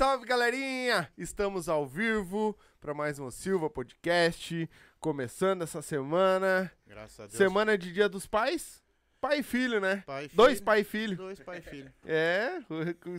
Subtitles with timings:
[0.00, 1.12] Salve, galerinha!
[1.18, 4.66] Estamos ao vivo para mais um Silva Podcast,
[4.98, 6.72] começando essa semana.
[6.86, 7.36] Graças a Deus.
[7.36, 8.82] Semana de Dia dos Pais.
[9.20, 10.02] Pai e filho, né?
[10.06, 10.64] Pai e Dois filho.
[10.64, 11.16] pai e filho.
[11.18, 11.92] Dois pai e filho.
[12.06, 12.52] É,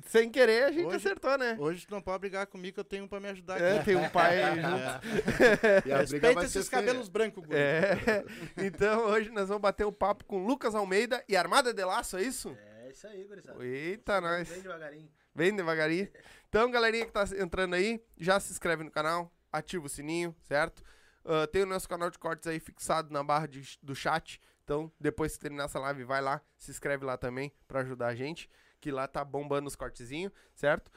[0.07, 1.55] sem querer a gente Hoje- acertou, né?
[1.59, 3.85] Hoje tu não pode brigar comigo que eu tenho um pra me ajudar É, aqui.
[3.85, 4.65] tem um pai junto.
[4.67, 5.77] É.
[5.77, 7.59] A briga Respeita esses cabelos brancos, guri.
[7.59, 8.25] É.
[8.57, 12.23] Então hoje nós vamos bater o papo com Lucas Almeida e Armada de Laço, é
[12.23, 12.57] isso?
[12.81, 13.63] É isso aí, gurizada.
[13.63, 14.49] Eita, nós.
[14.49, 15.09] Bem devagarinho.
[15.35, 16.09] Bem devagarinho.
[16.51, 20.83] Então, galerinha que tá entrando aí, já se inscreve no canal, ativa o sininho, certo?
[21.23, 24.41] Ah, tem o nosso canal de cortes aí fixado na barra de- do chat.
[24.65, 28.15] Então, depois que terminar essa live, vai lá, se inscreve lá também pra ajudar a
[28.15, 28.49] gente,
[28.81, 30.91] que lá tá bombando os cortezinhos, certo?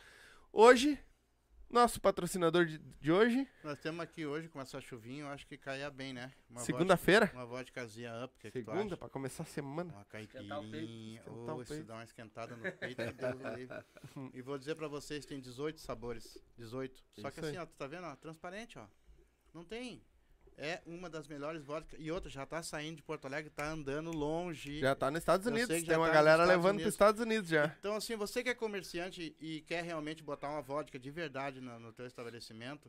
[0.53, 0.99] Hoje,
[1.75, 5.59] nosso patrocinador de, de hoje, Nós temos aqui hoje, com essa chuvinha, eu acho que
[5.59, 6.33] caia bem, né?
[6.49, 7.27] Uma segunda-feira.
[7.27, 8.97] vodka- Uma vodkazinha up, que que tu Segunda, acha?
[8.97, 9.93] pra começar a semana.
[9.93, 11.23] Uma caipirinha.
[11.27, 11.87] Oh, isso peito.
[11.87, 13.69] dá uma esquentada no peito, que.
[14.33, 16.39] E vou dizer pra vocês, tem 18 sabores.
[16.57, 17.05] 18.
[17.19, 18.87] Só que assim, ó, tu tá vendo, ó, transparente, ó.
[19.53, 20.03] Não tem.
[20.57, 21.99] É uma das melhores vodkas.
[22.01, 24.79] E outra, já tá saindo de Porto Alegre, tá andando longe.
[24.79, 25.69] Já tá nos Estados Unidos.
[25.69, 26.83] Tem uma tá nos galera levando Unidos.
[26.85, 27.75] pros Estados Unidos já.
[27.81, 31.79] Então, assim, você que é comerciante e quer realmente botar uma vodka de verdade no,
[31.81, 32.89] no teu estabelecimento,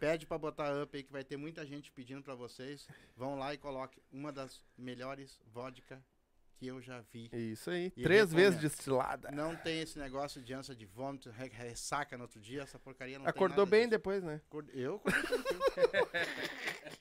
[0.00, 2.86] pede pra botar up aí, que vai ter muita gente pedindo pra vocês.
[3.16, 6.02] Vão lá e coloque uma das melhores vodka
[6.56, 7.28] que eu já vi.
[7.32, 7.92] Isso aí.
[7.96, 9.30] E Três vezes destilada.
[9.32, 13.18] Não tem esse negócio de ânsia de vômito, re- ressaca no outro dia, essa porcaria
[13.18, 13.90] não Acordou tem nada bem disso.
[13.90, 14.40] depois, né?
[14.72, 16.00] Eu acordei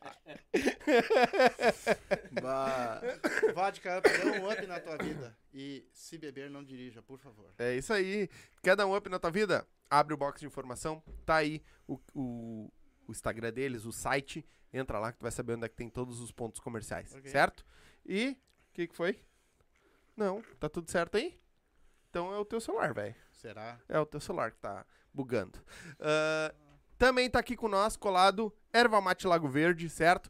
[3.53, 5.37] Vodka up, dê um up na tua vida.
[5.53, 7.53] E se beber, não dirija, por favor.
[7.57, 8.29] É isso aí.
[8.61, 9.67] Quer dar um up na tua vida?
[9.89, 11.03] Abre o box de informação.
[11.25, 12.71] Tá aí o, o,
[13.07, 14.45] o Instagram deles, o site.
[14.71, 17.13] Entra lá que tu vai saber onde é que tem todos os pontos comerciais.
[17.13, 17.29] Ok.
[17.29, 17.65] Certo?
[18.05, 18.29] E
[18.69, 19.19] o que, que foi?
[20.15, 21.39] Não, tá tudo certo aí?
[22.09, 23.15] Então é o teu celular, velho.
[23.31, 23.79] Será?
[23.89, 25.59] É o teu celular que tá bugando.
[25.99, 26.53] Ah,
[26.97, 30.29] também tá aqui com nós, colado, Erva Mate Lago Verde, certo?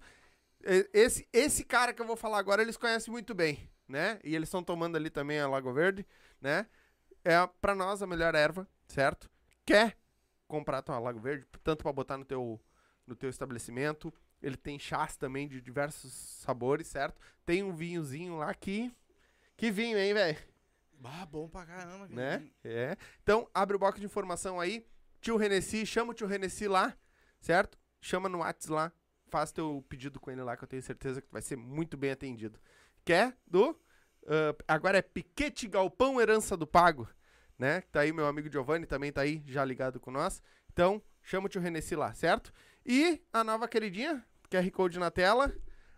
[0.93, 4.19] Esse, esse cara que eu vou falar agora, eles conhecem muito bem, né?
[4.23, 6.05] E eles estão tomando ali também a Lago Verde,
[6.39, 6.67] né?
[7.23, 9.29] É pra nós a melhor erva, certo?
[9.65, 9.97] Quer
[10.47, 12.59] comprar tua Lago Verde, tanto pra botar no teu,
[13.05, 14.13] no teu estabelecimento.
[14.41, 17.19] Ele tem chás também de diversos sabores, certo?
[17.45, 18.91] Tem um vinhozinho lá que...
[19.55, 20.37] Que vinho, hein, velho?
[20.99, 22.07] Bah, bom pra caramba.
[22.07, 22.49] né?
[22.63, 22.97] É.
[23.21, 24.85] Então, abre o box de informação aí.
[25.23, 26.93] Tio Renessi, chama o tio Renessi lá,
[27.39, 27.79] certo?
[28.01, 28.91] Chama no Whats lá.
[29.29, 32.11] Faz teu pedido com ele lá, que eu tenho certeza que vai ser muito bem
[32.11, 32.59] atendido.
[33.05, 33.33] Quer?
[33.47, 33.79] Do?
[34.27, 37.07] ah, agora é Piquete Galpão Herança do Pago,
[37.57, 37.81] né?
[37.89, 40.43] Tá aí meu amigo Giovanni, também tá aí, já ligado com nós.
[40.73, 42.51] Então, chama o tio Renessi lá, certo?
[42.85, 45.55] E a nova queridinha, QR Code na tela.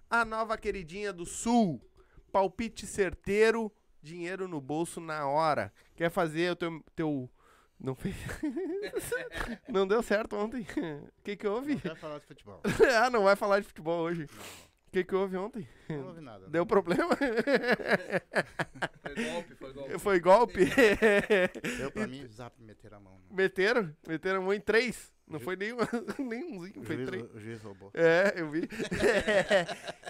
[0.07, 1.81] A nova queridinha do Sul.
[2.31, 3.73] Palpite certeiro,
[4.03, 5.73] dinheiro no bolso na hora.
[5.95, 6.83] Quer fazer o teu.
[6.95, 7.31] teu...
[7.79, 8.15] Não fez.
[9.67, 10.61] não deu certo ontem.
[10.61, 11.73] O que, que houve?
[11.73, 12.61] Não quero falar de futebol.
[13.03, 14.23] ah, não vai falar de futebol hoje.
[14.23, 15.67] O que, que houve ontem?
[15.89, 16.47] Não ouvi nada.
[16.47, 17.15] Deu problema?
[19.03, 19.99] Foi golpe, foi golpe.
[19.99, 20.65] Foi golpe?
[21.77, 23.13] Deu pra mim, zap, meter a mão.
[23.13, 23.19] né?
[23.31, 23.95] Meteram?
[24.07, 25.13] Meteram a mão em três.
[25.27, 25.77] Não foi nenhum,
[26.19, 27.33] nenhumzinho, O foi juiz, três.
[27.33, 27.91] o juiz roubou.
[27.93, 28.67] É, eu vi.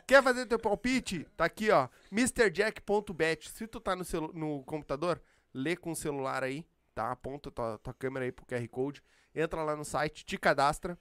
[0.06, 1.26] Quer fazer teu palpite?
[1.38, 1.88] Tá aqui, ó.
[2.12, 3.50] MrJack.bet.
[3.50, 4.04] Se tu tá no,
[4.34, 5.22] no computador,
[5.54, 6.66] lê com o celular aí,
[6.96, 7.12] tá?
[7.12, 9.04] Aponta tua, tua câmera aí pro QR Code.
[9.36, 10.98] Entra lá no site, te cadastra,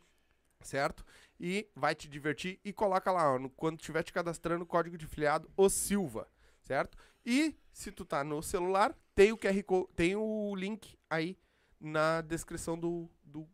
[0.61, 1.05] certo?
[1.41, 2.61] E vai te divertir.
[2.65, 6.29] E coloca lá, ó, no- quando tiver te cadastrando, o código de filiado, o Silva,
[6.63, 6.99] certo?
[7.25, 11.39] E se tu tá no celular, tem o QR Code, tem o link aí
[11.81, 13.49] na descrição do, do,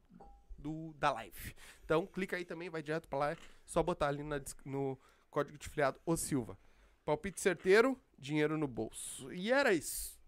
[0.58, 1.54] do- da live.
[1.84, 3.30] Então, clica aí também, vai direto pra lá.
[3.32, 4.98] É só botar ali na no
[5.30, 6.58] código de filiado o Silva.
[7.04, 9.32] Palpite certeiro, dinheiro no bolso.
[9.32, 10.19] E era isso.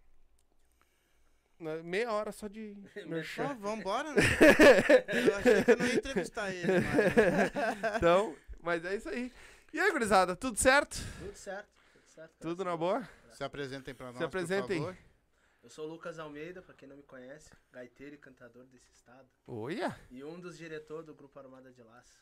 [1.62, 3.54] Na- Meia hora só de Só merchan.
[3.54, 4.22] vambora, né?
[5.26, 7.96] Eu achei que eu não ia entrevistar ele, mas...
[7.96, 9.32] Então, mas é isso aí.
[9.72, 10.96] E aí, gurizada, tudo certo?
[11.18, 12.32] Tudo certo, tudo certo.
[12.40, 13.08] Tudo na boa?
[13.32, 14.78] Se apresentem pra nós, Se apresentem.
[14.80, 14.98] por favor.
[15.62, 19.28] Eu sou o Lucas Almeida, pra quem não me conhece, gaiteiro e cantador desse estado.
[19.46, 19.96] Olha!
[20.10, 22.12] E um dos diretores do Grupo Armada de Laço.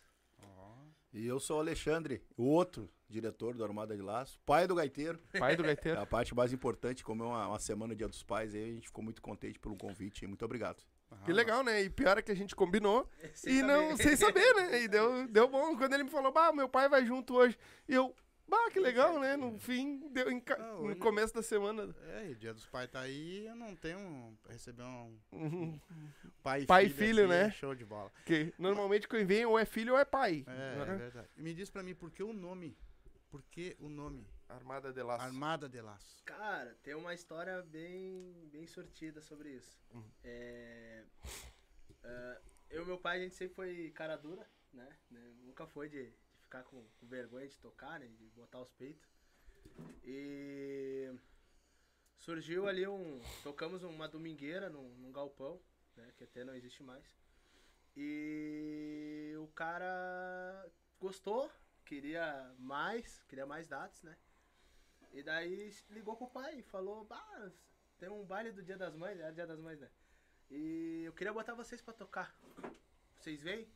[1.12, 5.18] E eu sou o Alexandre, o outro diretor do Armada de Laço, pai do gaiteiro.
[5.38, 6.00] Pai do É gaiteiro.
[6.00, 8.86] a parte mais importante, como é uma, uma semana Dia dos Pais, aí a gente
[8.86, 10.24] ficou muito contente pelo convite.
[10.26, 10.84] Muito obrigado.
[11.24, 11.82] Que legal, né?
[11.82, 14.02] E pior é que a gente combinou Sem e não, saber.
[14.04, 14.82] sem saber, né?
[14.82, 15.76] E deu, deu bom.
[15.76, 17.58] Quando ele me falou, bah, meu pai vai junto hoje.
[17.88, 18.14] E eu,
[18.50, 19.36] bah, que legal, né?
[19.36, 21.94] No fim, deu em ca- Ah, no começo da semana.
[22.02, 25.80] É, e dia dos pais tá aí, eu não tenho um, receber um Uhum.
[26.42, 27.46] pai e Pai e filho, filho, aqui, né?
[27.46, 28.12] é Show de bola.
[28.26, 30.44] Que normalmente quem vem ou é filho ou é pai.
[30.46, 30.82] É, né?
[30.92, 31.28] é verdade.
[31.36, 32.76] E me diz pra mim, por que o nome?
[33.30, 34.26] Por que o nome?
[34.48, 35.24] Armada de laço.
[35.24, 36.24] Armada de Laço.
[36.24, 39.78] Cara, tem uma história bem, bem sortida sobre isso.
[39.94, 40.04] Uhum.
[40.24, 41.04] É,
[42.84, 44.88] meu pai, a gente sempre foi cara dura, né?
[45.44, 46.12] Nunca foi de
[46.50, 48.08] ficar com, com vergonha de tocar, né?
[48.08, 49.08] De botar os peitos.
[50.04, 51.14] E
[52.18, 53.22] surgiu ali um.
[53.44, 55.60] Tocamos uma domingueira num, num galpão,
[55.96, 56.12] né?
[56.16, 57.06] Que até não existe mais.
[57.96, 60.68] E o cara
[61.00, 61.48] gostou,
[61.84, 64.16] queria mais, queria mais datas, né?
[65.12, 67.50] E daí ligou pro pai e falou, bah,
[67.98, 69.90] tem um baile do Dia das Mães, era Dia das Mães, né?
[70.50, 72.34] E eu queria botar vocês pra tocar.
[73.18, 73.68] Vocês vêm?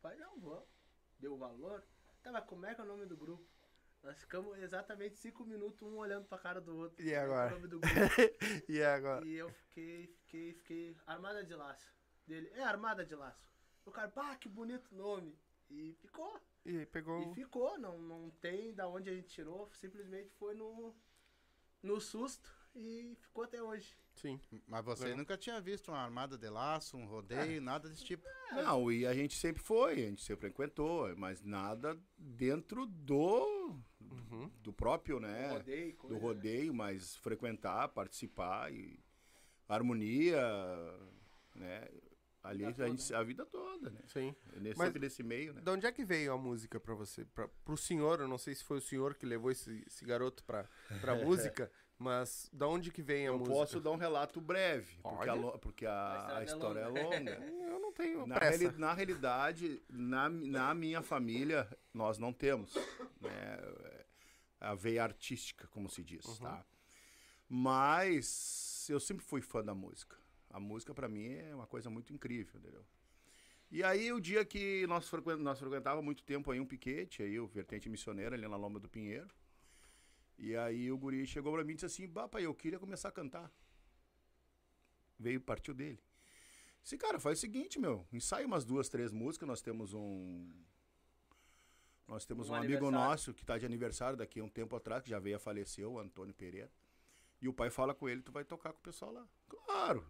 [0.00, 0.68] Pai, não, vamos.
[1.18, 1.82] Deu o valor.
[2.22, 3.44] Tá, mas como é que é o nome do grupo?
[4.02, 7.04] Nós ficamos exatamente cinco minutos, um olhando pra cara do outro.
[7.04, 7.56] E é o agora?
[8.68, 9.24] E agora?
[9.24, 10.96] E eu fiquei, fiquei, fiquei.
[11.06, 11.92] Armada de laço.
[12.26, 13.52] Dele, é armada de laço.
[13.84, 15.36] O cara, pá, que bonito nome.
[15.70, 16.40] E ficou.
[16.64, 17.22] E pegou.
[17.22, 17.78] E ficou.
[17.78, 19.70] Não, não tem da onde a gente tirou.
[19.72, 20.94] Simplesmente foi no.
[21.82, 22.54] No susto.
[22.74, 23.94] E ficou até hoje.
[24.14, 24.40] Sim.
[24.66, 25.18] Mas você Legal.
[25.18, 28.26] nunca tinha visto uma armada de laço, um rodeio, nada desse tipo.
[28.52, 34.50] Não, e a gente sempre foi, a gente sempre frequentou, mas nada dentro do, Uhum.
[34.62, 35.52] do próprio, né?
[35.52, 36.26] Rodeio, coisa, do né?
[36.26, 38.98] rodeio, mas frequentar, participar e
[39.68, 40.40] harmonia,
[41.54, 41.88] né?
[42.42, 44.00] Ali Vida a, gente, a vida toda, né?
[44.08, 44.34] Sim.
[44.56, 45.60] Nesse, Mas- sempre nesse meio, né?
[45.60, 47.24] De onde é que veio a música pra você?
[47.24, 50.42] Pra, pro senhor, eu não sei se foi o senhor que levou esse, esse garoto
[50.44, 50.68] pra,
[51.00, 51.14] pra
[51.62, 51.70] música,
[52.02, 53.56] mas da onde que vem a Eu música?
[53.56, 57.30] posso dar um relato breve, porque a, porque a, A a história é é longa.
[57.72, 58.58] Eu não tenho Na, pressa.
[58.58, 62.74] reali- na realidade, na, na minha família, nós não temos
[63.20, 63.58] né,
[64.60, 66.36] a veia artística, como se diz, Uhum.
[66.36, 66.64] tá?
[67.48, 70.16] Mas eu sempre fui fã da música.
[70.50, 72.84] A música, pra mim, é uma coisa muito incrível, entendeu?
[73.70, 77.38] E aí, o dia que nós, frequen, nós frequentava muito tempo aí um piquete, aí
[77.40, 79.28] o Vertente Missioneira, ali na Lomba do Pinheiro.
[80.42, 83.10] E aí o guri chegou pra mim e disse assim, bah, pai, eu queria começar
[83.10, 83.48] a cantar.
[85.16, 86.00] Veio, partiu dele.
[86.82, 90.50] Disse, cara, faz o seguinte, meu, ensaia umas duas, três músicas, nós temos um...
[92.08, 95.04] Nós temos um, Um amigo nosso que tá de aniversário daqui a um tempo atrás,
[95.04, 96.68] que já veio a falecer, o Antônio Pereira.
[97.40, 99.24] E o pai fala com ele, tu vai tocar com o pessoal lá.
[99.48, 100.04] Claro.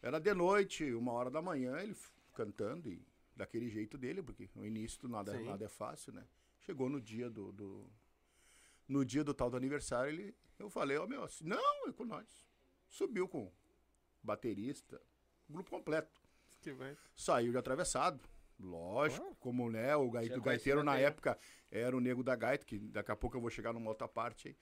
[0.00, 1.94] Era de noite, uma hora da manhã, ele
[2.32, 3.06] cantando e
[3.36, 5.44] daquele jeito dele, porque no início do nada, Sim.
[5.44, 6.26] nada é fácil, né?
[6.60, 7.86] Chegou no dia do, do-
[8.88, 12.04] no dia do tal do aniversário, ele, eu falei, ó meu, assim, não, é com
[12.04, 12.44] nós.
[12.88, 13.50] Subiu com
[14.22, 15.00] baterista,
[15.48, 16.22] grupo completo.
[17.14, 18.20] Saiu de atravessado.
[18.58, 21.02] Lógico, como né, o, gai- Já o gaiteiro na bem.
[21.04, 21.38] época
[21.70, 24.48] era o nego da gaita, que daqui a pouco eu vou chegar numa outra parte
[24.48, 24.56] aí.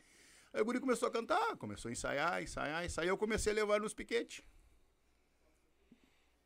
[0.54, 3.08] Aí o guri começou a cantar, começou a ensaiar, ensaiar, ensaiar.
[3.08, 4.42] Eu comecei a levar nos piquetes.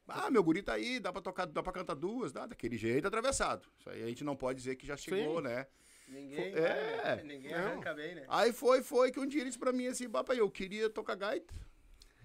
[0.09, 3.09] Ah, meu guri tá aí, dá pra tocar, dá pra cantar duas, dá, daquele jeito
[3.09, 3.68] atravessado.
[3.78, 5.42] Isso aí a gente não pode dizer que já chegou, Sim.
[5.45, 5.66] né?
[6.08, 7.16] Ninguém, Fo- é.
[7.16, 7.22] né?
[7.25, 7.58] ninguém Não.
[7.58, 8.25] arranca bem, né?
[8.28, 11.16] Aí foi, foi que um dia ele disse pra mim assim, papai, eu queria tocar
[11.16, 11.52] gaita.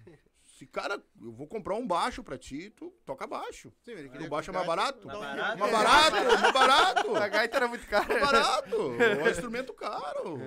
[0.54, 3.72] Esse cara, eu vou comprar um baixo pra ti, tu toca baixo.
[3.84, 5.04] Sim, ele O queria baixo é mais barato?
[5.06, 5.58] Mais barato.
[5.58, 7.16] Mais barato, mais barato.
[7.18, 8.06] A gaita era muito cara.
[8.06, 8.76] Mais barato.
[9.02, 10.38] É um instrumento caro.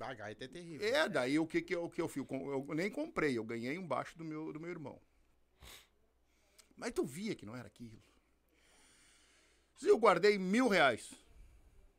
[0.00, 0.88] A gaita é terrível.
[0.88, 2.24] É, daí o que que eu, o que eu fiz?
[2.28, 5.00] Eu nem comprei, eu ganhei um baixo do meu, do meu irmão.
[6.76, 8.02] Mas tu via que não era aquilo.
[9.76, 11.10] Se eu guardei mil reais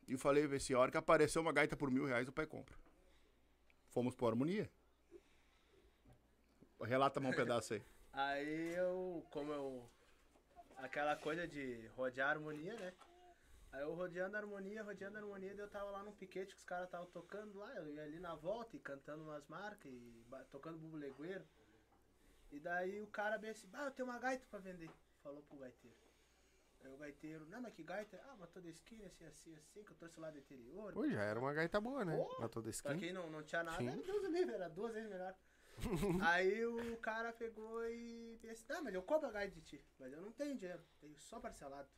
[0.08, 2.75] e falei pra esse hora que apareceu uma gaita por mil reais, o pai compra.
[3.89, 4.70] Fomos por harmonia.
[6.81, 7.84] Relata mais um pedaço aí.
[8.13, 9.89] Aí eu, como eu.
[10.77, 12.93] Aquela coisa de rodear a harmonia, né?
[13.72, 16.65] Aí eu rodeando a harmonia, rodeando a harmonia, eu tava lá num piquete que os
[16.65, 20.77] caras estavam tocando lá, eu ia ali na volta e cantando umas marcas e tocando
[20.77, 21.46] bubulegueiro.
[22.51, 24.89] E daí o cara bem assim, ah, eu tenho uma gaita pra vender.
[25.24, 25.96] Falou pro gaiteiro.
[26.83, 28.19] Aí o gaiteiro, não, mas que gaita?
[28.25, 30.93] Ah, mas toda esquina, assim, assim, assim, que eu trouxe lá do interior.
[30.93, 32.17] Pô, já era uma gaita boa, né?
[32.17, 32.97] Pô, toda Pra esquina.
[32.97, 33.88] quem não, não tinha nada, Sim.
[33.89, 35.35] era Deus do livre, era duas vezes melhor.
[36.27, 40.11] Aí o cara pegou e disse, ah, mas eu compro a gaita de ti, mas
[40.11, 41.89] eu não tenho dinheiro, tenho só parcelado.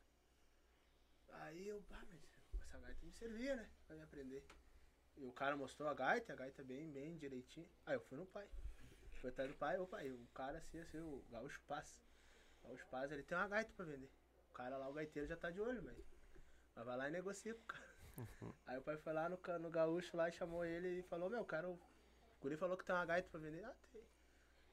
[1.30, 2.22] Aí eu, ah, mas
[2.62, 4.46] essa gaita me servia, né, pra me aprender.
[5.16, 7.70] E o cara mostrou a gaita, a gaita bem, bem direitinho.
[7.86, 8.48] Aí eu fui no pai.
[9.22, 12.00] Fui atrás do pai, opa, aí o cara assim, assim, o Gaúcho Paz.
[12.62, 14.10] O Gaúcho Paz, ele tem uma gaita pra vender.
[14.54, 15.98] O cara lá, o gaiteiro já tá de olho, mas,
[16.76, 17.84] mas vai lá e negocia com o cara.
[18.68, 21.44] Aí o pai foi lá no, no gaúcho lá e chamou ele e falou, meu,
[21.44, 21.80] cara, o
[22.40, 23.66] guri falou que tem uma gaita pra vender.
[23.66, 24.04] Ah, tem.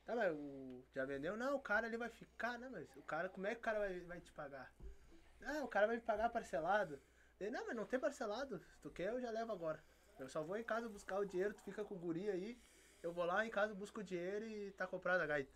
[0.04, 0.84] Tá, mas o.
[0.94, 1.34] Já vendeu?
[1.34, 3.78] Não, o cara ali vai ficar, né, mas o cara, como é que o cara
[3.78, 4.70] vai, vai te pagar?
[5.42, 7.00] Ah, o cara vai me pagar parcelado.
[7.40, 8.60] Ele, não, mas não tem parcelado.
[8.60, 9.82] Se tu quer, eu já levo agora.
[10.18, 12.60] Eu só vou em casa buscar o dinheiro, tu fica com o guri aí.
[13.02, 15.50] Eu vou lá em casa, busco o dinheiro e tá comprada a gaita.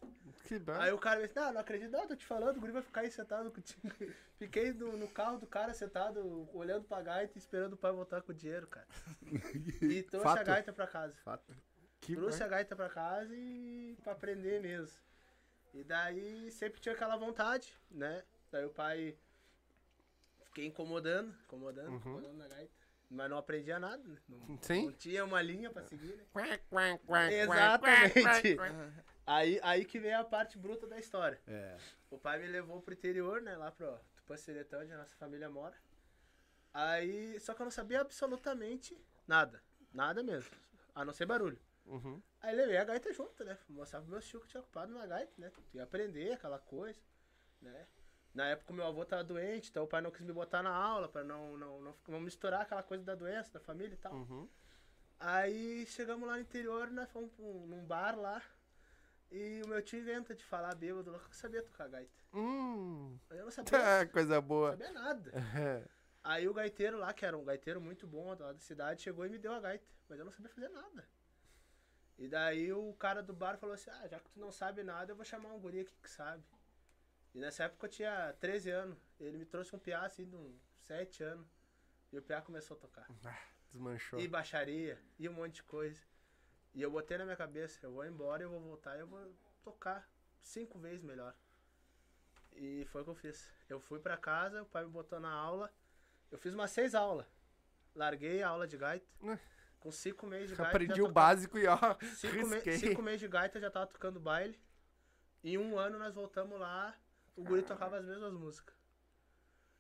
[0.45, 0.73] Que bom.
[0.73, 3.03] Aí o cara disse, não, não acredito, não, tô te falando, o guri vai ficar
[3.03, 3.83] aí sentado contigo.
[4.39, 8.23] Fiquei no, no carro do cara sentado, olhando pra gaita e esperando o pai voltar
[8.23, 8.87] com o dinheiro, cara.
[9.83, 10.47] E trouxe a Fato.
[10.47, 11.15] gaita pra casa.
[11.23, 11.55] Fato.
[12.01, 12.45] Que trouxe bom.
[12.45, 14.99] a gaita pra casa e pra aprender mesmo.
[15.75, 18.23] E daí sempre tinha aquela vontade, né?
[18.51, 19.17] Daí o pai.
[20.47, 21.97] Fiquei incomodando, incomodando, Uhum.
[21.97, 22.73] incomodando na gaita.
[23.15, 24.17] Mas não aprendia nada, né?
[24.29, 24.87] Não, Sim.
[24.87, 26.25] não tinha uma linha pra seguir, né?
[27.33, 28.57] Exatamente.
[29.27, 31.41] Aí, aí que vem a parte bruta da história.
[31.47, 31.77] É.
[32.11, 33.57] O pai me levou pro interior, né?
[33.57, 35.75] Lá pro Tupanciretão, onde a nossa família mora.
[36.73, 39.63] Aí, só que eu não sabia absolutamente nada.
[39.93, 40.51] Nada mesmo.
[40.93, 41.59] A não ser barulho.
[41.87, 42.21] Uhum.
[42.41, 43.57] Aí levei a gaita junto, né?
[43.69, 45.53] Mostrar pro meu tio que tinha ocupado na gaita, né?
[45.73, 47.01] Ia aprender aquela coisa,
[47.63, 47.87] né?
[48.35, 51.09] Na época meu avô tava doente, então o pai não quis me botar na aula
[51.09, 54.13] pra não, não, não, não misturar aquela coisa da doença, da família e tal.
[54.13, 54.49] Uhum.
[55.21, 58.43] Aí chegamos lá no interior, nós fomos pra um- num bar lá.
[59.31, 62.13] E o meu tio inventa de falar bêbado eu sabia tocar gaita.
[62.33, 63.17] Hum.
[63.31, 64.71] Aí eu não sabia, Tá, coisa não boa.
[64.73, 65.33] sabia nada.
[65.57, 65.89] É.
[66.25, 69.29] Aí o gaiteiro lá, que era um gaiteiro muito bom lá da cidade, chegou e
[69.29, 69.87] me deu a gaita.
[70.09, 71.05] Mas eu não sabia fazer nada.
[72.19, 75.13] E daí o cara do bar falou assim, ah, já que tu não sabe nada,
[75.13, 76.43] eu vou chamar um guri aqui que sabe.
[77.35, 78.99] E nessa época eu tinha 13 anos.
[79.19, 81.47] Ele me trouxe um piá assim de uns 7 anos.
[82.13, 83.07] E o piá começou a tocar.
[83.71, 84.21] Desmanchou.
[84.21, 86.01] E baixaria, e um monte de coisa.
[86.73, 89.35] E eu botei na minha cabeça, eu vou embora, eu vou voltar e eu vou
[89.65, 90.09] tocar
[90.41, 91.35] cinco vezes melhor.
[92.53, 93.51] E foi o que eu fiz.
[93.69, 95.73] Eu fui pra casa, o pai me botou na aula.
[96.31, 97.27] Eu fiz umas seis aulas.
[97.97, 99.07] Larguei a aula de gaita.
[99.21, 99.39] Né?
[99.81, 100.71] Com cinco meses de gaita.
[100.71, 101.77] Aprendi o básico e ó,
[102.15, 104.61] Cinco, me- cinco meses de gaita eu já tava tocando baile.
[105.43, 106.97] Em um ano nós voltamos lá,
[107.37, 108.75] o guri tocava as mesmas músicas.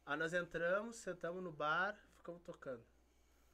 [0.06, 2.84] Aí nós entramos, sentamos no bar, ficamos tocando.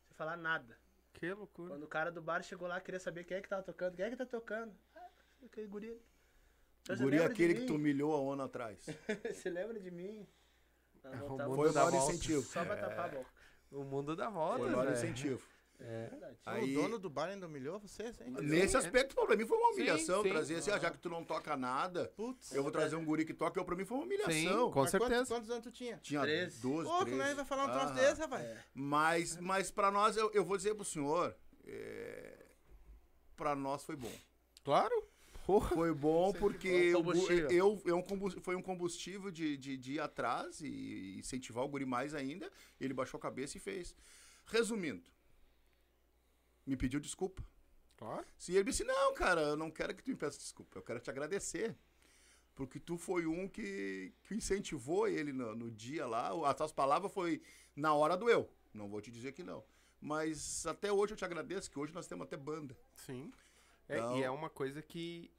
[0.09, 0.79] Sem falar nada.
[1.13, 1.71] Que loucura.
[1.71, 3.97] Quando o cara do bar chegou lá, queria saber quem é que tava tocando.
[3.97, 4.73] Quem é que tá tocando?
[4.95, 5.09] Ah,
[5.45, 5.89] aquele guri.
[5.89, 5.97] ali.
[5.99, 8.85] O Você guri é aquele que tu humilhou a ONU atrás.
[9.33, 10.27] Você lembra de mim?
[11.05, 12.15] Nós É, o Foi o dá maior voltas.
[12.15, 12.43] incentivo.
[12.43, 13.31] só pra tapar a boca.
[13.71, 15.47] O mundo dá Foi voltas, o maior incentivo.
[15.81, 16.09] É.
[16.11, 16.39] Verdade.
[16.45, 18.31] Aí- O dono do bar ainda humilhou vocês, hein?
[18.43, 20.23] Nesse Sim, aspecto, pra mim foi uma humilhação.
[20.23, 20.29] sim.
[20.29, 22.53] Trazer assim, ah, já que tu não toca nada, Putz.
[22.53, 23.59] eu vou trazer um guri que toca.
[23.59, 24.71] Eu, pra mim foi uma Sim, humilhação.
[24.71, 25.35] com Mas quantos- certeza.
[25.35, 25.97] Quantos, anos tu tinha?
[25.99, 26.61] Tinha Treze.
[26.61, 27.29] 12, Pô, como é 13.
[27.31, 27.95] que vai falar um troço Aham.
[27.95, 28.45] desse, rapaz?
[28.45, 28.65] É.
[28.75, 31.35] Mas, mas pra nós, eu, eu vou dizer pro senhor,
[31.67, 32.45] é,
[33.37, 34.13] pra nós foi bom.
[34.65, 35.09] Claro.
[35.47, 35.75] Porra.
[35.75, 40.61] Foi bom porque eu, eu, um combus- foi um combustível de, de, de ir atrás
[40.61, 42.49] e incentivar o guri mais ainda.
[42.81, 43.95] Ele baixou a cabeça e fez.
[44.47, 45.03] Resumindo,
[46.71, 47.43] me pediu desculpa.
[47.97, 48.25] Claro.
[48.39, 51.01] Se ele disse, não, cara, eu não quero que tu me peça desculpa, eu quero
[51.01, 51.77] te agradecer.
[52.55, 56.31] Porque tu foi um que, que incentivou ele no, no dia lá.
[56.49, 57.43] As tuas palavras foi
[57.75, 58.49] na hora do eu.
[58.73, 59.65] Não vou te dizer que não.
[60.01, 62.77] Mas até hoje eu te agradeço, que hoje nós temos até banda.
[62.95, 63.33] Sim.
[63.89, 65.31] É, Então- E é uma coisa que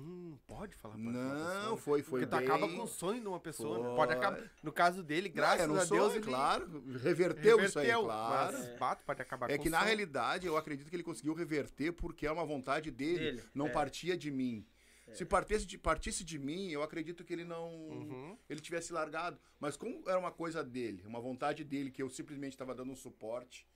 [0.00, 1.76] tu não pode falar pra Não, pessoa.
[1.76, 2.46] foi, foi Porque tu bem...
[2.48, 3.78] acaba com o sonho de uma pessoa.
[3.90, 3.94] né?
[3.96, 4.50] Pode acabar.
[4.62, 6.84] No caso dele, graças Não, a era um Deus, sonho, ele claro.
[7.02, 8.58] Reverteu, isso aí, reverteu, claro.
[8.58, 9.86] Mas bato, pode acabar É com que na sonho.
[9.88, 13.70] realidade eu acredito que ele conseguiu reverter porque é uma vontade dele, Dele, não é.
[13.70, 14.66] partia de mim.
[15.12, 17.68] Se partisse de, partisse de mim, eu acredito que ele não.
[17.90, 18.38] Uhum.
[18.48, 19.38] Ele tivesse largado.
[19.60, 22.96] Mas como era uma coisa dele, uma vontade dele, que eu simplesmente estava dando um
[22.96, 23.66] suporte.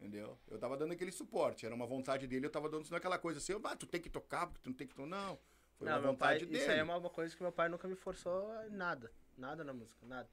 [0.00, 0.38] Entendeu?
[0.48, 1.64] Eu tava dando aquele suporte.
[1.64, 4.10] Era uma vontade dele, eu tava dando não aquela coisa assim, ah, tu tem que
[4.10, 5.08] tocar, porque tu não tem que tocar.
[5.08, 5.38] Não.
[5.78, 6.58] Foi Não, uma meu pai, vontade dele.
[6.62, 9.10] isso aí é uma uma coisa que meu pai nunca me forçou nada.
[9.36, 10.28] Nada na música, nada.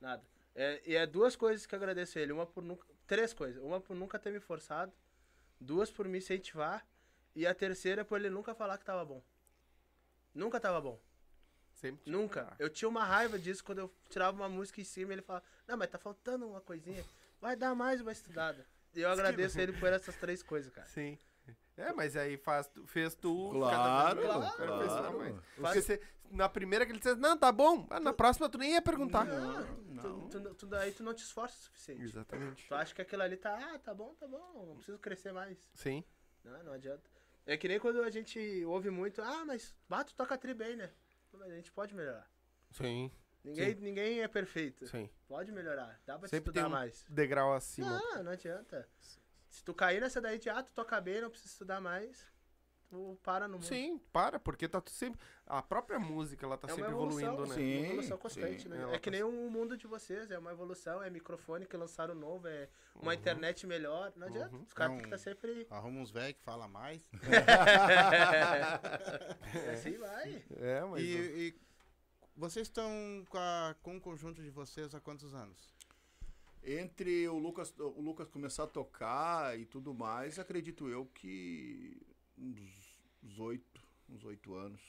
[0.00, 0.22] Nada.
[0.54, 2.32] É, e é duas coisas que eu agradeço a ele.
[2.32, 2.86] Uma por nunca.
[3.06, 3.62] Três coisas.
[3.62, 4.92] Uma por nunca ter me forçado.
[5.60, 6.86] Duas por me incentivar.
[7.34, 9.22] E a terceira por ele nunca falar que tava bom.
[10.34, 11.00] Nunca tava bom.
[11.72, 12.54] Sempre tinha Nunca.
[12.58, 15.44] Eu tinha uma raiva disso quando eu tirava uma música em cima e ele falava,
[15.66, 17.04] não, mas tá faltando uma coisinha.
[17.40, 18.66] Vai dar mais uma estudada.
[18.94, 20.86] E eu agradeço ele por essas três coisas, cara.
[20.88, 21.18] Sim.
[21.76, 23.50] É, mas aí faz, tu- fez tu.
[23.50, 25.18] Claro, cada vez- claro.
[25.42, 27.86] Faz- Porque você- na primeira que ele disse, não, tá bom.
[27.90, 29.26] Ah, na próxima tu nem ia perguntar.
[30.00, 32.02] Tu, tu, tu, daí tu não te esforça o suficiente.
[32.02, 32.66] Exatamente.
[32.68, 35.58] Tu acha que aquilo ali tá, ah, tá bom, tá bom, não preciso crescer mais.
[35.74, 36.04] Sim.
[36.44, 37.10] Não, não adianta.
[37.46, 40.90] É que nem quando a gente ouve muito, ah, mas bato toca tri bem, né?
[41.32, 42.30] Mas a gente pode melhorar.
[42.70, 43.10] Sim.
[43.44, 44.86] Ninguém, ninguém é perfeito.
[44.86, 45.08] Sim.
[45.26, 46.00] Pode melhorar.
[46.06, 47.04] Dá pra te Sempre tem estudar um mais.
[47.08, 47.98] degrau acima.
[48.14, 48.88] Não, não adianta.
[49.48, 52.24] Se tu cair nessa daí de, ah, tu toca bem, não precisa estudar mais,
[52.88, 53.64] tu para no mundo.
[53.66, 55.20] Sim, para, porque tá tu sempre.
[55.44, 57.54] A própria música, ela tá É uma sempre evolução, evoluindo, né?
[57.56, 57.78] sim.
[57.78, 58.68] Uma evolução constante, sim.
[58.68, 58.80] né?
[58.80, 61.76] Ela É que tá- nem o mundo de vocês, é uma evolução, é microfone que
[61.76, 63.02] lançaram novo, é Uhum.
[63.02, 64.12] uma internet melhor.
[64.16, 64.56] Não adianta.
[64.56, 65.66] Os caras têm que estar sempre.
[65.68, 67.02] Arruma uns velhos que fala mais.
[67.12, 67.12] E
[69.72, 70.42] assim vai.
[70.56, 71.02] É, mas.
[71.02, 71.54] E, e
[72.36, 72.90] vocês estão
[73.28, 75.72] com, a- com o conjunto de vocês há quantos anos?
[76.64, 82.00] Entre o Lucas, o Lucas começar a tocar e tudo mais, acredito eu que
[82.38, 84.80] uns, uns oito, uns oito anos.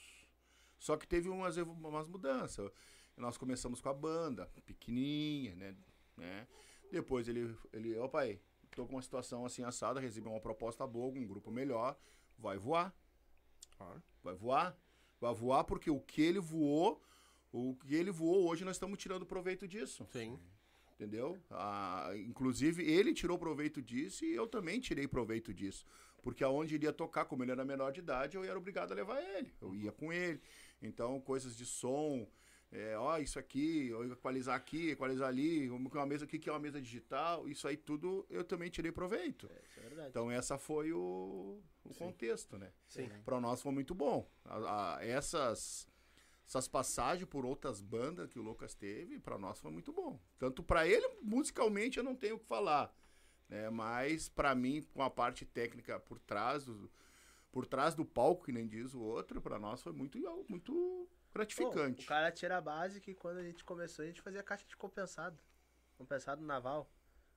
[0.78, 2.70] Só que teve umas, umas mudanças.
[3.16, 5.76] Nós começamos com a banda, pequenininha, né?
[6.16, 6.48] né?
[6.92, 11.12] Depois ele, ele, ó pai, tô com uma situação assim assada, recebi uma proposta boa,
[11.12, 11.96] um grupo melhor,
[12.38, 12.94] vai voar.
[14.22, 14.76] Vai voar.
[15.20, 17.02] Vai voar porque o que ele voou,
[17.56, 20.04] O que ele voou hoje, nós estamos tirando proveito disso.
[20.12, 20.38] Sim.
[20.94, 21.38] Entendeu?
[21.50, 25.86] Ah, inclusive, ele tirou proveito disso e eu também tirei proveito disso.
[26.22, 28.94] Porque aonde ele ia tocar, como ele era menor de idade, eu era obrigado a
[28.94, 29.52] levar ele.
[29.60, 30.40] Eu ia com ele.
[30.82, 32.26] Então, coisas de som,
[32.72, 36.58] é, ó, isso aqui, ó, equalizar aqui, equalizar ali, uma mesa aqui que é uma
[36.58, 39.46] mesa digital, isso aí tudo eu também tirei proveito.
[39.68, 40.08] Isso é verdade.
[40.08, 42.72] Então, essa foi o, o contexto, né?
[42.88, 43.08] Sim.
[43.24, 44.28] Para nós foi muito bom.
[44.44, 45.86] A- a- essas
[46.46, 50.20] essas passagens por outras bandas que o Lucas teve, para nós foi muito bom.
[50.38, 52.94] Tanto para ele, musicalmente, eu não tenho o que falar.
[53.48, 53.70] Né?
[53.70, 56.90] Mas para mim, com a parte técnica por trás do,
[57.50, 62.04] por trás do palco, que nem diz o outro, para nós foi muito, muito gratificante.
[62.04, 64.76] o cara tira a base que quando a gente começou, a gente fazia caixa de
[64.76, 65.42] compensado.
[65.96, 66.90] Compensado naval.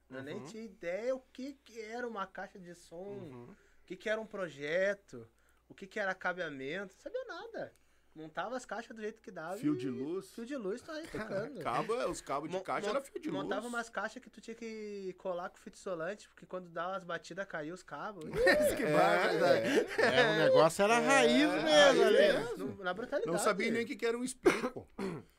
[0.09, 0.43] Eu nem Uhum.
[0.45, 3.43] tinha ideia o que, que era uma caixa de som, Uhum.
[3.51, 5.27] o que, que era um projeto,
[5.67, 7.73] o que, que era cabeamento, não sabia nada.
[8.17, 9.57] Montava as caixas do jeito que dava.
[9.57, 10.31] Fio de luz.
[10.33, 11.59] Fio de luz, tá aí tocando.
[11.61, 13.43] Cabo, os cabos de Mon- caixa era fio de luz.
[13.43, 17.03] Montava umas caixas que tu tinha que colar com fita isolante, porque quando dava as
[17.03, 18.23] batidas caía os cabos.
[18.75, 19.85] que barbaridade.
[20.01, 22.17] É, o negócio era raiz mesmo raiz ali.
[22.17, 22.57] mesmo.
[22.57, 23.31] No- na brutalidade.
[23.31, 24.87] Não sabia nem o que, que era um espico.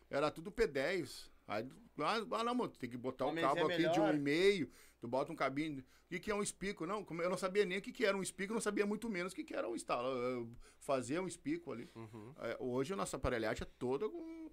[0.08, 1.28] Era tudo P10.
[1.48, 1.66] Aí,
[2.00, 4.70] ah, não, mano, tu tem que botar um Homenzinho cabo aqui de um e meio,
[5.00, 5.80] tu bota um cabinho.
[5.80, 6.86] O que, que é um espico?
[6.86, 9.08] Não, como eu não sabia nem o que, que era um espico, não sabia muito
[9.08, 10.08] menos o que, que era um instalo.
[10.08, 11.90] eu Fazer um espico ali.
[11.94, 12.34] Uhum.
[12.38, 14.50] É, hoje a nossa aparelhagem é toda com.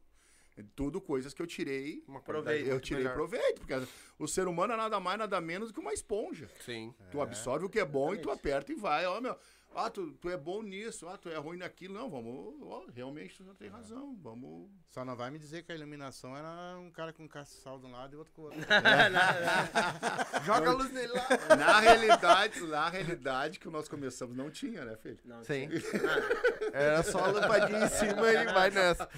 [0.57, 2.03] é Tudo coisas que eu tirei.
[2.07, 2.67] Uma Proveito.
[2.67, 3.15] Eu tirei melhor.
[3.15, 3.73] proveito, porque
[4.17, 6.49] o ser humano é nada mais, nada menos do que uma esponja.
[6.61, 6.93] Sim.
[7.11, 8.39] Tu absorve o que é bom e tu exatamente.
[8.39, 9.05] aperta e vai.
[9.05, 9.37] Ó, meu.
[9.77, 11.93] Ah, tu, tu é bom nisso, ah, tu é ruim naquilo.
[11.93, 12.55] Não, vamos.
[12.61, 14.15] Ó, realmente tu não tem razão.
[14.23, 14.69] Vamos.
[14.89, 17.91] Só não vai me dizer que a iluminação era um cara com caçal de um
[17.91, 18.59] lado e outro com o outro.
[20.45, 21.27] Joga a luz nele lá.
[21.57, 25.19] Na realidade, na realidade que nós começamos não tinha, né, filho?
[25.25, 25.67] Não, Sim.
[25.73, 29.09] Ah, Era só a lampadinha em cima e vai nessa.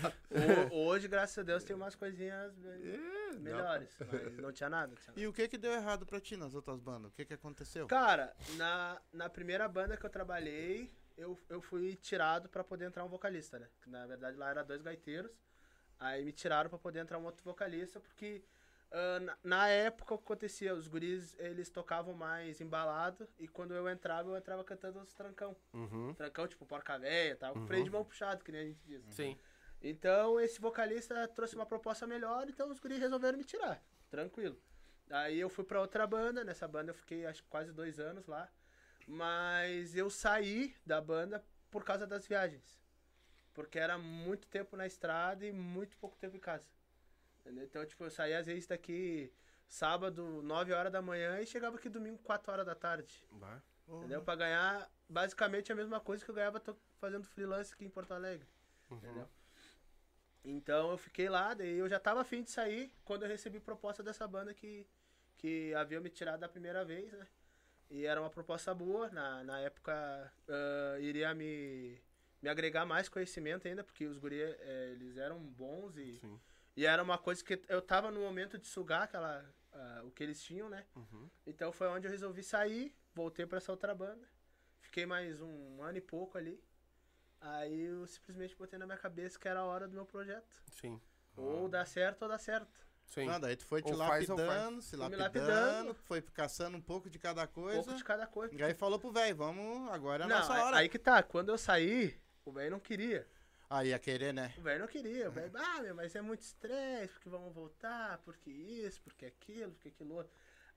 [0.72, 3.98] ho- hoje, graças a Deus, tem umas coisinhas É, dá melhores.
[4.00, 4.96] Mas não tinha nada.
[4.96, 5.20] tinha nada.
[5.20, 7.12] E o que que deu errado pra ti nas outras bandas?
[7.12, 7.88] O que que aconteceu?
[7.88, 13.04] Cara, na, na primeira banda que eu trabalhei, eu, eu fui tirado pra poder entrar
[13.04, 13.68] um vocalista, né?
[13.82, 15.32] Que, na verdade lá era dois gaiteiros.
[16.00, 18.44] Aí me tiraram pra poder entrar um outro vocalista, porque
[18.92, 23.74] ah, na, na época o que acontecia, os guris eles tocavam mais embalado e quando
[23.74, 25.56] eu entrava, eu entrava cantando os trancão.
[25.74, 26.14] Uhum.
[26.14, 29.04] Trancão, tipo porca véia, tal, com freio de mão puxado, que nem a gente diz.
[29.10, 29.38] Sim.
[29.82, 33.82] Então esse vocalista trouxe uma proposta melhor, então os guris resolveram me tirar.
[34.10, 34.60] Tranquilo.
[35.10, 38.50] Aí eu fui pra outra banda, nessa banda eu fiquei acho quase dois anos lá.
[39.08, 42.82] Mas eu saí da banda por causa das viagens.
[43.54, 46.66] Porque era muito tempo na estrada e muito pouco tempo em casa.
[47.40, 47.64] Entendeu?
[47.64, 49.32] Então, tipo, eu saía às vezes daqui
[49.70, 53.26] sábado, 9 horas da manhã e chegava aqui domingo, 4 horas da tarde.
[53.32, 53.62] Vai.
[53.88, 54.22] Entendeu?
[54.22, 58.14] Pra ganhar basicamente a mesma coisa que eu ganhava to- fazendo freelance aqui em Porto
[58.14, 58.46] Alegre.
[58.92, 59.28] Entendeu?
[60.44, 64.02] Então eu fiquei lá, daí eu já tava afim de sair quando eu recebi proposta
[64.02, 64.88] dessa banda que,
[65.38, 67.28] que havia me tirado da primeira vez, né?
[67.90, 69.94] E era uma proposta boa, na, na época
[70.48, 72.02] ah, iria me,
[72.42, 76.40] me agregar mais conhecimento ainda, porque os guri, eh, eles eram bons e, Sim.
[76.76, 80.24] e era uma coisa que eu tava no momento de sugar aquela, ah, o que
[80.24, 80.86] eles tinham, né?
[80.96, 81.30] Uhum.
[81.46, 84.28] Então foi onde eu resolvi sair, voltei pra essa outra banda.
[84.82, 86.62] Fiquei mais um ano e pouco ali.
[87.40, 90.62] Aí eu simplesmente botei na minha cabeça que era a hora do meu projeto.
[90.72, 91.00] Sim.
[91.36, 92.86] Ou dá certo ou dá certo.
[93.06, 93.26] Sim.
[93.26, 94.48] Nada, aí tu foi te Ou faz, ou faz.
[94.50, 95.94] lapidando, se lapidando, lapidando.
[95.94, 97.84] foi caçando um pouco de cada Um coisa.
[97.84, 98.54] pouco de cada coisa.
[98.54, 100.78] E aí falou pro velho, vamos, agora é a não, nossa aí- hora.
[100.78, 101.24] aí que tá.
[101.24, 103.26] Quando eu saí, o velho não queria.
[103.70, 104.54] Aí ia querer, né?
[104.58, 105.30] O velho não queria.
[105.30, 109.72] O velho, ah, meu, mas é muito estresse, porque vamos voltar, porque isso, porque aquilo,
[109.74, 110.32] porque aquilo outro.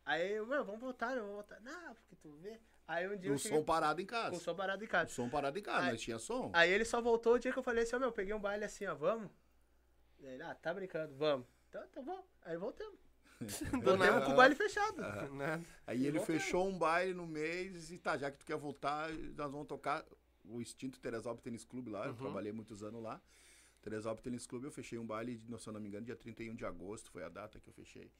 [0.04, 1.60] Aí eu, meu, vamos voltar, meu, vamos voltar.
[1.60, 2.60] Não, porque tu vê.
[2.92, 4.36] Aí um dia O eu cheguei som parado em com casa.
[4.36, 5.10] o som parado em O casa.
[5.10, 5.92] som parado em casa, Ai.
[5.92, 6.50] nós tinha som.
[6.52, 8.64] Aí ele só voltou o dia que eu falei assim, ó, meu, peguei um baile
[8.64, 9.30] assim, ó, vamos?
[10.18, 11.46] E Ele, ah, tá brincando, vamos.
[11.68, 12.24] Então, então vamos.
[12.42, 12.98] Aí voltamos.
[13.82, 15.00] voltamos com o baile fechado.
[15.34, 15.64] Né?
[15.86, 16.42] Aí ele voltamos.
[16.42, 20.04] fechou um baile no mês e tá, já que tu quer voltar, nós vamos tocar
[20.44, 22.06] o extinto Teresópolis Tênis Clube lá.
[22.06, 22.16] Eu Uhum.
[22.16, 23.20] trabalhei muitos anos lá.
[23.82, 26.66] Teresópolis Tênis Clube, eu fechei um baile, se eu não me engano, dia 31 de
[26.66, 28.10] agosto, foi a data que eu fechei.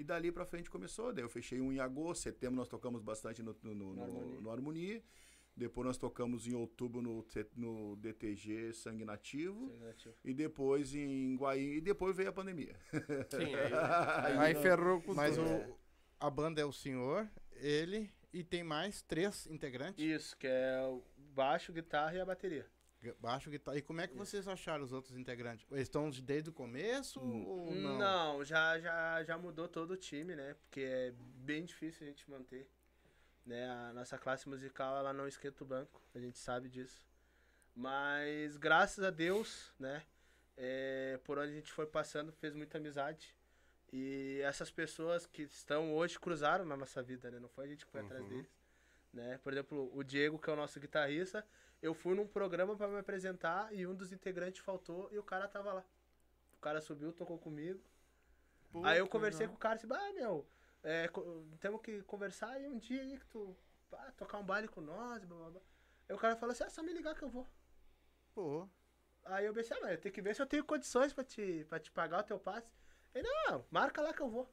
[0.00, 1.12] E dali pra frente começou.
[1.12, 4.40] Daí eu fechei um em agosto, setembro nós tocamos bastante no, no, no, No Harmonia.
[4.40, 5.02] no Harmonia.
[5.54, 9.70] Depois nós tocamos em outubro no, no DTG Sangue Nativo.
[10.24, 11.76] E depois em Guaí.
[11.76, 12.74] E depois veio a pandemia.
[13.28, 13.54] Sim,
[14.24, 15.50] aí, aí ferrou com Mas tudo.
[15.50, 15.78] o,
[16.18, 20.02] a banda é o senhor, ele e tem mais três integrantes.
[20.02, 21.02] Isso, que é o
[21.34, 22.66] baixo, guitarra e a bateria.
[23.18, 23.78] Baixo, guitarra.
[23.78, 25.66] E como é que vocês acharam os outros integrantes?
[25.70, 27.98] Eles estão desde o começo ou não?
[27.98, 30.54] Não, já, já, já mudou todo o time, né?
[30.54, 32.68] Porque é bem difícil a gente manter.
[33.46, 33.68] Né?
[33.70, 37.08] A nossa classe musical, ela não esquenta o banco, a gente sabe disso.
[37.74, 40.02] Mas, graças a Deus, né?
[40.56, 43.34] é, por onde a gente foi passando, fez muita amizade.
[43.92, 47.40] E essas pessoas que estão hoje cruzaram na nossa vida, né?
[47.40, 48.28] Não foi a gente que foi atrás Uhum.
[48.28, 48.50] deles.
[49.12, 49.38] Né?
[49.42, 51.44] Por exemplo, o Diego, que é o nosso guitarrista,
[51.82, 55.48] eu fui num programa pra me apresentar e um dos integrantes faltou e o cara
[55.48, 55.84] tava lá.
[56.54, 57.80] O cara subiu, tocou comigo.
[58.70, 59.52] Pô, aí eu conversei legal.
[59.52, 60.46] com o cara e disse, ah, meu,
[60.82, 61.08] é,
[61.58, 63.56] temos que conversar aí um dia aí que tu
[63.92, 65.60] ah, tocar um baile com nós, blá blá blá.
[66.08, 67.46] Aí o cara falou assim, ah, só me ligar que eu vou.
[68.34, 68.68] Pô,
[69.24, 71.64] Aí eu pensei, ah, mas eu tenho que ver se eu tenho condições pra te,
[71.68, 72.70] pra te pagar o teu passe.
[73.14, 74.52] Ele, não, marca lá que eu vou.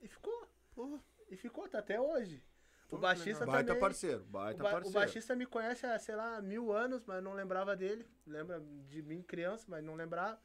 [0.00, 0.48] E ficou.
[0.74, 1.00] pô.
[1.28, 2.42] E ficou, tá até hoje.
[2.90, 3.80] O baixista Baita também.
[3.80, 4.94] parceiro, O, baita ba- o parceiro.
[4.98, 8.04] baixista me conhece há, sei lá, mil anos, mas não lembrava dele.
[8.26, 10.40] Lembra de mim criança, mas não lembrava.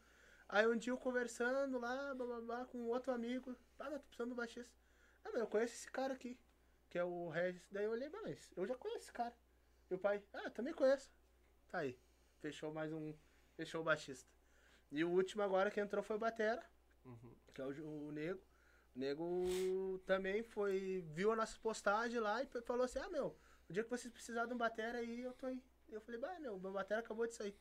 [0.48, 3.56] Aí um dia eu conversando lá, blá, blá, blá, com outro amigo.
[3.80, 4.72] Ah, mas tô precisando do baixista.
[5.24, 6.38] Ah, mas eu conheço esse cara aqui,
[6.90, 7.68] que é o Regis.
[7.72, 9.34] Daí eu olhei, mas eu já conheço esse cara.
[9.90, 11.12] E o pai, ah, eu também conheço.
[11.70, 11.98] Tá aí.
[12.42, 13.12] Fechou mais um.
[13.56, 14.30] Fechou o baixista.
[14.92, 16.64] E o último agora que entrou foi o Batera,
[17.06, 17.34] Uhum.
[17.54, 18.40] que é o, o Nego.
[18.96, 21.04] O Nego também foi.
[21.14, 23.36] Viu a nossa postagem lá e falou assim: Ah, meu,
[23.70, 25.62] o dia que vocês precisarem de um batera aí, eu tô aí.
[25.90, 27.56] Eu falei, bah, meu, meu batera acabou de sair.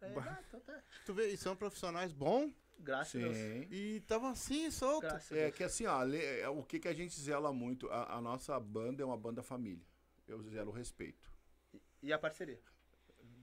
[0.00, 0.38] Aí, Bah.
[0.38, 0.82] ah, então tá.
[1.04, 3.36] Tu vê, e são profissionais bons Graças a Deus.
[3.70, 5.02] E estavam assim, solto.
[5.02, 7.90] Graças É que assim, ó, é, o que, que a gente zela muito?
[7.90, 9.84] A, a nossa banda é uma banda família.
[10.26, 11.30] Eu zelo o respeito.
[12.02, 12.58] E a parceria.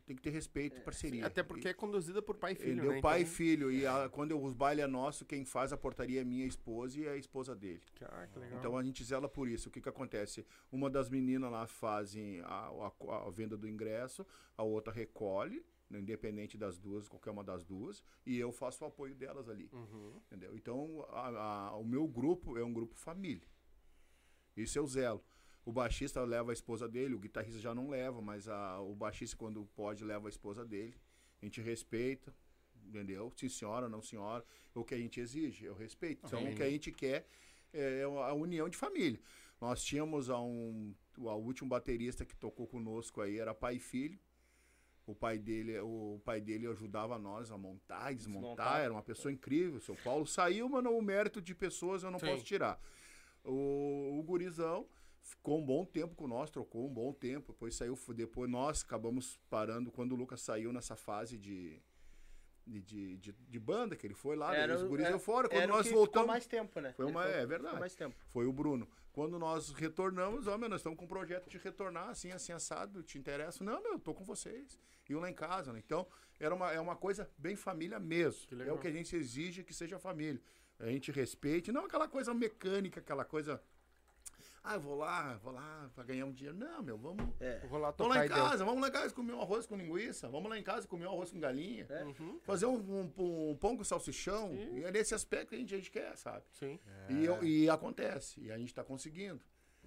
[0.07, 1.25] Tem que ter respeito e parceria.
[1.25, 2.97] Até porque é conduzida por pai e filho, Ele né?
[2.99, 3.69] é pai e Então- filho.
[3.69, 6.97] E a- quando eu- os bailes é nosso, quem faz a portaria é minha esposa
[6.97, 7.81] e é a esposa dele.
[8.01, 8.57] Ah, que legal.
[8.57, 9.67] Então a gente zela por isso.
[9.67, 10.45] O que que acontece?
[10.71, 15.99] Uma das meninas lá fazem a, a- a venda do ingresso, a outra recolhe, né,
[15.99, 19.69] independente das duas, qualquer uma das duas, e eu faço o apoio delas ali.
[19.73, 20.21] Uhum.
[20.27, 20.55] Entendeu?
[20.55, 23.45] Então a- a- o meu grupo é um grupo família.
[24.55, 25.21] Isso eu zelo.
[25.67, 29.35] O baixista leva a esposa dele, o guitarrista já não leva, mas a- o baixista,
[29.35, 30.95] quando pode, leva a esposa dele.
[31.41, 32.33] A gente respeita,
[32.85, 33.33] entendeu?
[33.35, 34.45] Sim, senhora, não senhora.
[34.73, 36.25] O que a gente exige é o respeito.
[36.25, 37.27] Então, o que a gente quer
[37.73, 39.19] é a união de família.
[39.59, 43.79] Nós tínhamos a um, o a último baterista que tocou conosco aí, era pai e
[43.79, 44.17] filho.
[45.05, 48.15] O pai dele, o pai dele ajudava nós a montar desmontar,
[48.55, 48.79] Desmontar.
[48.81, 49.77] era uma pessoa incrível.
[49.79, 52.27] O seu Paulo saiu, mas no mérito de pessoas eu não Sim.
[52.27, 52.79] posso tirar.
[53.43, 54.85] O, o gurizão
[55.29, 59.37] ficou um bom tempo com nós, trocou um bom tempo, depois saiu, depois nós acabamos
[59.49, 61.81] parando quando o Lucas saiu nessa fase de
[62.69, 65.11] de, de, de, de banda que ele foi lá, Era daí os o- guris era-
[65.15, 66.91] deu fora, quando nós que voltamos, Ficou mais tempo, né?
[66.91, 67.79] Foi Ele uma- ficou- é ficou verdade.
[67.79, 68.15] mais tempo.
[68.27, 68.89] foi o Bruno.
[69.13, 73.01] Quando nós retornamos, ó, meu, nós estamos com um projeto de retornar, assim, assim, assado,
[73.03, 73.63] te interessa?
[73.63, 74.77] Não, meu, eu tô com vocês.
[75.09, 75.79] E eu lá em casa, né?
[75.79, 76.05] Então,
[76.41, 78.45] era uma, é uma coisa bem família mesmo.
[78.61, 80.41] É o que a gente exige que seja família.
[80.77, 83.63] A gente respeite, não aquela coisa mecânica, aquela coisa.
[84.69, 86.57] Ah, eu vou lá, vou lá pra ganhar um dinheiro.
[86.57, 87.25] Não, meu, vamos.
[87.39, 87.59] É.
[87.67, 89.65] Vou lá Vamos tocar lá em e casa, vamos lá em casa comer um arroz
[89.65, 92.03] com linguiça, vamos lá em casa comer um arroz com galinha, É.
[92.03, 92.39] Uhum.
[92.43, 94.53] fazer um, um- um pão com salsichão.
[94.53, 96.43] E é nesse aspecto que a gente, a gente quer, sabe?
[96.51, 96.79] Sim.
[97.09, 99.39] E, eu- e acontece, e a gente tá conseguindo.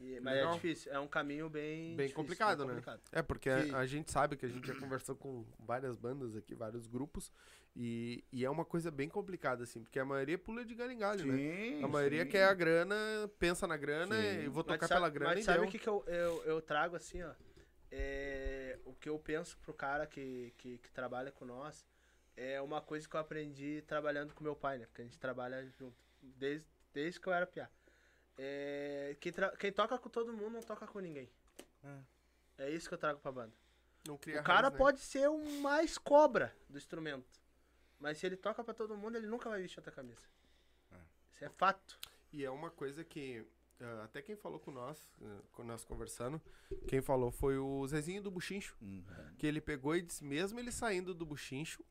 [0.03, 0.51] E- mas Legal.
[0.53, 1.89] é difícil, é um caminho bem.
[1.95, 2.73] Bem difícil, complicado, bem né?
[2.73, 3.01] complicado.
[3.13, 6.35] É, porque a- Que- a gente sabe que a gente já conversou com várias bandas
[6.35, 7.31] aqui, vários grupos,
[7.77, 10.99] e, e é uma coisa bem complicada, assim, porque a maioria pula de galho em
[10.99, 11.37] galho, né?
[11.37, 12.31] Sim, A maioria sim.
[12.31, 12.97] quer a grana,
[13.39, 14.45] pensa na grana, Sim.
[14.45, 15.69] e vou tocar sabe- pela grana Mas e sabe deu.
[15.69, 17.33] o que, que eu, eu, eu trago assim, ó?
[17.93, 21.85] É, o que eu penso pro cara que, que, que trabalha com nós
[22.37, 24.87] é uma coisa que eu aprendi trabalhando com meu pai, né?
[24.87, 27.69] Porque a gente trabalha junto desde, desde que eu era piá.
[28.43, 31.29] É, quem, tra- quem toca com todo mundo não toca com ninguém.
[32.57, 33.53] É isso que eu trago pra banda.
[34.09, 34.79] Não cria o cara raiz, né?
[34.79, 37.39] pode ser o mais cobra do instrumento.
[37.99, 40.27] Mas se ele toca pra todo mundo, ele nunca vai vestir outra camisa.
[41.35, 41.99] Isso é fato.
[42.33, 43.45] E é uma coisa que.
[43.79, 46.41] ah, até quem falou com nós, ah, com nós conversando,
[46.89, 48.75] quem falou foi o Zezinho do Buchincho.
[48.81, 49.05] Uhum.
[49.37, 51.85] Que ele pegou e disse, mesmo ele saindo do Buchincho,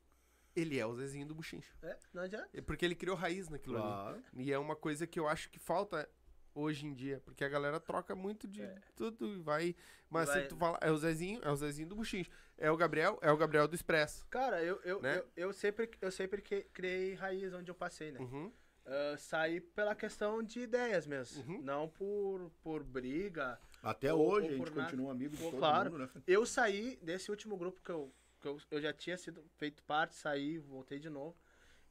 [0.55, 1.75] ele é o Zezinho do Buchincho.
[1.83, 2.49] É, não adianta.
[2.53, 3.85] É Porque ele criou raiz naquilo ali.
[3.85, 4.23] Claro.
[4.35, 6.09] E é uma coisa que eu acho que falta
[6.53, 8.61] hoje em dia, porque a galera troca muito de
[8.95, 9.75] tudo e vai.
[10.09, 12.29] Mas Vai- se tu falar, é o Zezinho, é o Zezinho do Buchincho.
[12.57, 14.25] É o Gabriel, é o Gabriel do Expresso.
[14.29, 15.19] Cara, eu, eu, Né?
[15.19, 18.19] eu, eu sempre, eu sempre que- criei raiz onde eu passei, né?
[18.19, 18.51] Uhum.
[18.85, 21.43] Ah, saí pela questão de ideias mesmo.
[21.43, 21.61] Uhum.
[21.61, 23.59] Não por, por briga.
[23.83, 24.81] Até Ou- hoje ou a gente nada.
[24.83, 25.91] continua amigo de Ou, todo claro.
[25.91, 26.09] mundo, né?
[26.27, 30.15] Eu saí desse último grupo que eu, que eu, eu já tinha sido feito parte,
[30.15, 31.37] saí, voltei de novo.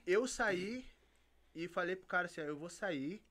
[0.04, 0.84] Eu saí
[1.54, 3.22] e falei pro cara assim, eu vou sair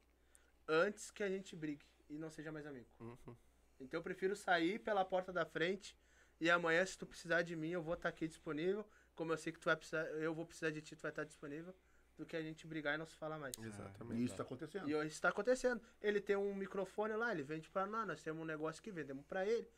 [0.68, 2.88] antes que a gente brigue e não seja mais amigo.
[3.00, 3.36] Uhum.
[3.80, 5.96] Então eu prefiro sair pela porta da frente
[6.40, 8.88] e amanhã, se tu precisar de mim, eu vou estar aqui disponível.
[9.16, 11.24] Como eu sei que tu vai precisar, eu vou precisar de ti, tu vai estar
[11.24, 11.74] disponível.
[12.16, 13.56] Do que a gente brigar e não se falar mais.
[13.60, 14.20] Exatamente.
[14.20, 14.90] E isso tá acontecendo.
[14.90, 15.80] E hoje está acontecendo.
[16.02, 19.24] Ele tem um microfone lá, ele vende pra nós, nós temos um negócio que vendemos
[19.26, 19.70] pra ele.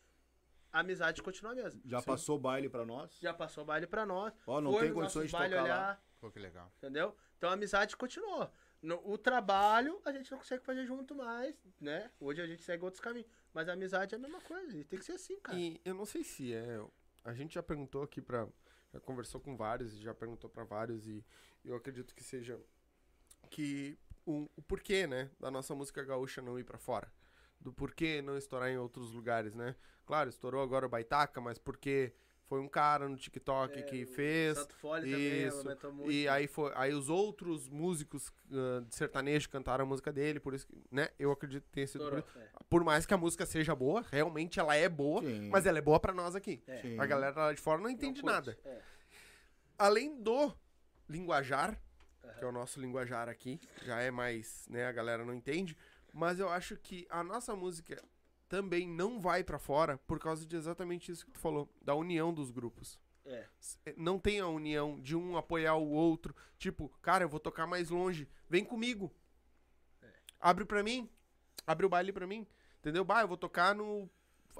[0.72, 1.82] A amizade continua a mesma.
[1.84, 3.18] Já passou baile pra nós?
[3.20, 4.34] Já passou baile pra nós.
[4.48, 5.64] Ó, não foi tem condições de tocar lá.
[5.64, 6.04] olhar.
[6.22, 6.72] Pô, que legal.
[6.78, 7.16] Entendeu?
[7.38, 8.50] Então a amizade continuou.
[8.82, 12.10] No- o trabalho a gente não consegue fazer junto mais, né?
[12.20, 13.28] Hoje a gente segue outros caminhos.
[13.54, 14.72] Mas a amizade é a mesma coisa.
[14.86, 15.58] Tem que ser assim, cara.
[15.58, 16.82] E eu não sei se é.
[17.24, 18.48] A gente já perguntou aqui pra.
[18.94, 21.24] Já conversou com vários, já perguntou pra vários, e
[21.64, 22.60] eu acredito que seja.
[23.50, 25.30] Que o, o porquê, né?
[25.40, 27.12] Da nossa música gaúcha não ir pra fora.
[27.60, 29.76] Do porquê não estourar em outros lugares, né?
[30.06, 32.14] Claro, estourou agora o Baitaca, mas porque
[32.50, 34.58] foi um cara no TikTok É, que o fez.
[34.82, 35.58] Fole também Isso.
[35.60, 36.12] aumentou muito.
[36.12, 40.56] E aí foi, aí os outros músicos ah, de sertanejo cantaram a música dele, por
[40.56, 41.10] isso que, né?
[41.20, 42.28] Eu acredito que tenha sido por Estourou.
[42.28, 42.40] isso.
[42.60, 42.64] É.
[42.68, 45.50] Por mais que a música seja boa, realmente ela é boa, Sim.
[45.50, 46.62] mas ela é boa pra nós aqui.
[46.68, 46.98] É.
[46.98, 48.58] A galera lá de fora não entende Não nada.
[48.66, 48.82] É.
[49.78, 50.52] Além do
[51.08, 51.80] linguajar,
[52.24, 52.34] Aham.
[52.34, 55.78] que é o nosso linguajar aqui, já é mais, né, a galera não entende,
[56.12, 58.04] mas eu acho que a nossa música
[58.50, 62.34] também não vai pra fora por causa de exatamente isso que tu falou, da união
[62.34, 63.00] dos grupos.
[63.26, 63.46] É.
[63.60, 67.68] S- Não tem a união de um apoiar o outro, tipo, cara, eu vou tocar
[67.68, 69.14] mais longe, vem comigo.
[70.40, 71.10] Abre pra mim,
[71.68, 72.48] abre o baile pra mim,
[72.80, 73.04] entendeu?
[73.04, 74.10] Bah, eu vou tocar no,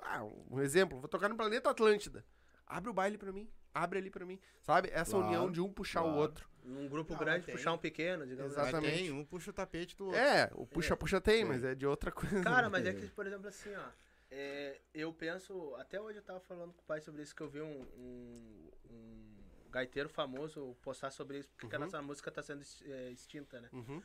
[0.02, 2.26] ah, um exemplo, vou tocar no Planeta Atlântida.
[2.68, 4.90] Abre o baile pra mim, abre ali pra mim, sabe?
[4.92, 6.20] Essa Claro, união de um puxar o claro.
[6.20, 6.49] outro.
[6.64, 8.70] Num grupo Não, grande, puxar um pequeno, digamos assim.
[8.70, 8.98] Exatamente.
[8.98, 10.20] tem um puxa o tapete do outro.
[10.20, 12.42] É, o puxa-puxa tem, mas é de outra coisa.
[12.44, 13.90] Cara, mas é que, por exemplo, assim, ó.
[14.30, 15.74] é, eu penso.
[15.76, 18.72] Até hoje eu tava falando com o pai sobre isso, que eu vi um, um,
[18.92, 19.36] um
[19.72, 21.86] gaiteiro famoso postar sobre isso, porque a Uhum.
[21.86, 23.70] nossa música tá sendo é, extinta, né?
[23.72, 24.02] Uhum.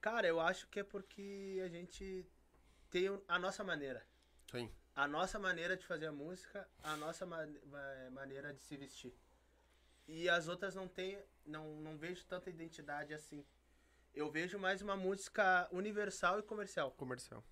[0.00, 2.26] Cara, eu acho que é porque a gente
[2.90, 4.06] tem a nossa maneira.
[4.50, 4.70] Sim.
[4.94, 9.12] A nossa maneira de fazer a música, a nossa ma- ma- maneira de se vestir.
[10.06, 13.44] E as outras não tem, não, não vejo tanta identidade assim.
[14.14, 16.92] Eu vejo mais uma música universal e comercial.
[16.92, 17.44] Comercial.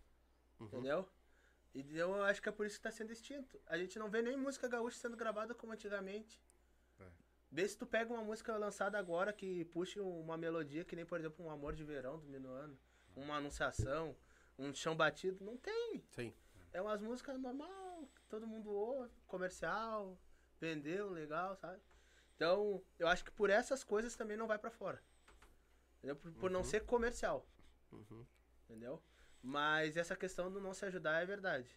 [0.60, 0.66] Uhum.
[0.66, 1.08] Entendeu?
[1.74, 3.58] E eu acho que é por isso que tá sendo extinto.
[3.66, 6.40] A gente não vê nem música gaúcha sendo gravada como antigamente.
[7.00, 7.06] É.
[7.50, 11.18] Vê se tu pega uma música lançada agora que puxe uma melodia, que nem, por
[11.18, 12.78] exemplo, um Amor de Verão do Minuano,
[13.16, 14.14] uma anunciação,
[14.58, 15.42] um chão batido.
[15.42, 16.04] Não tem.
[16.10, 16.34] Sim.
[16.72, 20.18] É umas músicas normal, que todo mundo ouve, comercial,
[20.60, 21.82] vendeu, legal, sabe?
[22.42, 25.00] Então, eu acho que por essas coisas também não vai pra fora.
[25.98, 26.16] Entendeu?
[26.16, 27.46] Por, por não ser comercial.
[27.92, 28.26] Uhum.
[28.64, 29.00] Entendeu?
[29.40, 31.70] Mas essa questão do não se ajudar é verdade.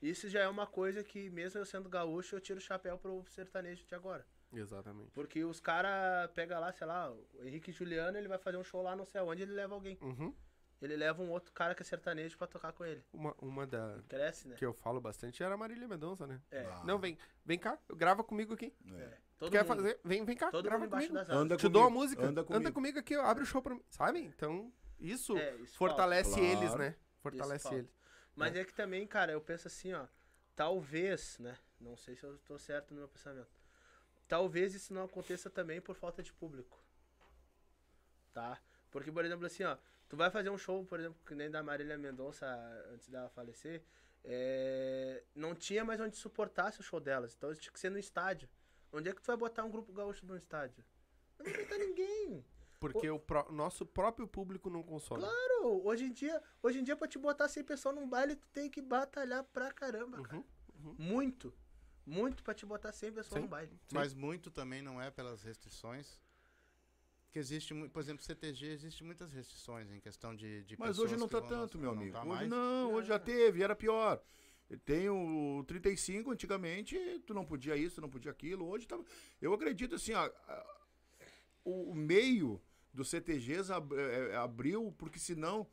[0.00, 3.24] Isso já é uma coisa que, mesmo eu sendo gaúcho, eu tiro o chapéu pro
[3.26, 4.24] sertanejo de agora.
[4.52, 5.10] Exatamente.
[5.10, 8.82] Porque os caras pegam lá, sei lá, o Henrique Juliano, ele vai fazer um show
[8.82, 9.98] lá não sei aonde, ele leva alguém.
[10.00, 10.32] Uhum.
[10.80, 13.02] Ele leva um outro cara que é sertanejo pra tocar com ele.
[13.12, 14.56] Uma, uma da Cresce, né?
[14.56, 16.40] que eu falo bastante era a Marília Mendonça, né?
[16.50, 16.66] É.
[16.66, 18.72] Ah, Não, vem, vem cá, grava comigo aqui.
[18.94, 19.18] é.
[19.38, 20.00] Todo Quer mundo, fazer?
[20.02, 21.12] Vem, vem cá, todo grava comigo.
[21.12, 21.36] das asas.
[21.36, 22.72] Anda Te dou a comigo, música, anda anda comigo.
[22.72, 23.84] comigo, aqui, abre o show pra mim.
[23.90, 24.20] Sabe?
[24.20, 26.44] Então, isso É, isso fortalece falta.
[26.46, 26.78] eles, Claro.
[26.78, 26.96] né?
[27.20, 27.90] Fortalece eles.
[28.34, 30.06] Mas é que também, cara, eu penso assim, ó.
[30.54, 31.54] Talvez, né?
[31.78, 33.48] Não sei se eu tô certo no meu pensamento.
[34.26, 36.82] Talvez isso não aconteça também por falta de público.
[38.32, 38.58] Tá?
[38.90, 39.76] Porque, por exemplo, assim, ó.
[40.08, 42.46] Tu vai fazer um show, por exemplo, que nem da Marília Mendonça
[42.92, 43.82] antes dela falecer.
[44.24, 47.34] é, Não tinha mais onde suportasse o show delas.
[47.34, 48.48] Então isso tinha que ser no estádio.
[48.92, 50.84] Onde é que tu vai botar um grupo gaúcho no estádio?
[51.38, 52.44] Não vai botar ninguém.
[52.78, 55.22] Porque o pró- nosso próprio público não consome.
[55.22, 58.46] Claro, hoje em dia, hoje em dia pra te botar 100 pessoas num baile, tu
[58.48, 60.36] tem que batalhar pra caramba, cara.
[60.84, 60.94] Uhum.
[60.98, 61.52] Muito.
[62.04, 63.40] Muito pra te botar 100 pessoas Sim.
[63.42, 63.76] no baile.
[63.92, 66.20] Mas muito também não é pelas restrições.
[67.36, 71.28] Que existe, por exemplo, CTG, existe muitas restrições em questão de, de Mas hoje não
[71.28, 71.78] tá vão tanto, lançar.
[71.78, 72.12] meu Não amigo.
[72.16, 74.22] tá hoje não, hoje já teve, era pior.
[74.86, 78.66] Tem o 35, antigamente tu não podia isso, tu não podia aquilo.
[78.66, 78.98] Hoje tá.
[79.38, 80.30] Eu acredito assim, ó,
[81.62, 82.58] o meio
[82.90, 85.66] dos CTGs ab- é, é, abriu, porque senão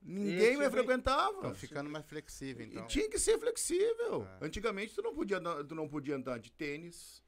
[0.00, 1.38] ninguém mais meio- frequentava.
[1.38, 2.86] Estão ficando mais flexível, E então.
[2.86, 4.28] tinha que ser flexível.
[4.40, 4.46] É.
[4.46, 7.20] Antigamente tu não podia andar, tu não podia andar de tênis,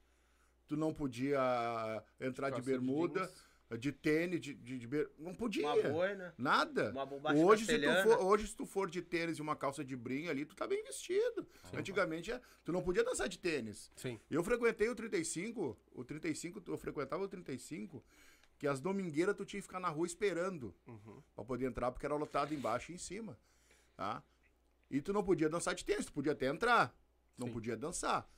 [0.69, 1.41] tu não podia
[2.21, 3.52] entrar de de bermuda, jeans.
[3.79, 5.67] De tênis, de, de, de ber- não podia.
[5.67, 6.91] Uma boina, Nada.
[6.91, 9.85] uma bombacha Hoje se, tu for, hoje, se tu for de tênis e uma calça
[9.85, 11.47] de brim ali, tu tá bem vestido.
[11.73, 13.91] Antigamente, é, tu não podia dançar de tênis.
[13.97, 14.19] Sim.
[14.31, 18.03] Eu frequentei o 35, o 35, eu frequentava o 35,
[18.59, 21.23] que as domingueiras tu tinha que ficar na rua esperando Uhum.
[21.35, 23.39] pra poder entrar, porque era lotado embaixo e em cima.
[23.97, 24.23] Tá?
[24.91, 26.95] E tu não podia dançar de tênis, tu podia até entrar,
[27.39, 27.53] não Sim.
[27.55, 28.29] podia dançar.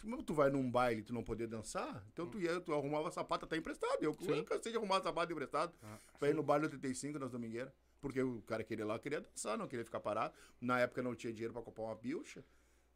[0.00, 3.10] Como tu vai num baile e tu não poder dançar, então tu ia, tu arrumava
[3.10, 4.02] sapato até emprestado.
[4.02, 4.30] Eu, Sim.
[4.38, 7.72] eu cansei de arrumar sapato emprestado Ah, pra ir no baile do 35 nas domingueiras.
[8.00, 10.32] Porque o cara queria ir lá, queria dançar, não queria ficar parado.
[10.60, 12.44] Na época não tinha dinheiro pra comprar uma bilcha.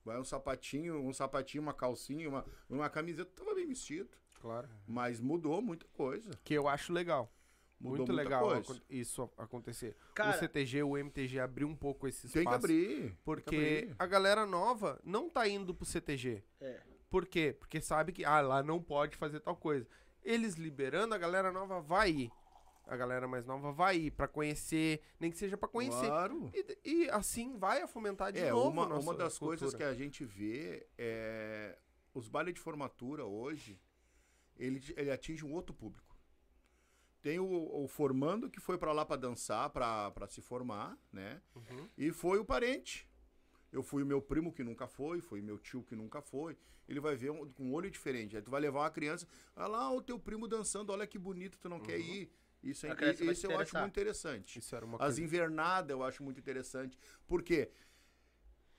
[0.04, 4.08] Vai um sapatinho, um sapatinho, uma calcinha, uma, uma camiseta, tava bem vestido.
[4.40, 4.68] Claro.
[4.86, 6.30] Mas mudou muita coisa.
[6.44, 7.32] Que eu acho legal.
[7.80, 8.80] Mudou Muito muita legal coisa.
[8.88, 9.96] isso acontecer.
[10.14, 12.34] Cara- o CTG, o MTG abriu um pouco esse espaço.
[12.34, 12.96] Tem que abrir.
[13.00, 13.96] tem que Porque abrir.
[13.98, 16.44] a galera nova não tá indo pro CTG.
[16.60, 16.80] É.
[17.12, 17.54] Por quê?
[17.58, 19.86] Porque sabe que, ah, lá não pode fazer tal coisa.
[20.24, 22.32] eles liberando, a galera nova vai ir.
[22.86, 26.06] A galera mais nova vai ir pra conhecer, nem que seja pra conhecer.
[26.06, 26.50] Claro.
[26.54, 29.76] E, e assim vai a fomentar de É, novo uma, uma das coisas cultura.
[29.76, 31.78] que a gente vê é
[32.14, 33.78] os bailes de formatura hoje,
[34.56, 36.16] ele, ele atinge um outro público.
[37.20, 41.40] Tem o, o formando que foi pra lá pra dançar, pra se formar, né?
[41.54, 41.88] Uhum.
[41.96, 43.06] E foi o parente.
[43.72, 46.56] Eu fui o meu primo que nunca foi, foi meu tio que nunca foi.
[46.86, 48.36] Ele vai ver um, com um olho diferente.
[48.36, 51.58] Aí tu vai levar uma criança, olha lá o teu primo dançando, olha que bonito,
[51.58, 52.30] tu não quer ir.
[52.62, 52.90] Isso, é,
[53.32, 54.58] isso eu acho muito interessante.
[54.58, 55.22] Isso era uma As coisa.
[55.22, 56.98] invernadas eu acho muito interessante.
[57.26, 57.70] Por quê?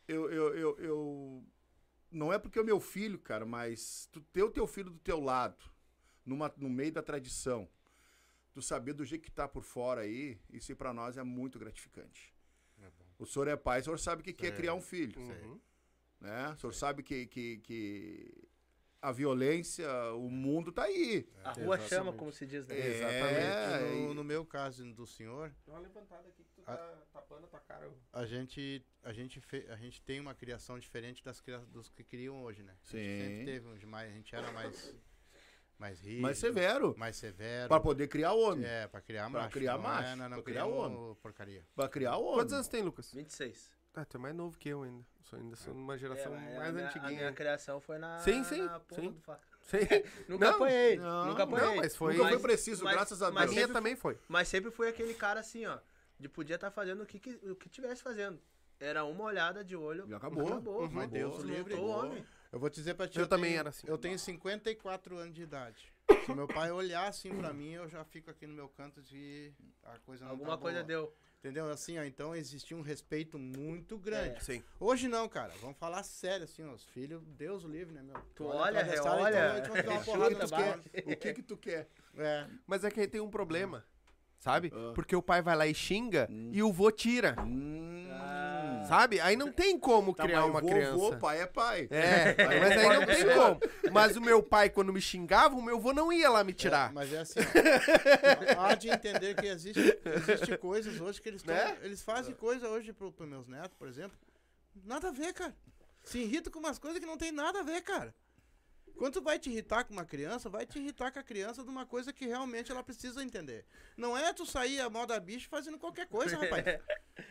[0.08, 1.44] Eu, eu, eu, eu-
[2.12, 5.00] Não é porque é o meu filho, cara, mas tu ter o teu filho do
[5.00, 5.66] teu lado,
[6.26, 7.68] numa, no meio da tradição,
[8.54, 12.33] tu saber do jeito que tá por fora aí, isso pra nós é muito gratificante.
[13.20, 14.52] O senhor é pai, o senhor sabe que, é Sei.
[14.58, 15.20] criar um filho.
[15.20, 15.60] Uhum.
[16.20, 16.50] Né?
[16.50, 18.48] O senhor sabe que, que, que
[19.02, 21.28] a violência, o mundo tá aí.
[21.44, 22.18] A rua chama, Exatamente.
[22.18, 22.80] como se diz, né?
[22.80, 23.94] É, Exatamente.
[23.96, 26.54] E e- no, no meu caso e no do senhor, Dá uma levantada aqui que
[26.56, 26.78] tu tá
[27.12, 27.92] tapando a tua cara.
[28.14, 32.04] a gente, a gente, fe, a gente tem uma criação diferente das cria- dos que
[32.04, 32.72] criam hoje, né?
[32.72, 33.20] A gente Sim.
[33.28, 34.96] sempre teve uns mais, a gente era mais,
[35.84, 36.96] mais rígido, Mais severo.
[36.98, 37.68] mais severo.
[37.68, 38.66] Pra poder criar homem.
[38.66, 39.54] É, pra criar Pra macho.
[39.54, 41.66] criar não macho, É, não, não pra criar criamos porcaria.
[41.76, 42.34] Pra criar homem.
[42.36, 43.12] Quantos anos tem, Lucas?
[43.14, 43.70] 26.
[43.96, 45.06] Ah, tu é mais novo que eu ainda.
[45.24, 47.12] Sou ainda sou numa geração É, mais a minha, A antiguinha.
[47.20, 49.12] minha criação foi na, Sim, sim, na porra sim.
[49.12, 49.48] do faca.
[49.62, 49.78] Sim.
[50.28, 51.68] Nunca Não, apanhei, não, nunca apanhei.
[51.68, 53.52] não, mas foi- Nunca foi preciso, mas- graças a A mas Deus.
[53.54, 54.18] minha sempre- também foi.
[54.28, 55.78] Mas sempre fui aquele cara assim, ó,
[56.20, 58.40] de podia estar fazendo o que, que- o que tivesse fazendo.
[58.80, 60.06] Era uma olhada de olho.
[60.08, 60.48] Já acabou.
[60.48, 60.82] Acabou.
[60.82, 60.90] Uhum.
[60.92, 61.76] Mas Deus o livre.
[61.76, 62.26] O homem.
[62.54, 63.18] Eu vou te dizer pra ti.
[63.20, 63.88] Eu também tenho- era assim.
[63.88, 65.92] Eu tenho 54 anos de idade.
[66.26, 69.52] Se meu pai olhar assim pra mim, eu já fico aqui no meu canto de
[69.84, 70.86] a coisa não Alguma tá coisa boa.
[70.88, 71.14] deu.
[71.40, 71.70] Entendeu?
[71.70, 74.42] Assim, ó, então existia um respeito muito grande.
[74.44, 74.64] Sim.
[74.80, 75.52] Hoje não, cara.
[75.62, 76.72] Vamos falar sério, assim, ó.
[76.74, 78.16] Os filhos, Deus o livre, né, meu?
[78.36, 80.82] Tu olha, então, eu te dou uma porrada.
[81.06, 81.90] O que que tu quer?
[82.16, 82.48] É.
[82.68, 83.84] Mas é que aí tem um problema,
[84.40, 84.72] sabe?
[84.74, 84.94] Ah.
[84.96, 86.52] Porque o pai vai lá e xinga Hum.
[86.54, 88.08] e o vô tira, Hum.
[88.12, 88.43] Ah.
[88.88, 89.20] Sabe?
[89.20, 90.98] Aí não tem como Tá, criar mas uma vô, criança.
[90.98, 91.88] vô, pai é pai.
[91.92, 93.60] É, mas aí não tem como.
[93.92, 96.56] Mas o meu pai, quando me xingava, o meu vô não ia lá me É,
[96.56, 96.92] tirar.
[96.94, 97.40] mas é assim,
[98.58, 98.62] ó.
[98.66, 101.78] Há de entender que existe, existe coisas hoje que eles tão- Né?
[101.82, 104.18] eles fazem coisa hoje pro, pros meus netos, por exemplo.
[104.84, 105.56] Nada a ver, cara.
[106.04, 108.14] Se irrita com umas coisas que não tem nada a ver, cara.
[109.04, 111.68] Quando tu vai te irritar com uma criança, vai te irritar com a criança de
[111.70, 113.66] uma coisa que realmente ela precisa entender.
[113.98, 116.64] Não é tu sair a moda bicho fazendo qualquer coisa, rapaz.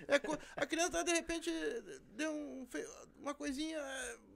[0.06, 1.50] É co- a criança, de repente,
[2.14, 2.68] deu um
[3.18, 3.80] uma coisinha,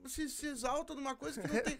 [0.07, 1.77] se, se exalta numa coisa que não tem.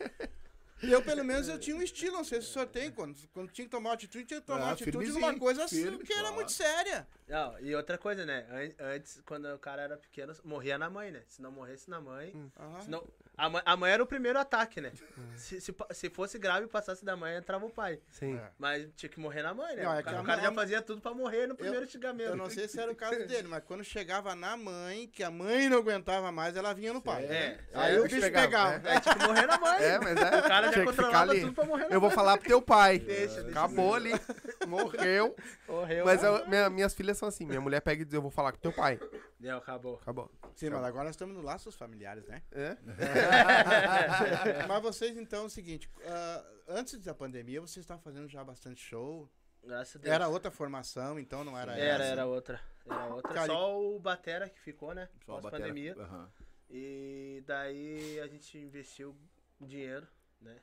[0.84, 2.92] Eu, pelo menos, eu tinha um estilo, não sei se o senhor tem.
[2.92, 6.04] Quando, quando tinha que tomar atitude, tinha que tomar Ah, atitude numa coisa assim, firme,
[6.04, 6.36] que era claro.
[6.36, 7.08] muito séria.
[7.28, 8.46] Não, e outra coisa, né?
[8.80, 11.24] An- Antes, quando o cara era pequeno, morria na mãe, né?
[11.28, 12.32] Se não morresse na mãe.
[12.60, 12.82] Aham.
[12.82, 13.08] se não-
[13.38, 14.92] a, mãe a mãe era o primeiro ataque, né?
[15.36, 18.00] Se, se, pa- se fosse grave e passasse da mãe, entrava o pai.
[18.10, 18.36] Sim.
[18.38, 18.50] É.
[18.58, 19.84] Mas tinha que morrer na mãe, né?
[19.84, 22.30] Não, é o cara, o cara mãe- já fazia tudo pra morrer no primeiro xingamento.
[22.30, 25.30] Eu não sei se era o caso dele, mas quando chegava na mãe, que a
[25.30, 27.26] mãe não aguentava mais, ela vinha no pai.
[27.26, 28.90] É, Aí é, o bicho pegava, pegava.
[28.90, 29.84] É, tinha que morrer na mãe.
[29.84, 30.40] É, mas é.
[30.40, 32.98] O cara já controlava tudo pra morrer na Eu vou falar pro teu pai.
[33.06, 33.50] Deixa, deixa.
[33.50, 34.12] Acabou ali.
[34.68, 35.36] Morreu.
[35.68, 36.06] Morreu.
[36.06, 37.46] Mas eu- minha- minhas filhas são assim.
[37.46, 39.00] Minha mulher pega e diz, eu vou falar com teu pai.
[39.40, 39.96] Deu, acabou.
[40.02, 40.32] Acabou.
[40.56, 42.42] Sim, mas agora nós estamos no laços familiares, né?
[42.52, 42.76] É?
[44.68, 48.82] mas vocês, então, é o seguinte: ah, antes da pandemia, vocês estavam fazendo já bastante
[48.82, 49.30] show.
[49.64, 50.16] Graças a Deus.
[50.16, 52.12] Era outra formação, então não era Era, essa.
[52.14, 52.62] era outra.
[52.86, 53.34] Era outra.
[53.34, 55.10] Cara, Só o Batera que ficou, né?
[55.26, 55.96] Só a Pós batera- pandemia.
[56.00, 56.32] Aham.
[56.70, 59.16] E daí a gente investiu
[59.60, 60.08] dinheiro,
[60.42, 60.60] né?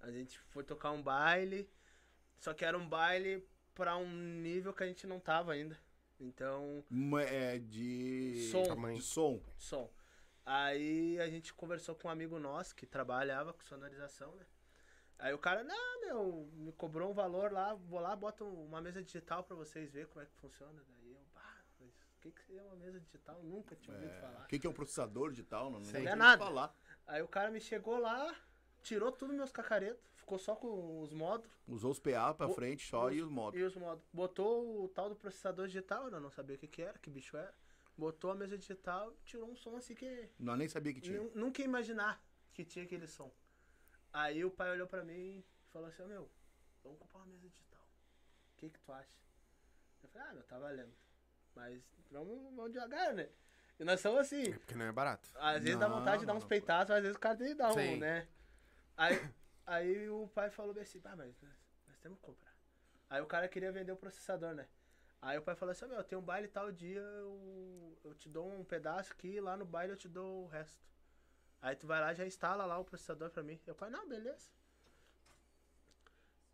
[0.00, 1.68] A gente foi tocar um baile,
[2.38, 5.78] só que era um baile pra um nível que a gente não tava ainda.
[6.20, 6.84] Então,
[7.28, 8.48] É de.
[8.50, 8.92] Som.
[8.92, 9.40] De som.
[9.58, 9.90] som.
[10.46, 14.46] Aí a gente conversou com um amigo nosso que trabalhava com sonorização, né?
[15.18, 19.02] Aí o cara, não, meu, me cobrou um valor lá, vou lá, boto uma mesa
[19.02, 20.82] digital pra vocês verem como é que funciona.
[20.88, 23.42] Daí eu, pá, mas o que, que é uma mesa digital?
[23.42, 24.44] Nunca tinha ouvido falar.
[24.44, 25.70] O que, que é um processador digital?
[25.70, 26.44] Não, não Não é nada.
[26.44, 26.74] falar.
[27.06, 28.34] Aí o cara me chegou lá,
[28.82, 32.86] tirou tudo meus cacaretos, ficou só com os módulos Usou os PA pra O- frente
[32.86, 33.58] só e os modos.
[33.60, 34.04] e os módulos.
[34.12, 37.36] Botou o tal do processador digital, eu não sabia o que, que era, que bicho
[37.36, 37.54] era.
[37.96, 41.20] Botou a mesa digital e tirou um som assim que Não, nem sabia que tinha.
[41.20, 42.20] nu- nunca ia imaginar
[42.52, 43.30] que tinha aquele som.
[44.12, 46.30] Aí o pai olhou pra mim e falou assim, "Ô, meu,
[46.82, 47.82] vamos comprar uma mesa digital.
[47.82, 49.16] O que que tu acha?
[50.02, 50.92] Eu falei, ah, meu, tá valendo.
[51.54, 53.28] Mas vamos, vamos devagar, né?
[53.78, 54.42] E nós somos assim.
[54.52, 55.28] É porque não é barato.
[55.36, 56.48] Às vezes dá Não, vontade de dar uns não.
[56.48, 58.28] peitaços, às vezes o cara tem que dar um, né?
[58.96, 59.20] Aí,
[59.66, 61.52] aí o pai falou assim, ah, mas nós,
[61.88, 62.54] nós temos que comprar.
[63.08, 64.66] Aí o cara queria vender o processador, né?
[65.20, 68.50] Aí o pai falou assim, meu, tem um baile tal dia, eu, eu te dou
[68.52, 70.84] um pedaço aqui, lá no baile eu te dou o resto.
[71.62, 73.58] Aí tu vai lá já instala lá o processador pra mim.
[73.66, 74.50] E o pai, não, beleza.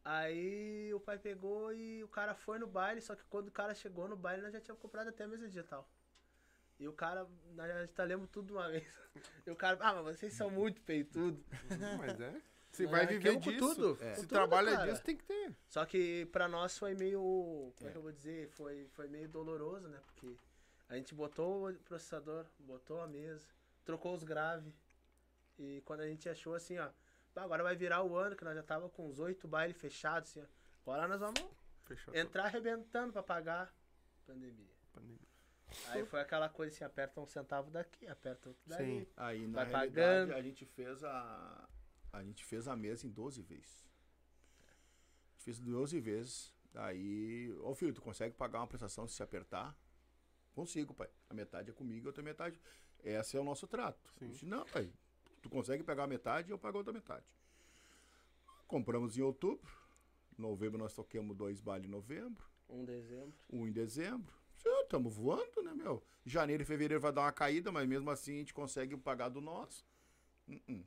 [0.04, 3.74] Aí o pai pegou e o cara foi no baile, só que quando o cara
[3.74, 5.88] chegou no baile, nós já tínhamos comprado até a mesa digital.
[6.78, 8.98] E o cara, nós já tudo de uma vez.
[9.46, 11.44] E o cara, ah, mas vocês são muito peitudo.
[11.98, 12.40] Mas é.
[12.72, 13.74] Você vai viver arquemos com disso.
[13.74, 14.14] tudo, É.
[14.14, 14.90] Se tudo, trabalha cara.
[14.92, 15.54] disso, tem que ter.
[15.68, 17.72] Só que pra nós foi meio.
[17.76, 18.48] Como é que eu vou dizer?
[18.50, 20.00] Foi, foi meio doloroso, né?
[20.06, 20.36] Porque
[20.88, 23.46] a gente botou o processador, botou a mesa,
[23.84, 24.72] trocou os graves.
[25.58, 26.88] E quando a gente achou assim, ó,
[27.34, 30.30] "Pá, agora vai virar o ano, que nós já tava com uns oito bailes fechados,
[30.30, 30.46] assim, ó.
[30.82, 31.44] Agora nós vamos
[31.84, 32.14] Fechou.
[32.14, 33.74] entrar arrebentando pra pagar
[34.26, 34.74] pandemia.
[34.92, 35.18] Pandemia.
[35.88, 39.00] Aí foi aquela coisa assim, aperta um centavo daqui, aperta outro dali.
[39.00, 39.06] Sim.
[39.16, 39.94] Aí, na Vai realidade,
[40.30, 40.34] pagando.
[40.34, 41.68] a gente fez a.
[42.12, 43.86] A gente fez a mesa em 12 vezes.
[45.28, 46.52] A gente fez 12 vezes.
[46.74, 49.76] Aí, ô filho, tu consegue pagar uma prestação se apertar?
[50.54, 51.08] Consigo, pai.
[51.28, 52.60] A metade é comigo, a outra metade.
[53.02, 54.12] Esse é o nosso trato.
[54.18, 54.28] Sim.
[54.28, 54.92] Disse, não, pai.
[55.42, 57.24] Tu consegue pegar a metade, eu pago a outra metade.
[58.66, 59.72] Compramos em outubro.
[60.36, 62.44] Novembro nós toquemos dois bailes em novembro.
[62.68, 63.34] Um dezembro.
[63.50, 64.34] Um em dezembro.
[64.82, 66.02] Estamos voando, né, meu?
[66.24, 69.40] Janeiro e fevereiro vai dar uma caída, mas mesmo assim a gente consegue pagar do
[69.40, 69.84] nosso.
[70.48, 70.84] Uh-uh,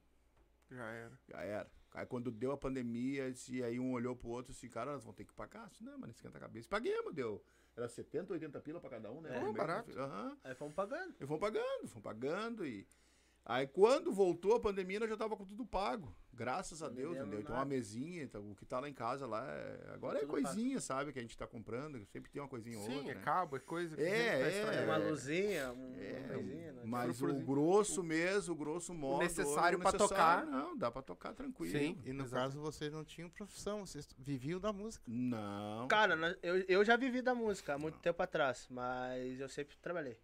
[0.73, 1.19] Já era.
[1.29, 1.71] já era.
[1.93, 5.03] Aí quando deu a pandemia, e aí um olhou pro outro e disse, cara, nós
[5.03, 5.69] vamos ter que pagar.
[5.69, 6.67] Disse, não, mas não esquenta a cabeça.
[6.67, 7.43] Paguemos, deu.
[7.75, 9.35] Era 70, 80 pila pra cada um, né?
[9.35, 9.91] É, barato.
[9.99, 10.37] Aham.
[10.43, 11.15] Aí fomos pagando.
[11.19, 12.87] E fomos pagando, fomos pagando e...
[13.45, 16.15] Aí quando voltou a pandemia, nós já tava com tudo pago.
[16.35, 17.41] Graças a Não Deus, entendeu?
[17.41, 20.79] Então uma mesinha, então, o que tá lá em casa lá, é- agora é coisinha,
[20.79, 21.11] sabe?
[21.13, 23.21] Que a gente tá comprando, sempre tem uma coisinha ou Sim, outra, é né?
[23.21, 24.81] cabo, é coisa que É, tá é.
[24.81, 26.81] É uma luzinha, um, É, uma coisinha, né?
[26.85, 29.19] Mas o grosso mesmo, o grosso modo.
[29.21, 30.43] necessário o pra tocar.
[30.45, 31.77] Não, dá pra tocar tranquilo.
[31.77, 32.01] Sim.
[32.05, 32.41] E no Exato.
[32.43, 35.03] caso vocês não tinham profissão, vocês viviam da música.
[35.05, 35.87] Não.
[35.87, 40.17] Cara, eu, eu já vivi da música há muito tempo atrás, mas eu sempre trabalhei.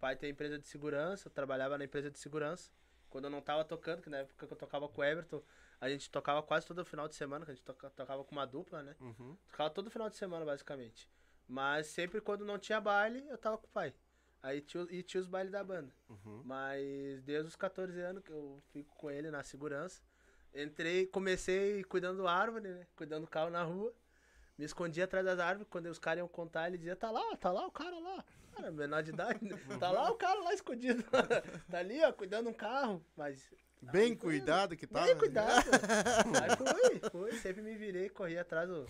[0.00, 2.70] Pai tem empresa de segurança, eu trabalhava na empresa de segurança.
[3.08, 5.42] Quando eu não tava tocando, que na época que eu tocava com o Everton,
[5.80, 8.46] a gente tocava quase todo final de semana, que a gente toca- tocava com uma
[8.46, 8.94] dupla, né?
[9.00, 9.36] Uhum.
[9.50, 11.08] Tocava todo final de semana, basicamente.
[11.46, 13.92] Mas sempre quando não tinha baile, eu tava com o pai.
[14.42, 15.92] Aí tinha, e tinha os bailes da banda.
[16.08, 16.42] Uhum.
[16.44, 20.00] Mas desde os 14 anos que eu fico com ele na segurança.
[20.54, 22.86] Entrei, comecei cuidando da árvore, né?
[22.96, 23.92] Cuidando do carro na rua.
[24.56, 25.68] Me escondi atrás das árvores.
[25.70, 28.24] Quando os caras iam contar, ele dizia, tá lá, tá lá o cara lá.
[28.60, 29.58] Cara, menor de idade, né?
[29.78, 31.02] Tá lá o cara lá escondido.
[31.70, 33.04] tá ali, ó, cuidando de um carro.
[33.16, 33.48] Mas.
[33.82, 35.04] Bem cuidado que tá.
[35.04, 35.64] Bem cuidado.
[36.42, 37.32] Aí foi, foi.
[37.38, 38.86] Sempre me virei, corri atrás do-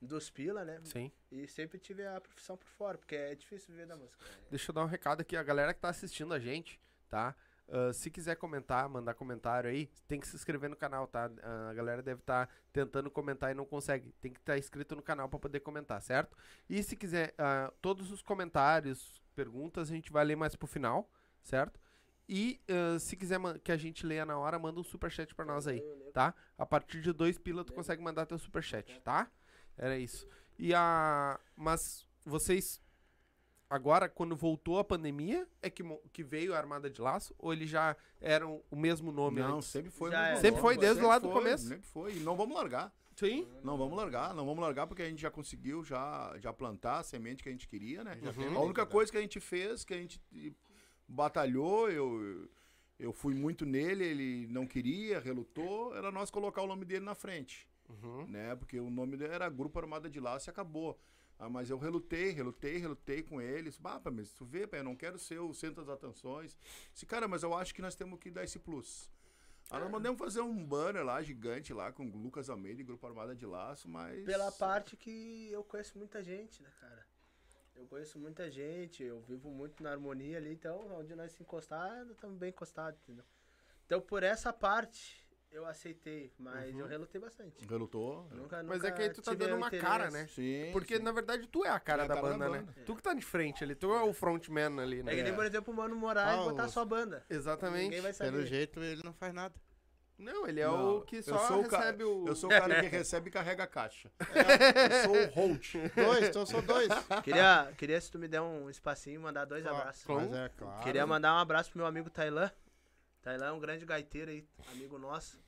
[0.00, 0.80] dos pila, né?
[0.84, 1.12] Sim.
[1.30, 4.18] E sempre tive a profissão por fora, porque é difícil viver da música.
[4.50, 7.36] Deixa eu dar um recado aqui, a galera que tá assistindo a gente, tá?
[7.72, 11.30] Ah, se quiser comentar, mandar comentário aí, tem que se inscrever no canal, tá?
[11.42, 14.12] Ah, a galera deve estar tentando comentar e não consegue.
[14.20, 16.36] Tem que estar inscrito no canal para poder comentar, certo?
[16.68, 21.10] E se quiser, ah, todos os comentários, perguntas, a gente vai ler mais pro final,
[21.42, 21.80] certo?
[22.28, 25.66] E ah, se quiser que a gente leia na hora, manda um superchat pra nós
[25.66, 25.80] aí,
[26.12, 26.34] tá?
[26.58, 29.30] A partir de dois pila tu consegue mandar teu superchat, tá?
[29.78, 30.28] Era isso.
[30.58, 31.40] E a...
[31.56, 32.81] Mas vocês
[33.74, 37.34] agora, quando voltou a pandemia, é que, que veio a Armada de Laço?
[37.38, 39.68] Ou eles já eram o mesmo nome Não, antes?
[39.68, 40.10] sempre foi.
[40.10, 40.36] o mesmo é.
[40.36, 41.66] Sempre foi desde sempre lá do começo?
[41.68, 42.16] Sempre foi.
[42.16, 42.92] E não vamos largar.
[43.16, 43.46] Sim.
[43.62, 47.02] Não vamos largar, não vamos largar porque a gente já conseguiu já, já plantar a
[47.02, 48.18] semente que a gente queria, né?
[48.22, 48.36] Já Uhum.
[48.36, 48.90] A única liberdade.
[48.90, 50.20] coisa que a gente fez, que a gente
[51.06, 52.48] batalhou, eu,
[52.98, 57.14] eu fui muito nele, ele não queria, relutou, era nós colocar o nome dele na
[57.14, 58.26] frente, Uhum.
[58.26, 58.56] né?
[58.56, 60.98] Porque o nome dele era Grupo Armada de Laço e acabou.
[61.42, 63.76] Ah, mas eu relutei, relutei, relutei com eles.
[63.76, 66.56] Bah, pai, mas tu vê, pai, eu não quero ser o centro das atenções.
[66.92, 69.10] Disse, cara, mas eu acho que nós temos que dar esse plus.
[69.68, 73.34] Aí nós mandamos fazer um banner lá, gigante, lá, com Lucas Almeida e Grupo Armada
[73.34, 74.24] de Laço, mas...
[74.24, 77.04] Pela parte que eu conheço muita gente, né, cara?
[77.74, 82.06] Eu conheço muita gente, eu vivo muito na harmonia ali, então onde nós se encostar,
[82.08, 83.24] estamos bem encostados, entendeu?
[83.84, 85.21] Então por essa parte
[85.52, 87.64] eu aceitei, mas eu relutei bastante.
[87.68, 88.26] Relutou.
[88.30, 89.86] Eu Nunca, Mas nunca é que aí tu tá dando uma interesse.
[89.86, 90.26] cara, né?
[90.28, 91.02] Sim, Porque, sim.
[91.02, 92.58] na verdade, tu é a cara É a da cara da banda, né?
[92.60, 92.74] banda.
[92.86, 95.12] Tu que tá de frente ali, tu é o frontman ali, né?
[95.12, 97.24] É que nem, por exemplo, o Mano Moraes Ah, botar os- sua banda.
[97.28, 97.84] Exatamente.
[97.84, 98.30] Ninguém vai saber.
[98.32, 99.54] Pelo jeito ele não faz nada.
[100.18, 102.28] Não, ele é Não, o que eu só sou o recebe o...
[102.28, 104.08] Eu sou o cara que recebe e carrega a caixa.
[104.20, 105.74] Eu sou o Holt.
[105.96, 106.88] Dois, então sou dois.
[107.24, 110.04] Queria, queria, se tu me der um espacinho, mandar dois abraços.
[110.06, 110.82] Mas é claro.
[110.84, 112.50] Queria mandar um abraço pro meu amigo Tailan.
[113.22, 115.40] Tailan é um grande gaiteiro aí, amigo nosso.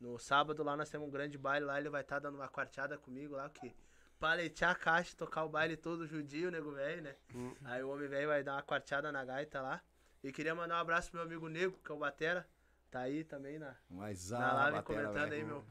[0.00, 2.98] No sábado lá nós temos um grande baile lá, ele vai estar dando uma quarteada
[2.98, 3.74] comigo lá, que
[4.18, 7.16] paletear a caixa, e tocar o baile todo judio, nego velho, né?
[7.34, 7.54] Hum.
[7.64, 9.82] Aí o homem velho vai dar uma quarteada na gaita lá.
[10.22, 12.46] E queria mandar um abraço pro meu amigo Nego, que é o Batera.
[12.90, 15.64] Tá aí também na, Mas na ah, live batera, comentando aí, meu.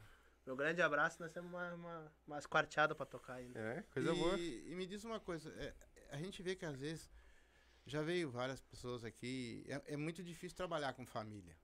[0.46, 3.60] Meu grande abraço, nós temos uma, uma, umas quarteadas pra tocar ainda.
[3.60, 4.38] É, coisa e, boa.
[4.38, 5.74] E me diz uma coisa, é,
[6.10, 7.10] a gente vê que às vezes
[7.86, 11.56] já veio várias pessoas aqui, é, é muito difícil trabalhar com família.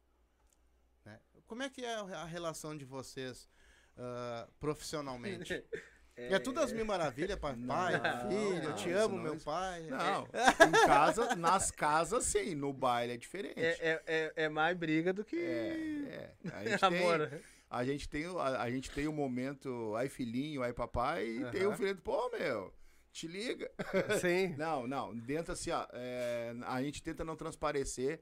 [1.04, 1.20] né?
[1.46, 3.48] Como é que é a relação de vocês?
[3.96, 5.64] ah, profissionalmente.
[6.18, 7.86] É, tudo as mil maravilhas, pai, Não,
[8.26, 9.82] filho, eu não, te amo, não, meu pai.
[9.82, 10.26] Não,
[10.66, 13.60] em casa, nas casas sim, no baile é diferente.
[13.60, 16.50] É, é, é, é mais briga do que É, é.
[16.54, 17.28] A gente amor.
[17.28, 21.26] tem, a gente tem, o- a, a gente tem o momento, ai filhinho, ai papai,
[21.26, 21.76] e tem o Aham.
[21.76, 22.72] filho, pô, meu,
[23.16, 23.70] te liga.
[24.20, 24.54] Sim.
[24.56, 28.20] Não, não, dentro assim, ó, é, a gente tenta não transparecer.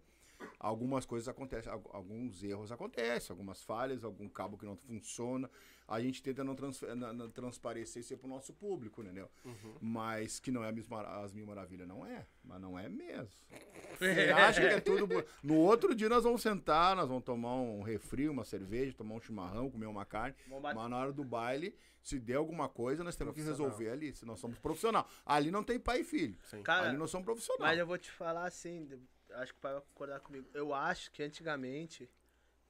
[0.58, 5.50] Algumas coisas acontecem, al- alguns erros acontecem, algumas falhas, algum cabo que não funciona.
[5.86, 9.30] A gente tenta não, trans, não, não transparecer isso pro nosso público, entendeu?
[9.80, 12.26] Mas que não é a mesma, as mil maravilhas, não é.
[12.42, 13.28] Mas não é mesmo.
[13.98, 15.24] Você acha que é tudo.
[15.42, 19.20] No outro dia nós vamos sentar, nós vamos tomar um refri, uma cerveja, tomar um
[19.20, 20.34] chimarrão, comer uma carne.
[20.62, 24.14] Mas na hora do baile, se der alguma coisa, nós temos que resolver ali.
[24.14, 25.08] Se nós somos profissional.
[25.24, 26.36] Ali não tem pai e filho.
[26.62, 27.66] Cara, ali nós somos profissional.
[27.66, 28.88] Mas eu vou te falar assim,
[29.34, 30.48] acho que o pai vai concordar comigo.
[30.54, 32.10] Eu acho que antigamente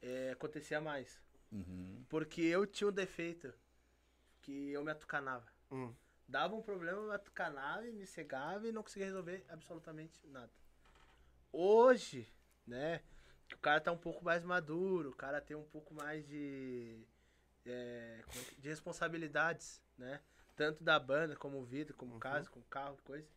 [0.03, 1.23] é, acontecia mais.
[1.53, 2.05] Uhum.
[2.09, 3.53] Porque eu tinha um defeito
[4.43, 5.47] que eu me atucanava.
[5.71, 5.95] Hum.
[6.29, 10.51] Dava um problema, eu me atucanava e me cegava e não conseguia resolver absolutamente nada.
[11.53, 12.27] Hoje,
[12.67, 13.03] né,
[13.53, 17.07] o cara tá um pouco mais maduro, o cara tem um pouco mais de,
[17.65, 20.21] é, é de responsabilidades, né?
[20.57, 23.29] Tanto da banda, como vida, como casa, como carro, coisa.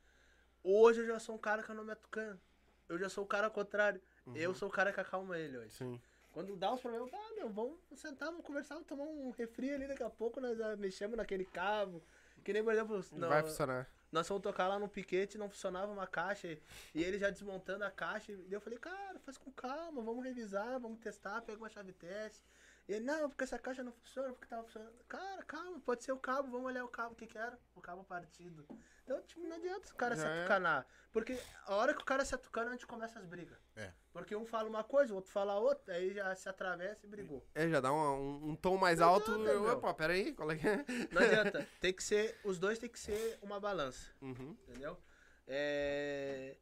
[0.63, 2.39] Hoje eu já sou um cara que eu não me atucano.
[2.87, 4.01] Eu já sou o cara ao contrário.
[4.35, 5.75] Eu sou o cara que acalma ele hoje.
[5.75, 6.01] Sim.
[6.37, 9.87] Quando dá os problemas, ah, meu, vamos sentar, vamos conversar, vamos tomar um refri ali,
[9.87, 11.99] daqui a pouco nós ah, mexemos naquele cabo.
[12.45, 13.89] Que nem, por exemplo, não, Vai funcionar.
[14.11, 16.61] nós fomos tocar lá no piquete, não funcionava uma caixa, e
[16.93, 20.79] e ele já desmontando a caixa, e eu falei, cara, faz com calma, vamos revisar,
[20.79, 22.43] vamos testar, pega uma chave teste.
[22.87, 24.93] E ele, não, porque essa caixa não funciona, porque tava funcionando.
[25.09, 27.59] Cara, calma, pode ser o cabo, vamos olhar o cabo, o que que era?
[27.75, 28.65] O cabo partido.
[29.03, 30.39] Então, tipo, não adianta o cara se Já é.
[30.39, 30.87] atucanar.
[31.11, 33.57] Porque a hora que o cara se atucana, a gente começa as brigas.
[33.75, 33.91] É.
[34.13, 37.45] Porque um fala uma coisa, o outro fala outra, aí já se atravessa e brigou.
[37.53, 39.31] É, já dá um, um, um tom mais Não alto.
[39.31, 39.65] adianta, eu.
[39.73, 40.85] Opa, peraí, qual é que é?
[41.11, 41.67] Não adianta.
[41.81, 42.39] tem que ser.
[42.43, 44.11] Os dois tem que ser uma balança.
[44.21, 44.55] Uhum.
[44.67, 44.97] Entendeu?
[45.45, 46.57] É,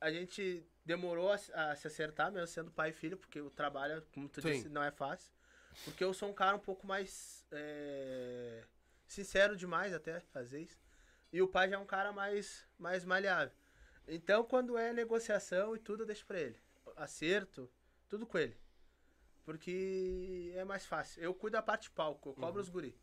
[0.00, 3.50] a gente demorou a, se- a se acertar, mesmo sendo pai e filho, porque o
[3.50, 4.50] trabalho, como tu Sim.
[4.52, 5.32] disse, não é fácil.
[5.84, 8.62] Porque eu sou um cara um pouco mais é,
[9.06, 10.78] sincero demais, até, às vezes.
[11.32, 13.54] E o pai já é um cara mais, mais maleável.
[14.06, 16.60] Então, quando é negociação e tudo, eu deixo pra ele.
[16.96, 17.70] Acerto,
[18.08, 18.56] tudo com ele.
[19.44, 21.22] Porque é mais fácil.
[21.22, 22.96] Eu cuido da parte de palco, eu cobro os guri.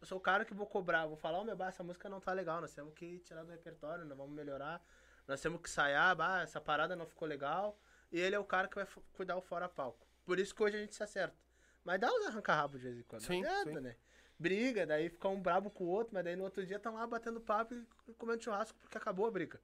[0.00, 2.20] Eu sou o cara que vou cobrar, vou falar, ô meu, bah, essa música não
[2.20, 4.84] tá legal, nós temos que tirar do repertório, nós vamos melhorar,
[5.26, 7.78] nós temos que ensaiar, bah, essa parada não ficou legal.
[8.12, 10.06] E ele é o cara que vai cuidar o fora palco.
[10.24, 11.36] Por isso que hoje a gente se acerta.
[11.82, 13.22] Mas dá uns arranca-rabo de vez em quando.
[13.22, 13.80] Sim, não adianta, sim.
[13.80, 13.96] né?
[14.38, 17.06] Briga, daí fica um brabo com o outro, mas daí no outro dia estão lá
[17.06, 19.60] batendo papo e comendo churrasco porque acabou a briga.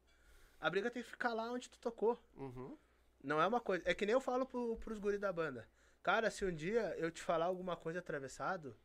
[0.61, 2.23] A briga tem que ficar lá onde tu tocou.
[2.37, 2.77] Uhum.
[3.23, 3.83] Não é uma coisa.
[3.87, 5.67] É que nem eu falo pro, pros guri da banda.
[6.03, 8.77] Cara, se um dia eu te falar alguma coisa atravessado,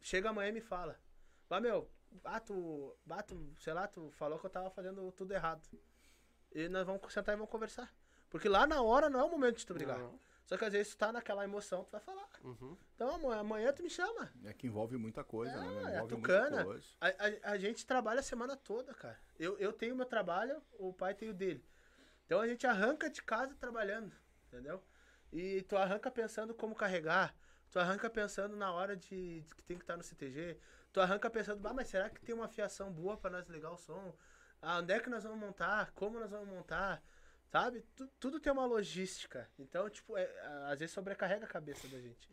[0.00, 0.98] chega amanhã e me fala.
[1.48, 1.90] Vá, meu,
[2.22, 5.62] bato, bato, sei lá, tu falou que eu tava fazendo tudo errado.
[6.54, 7.92] E nós vamos sentar e vamos conversar.
[8.30, 9.98] Porque lá na hora não é o momento de tu brigar.
[9.98, 10.18] Não.
[10.44, 12.28] Só que às vezes tu tá naquela emoção, tu vai falar.
[12.42, 12.76] Uhum.
[12.94, 14.30] Então amanhã, amanhã tu me chama.
[14.44, 15.66] É que envolve muita coisa, né?
[15.66, 16.64] É, Envolve é tucana.
[16.64, 16.86] coisa.
[17.00, 19.18] A, a, a gente trabalha a semana toda, cara.
[19.38, 21.64] Eu, eu tenho meu trabalho, o pai tem o dele.
[22.26, 24.12] Então a gente arranca de casa trabalhando,
[24.48, 24.82] entendeu?
[25.32, 27.34] E tu arranca pensando como carregar,
[27.70, 30.58] tu arranca pensando na hora de, de que tem que estar no CTG,
[30.92, 33.78] tu arranca pensando, ah, mas será que tem uma fiação boa pra nós ligar o
[33.78, 34.14] som?
[34.62, 35.90] Ah, onde é que nós vamos montar?
[35.92, 37.02] Como nós vamos montar?
[37.50, 37.84] Sabe?
[37.96, 39.50] Tu- tudo tem uma logística.
[39.58, 40.24] Então, tipo, é,
[40.70, 42.30] às vezes sobrecarrega a cabeça da gente.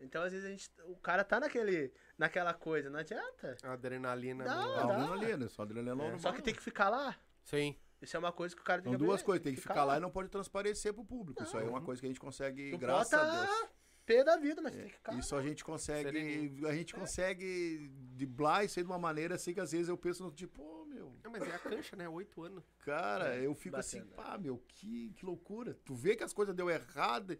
[0.00, 3.56] Então, às vezes a gente, o cara tá naquele, naquela coisa, não adianta.
[3.62, 4.44] Adrenalina.
[4.44, 5.12] Não, meio- Ah, dá.
[5.12, 5.48] ali, né?
[5.48, 6.18] Só adrenalina normal.
[6.18, 7.16] Só que tem que ficar lá.
[7.44, 7.76] Sim.
[8.02, 9.84] Isso é uma coisa que o cara tem São que duas coisas, tem que ficar
[9.84, 11.42] lá e não pode transparecer pro público.
[11.42, 13.68] Isso aí é uma coisa que a gente consegue, Tu graças bota a Deus.
[14.04, 15.14] P da vida, mas tem que ficar.
[15.14, 16.64] Isso a gente consegue.
[16.68, 20.22] A gente consegue driblar isso aí de uma maneira assim que às vezes eu penso
[20.24, 20.62] no tipo,
[20.96, 22.08] meu, Não, mas é a cancha, né?
[22.08, 22.64] Oito anos.
[22.80, 24.14] cara, É, eu fico assim, batendo.
[24.16, 25.78] pá, meu, que, que loucura.
[25.84, 27.38] Tu vê que as coisas deu errado,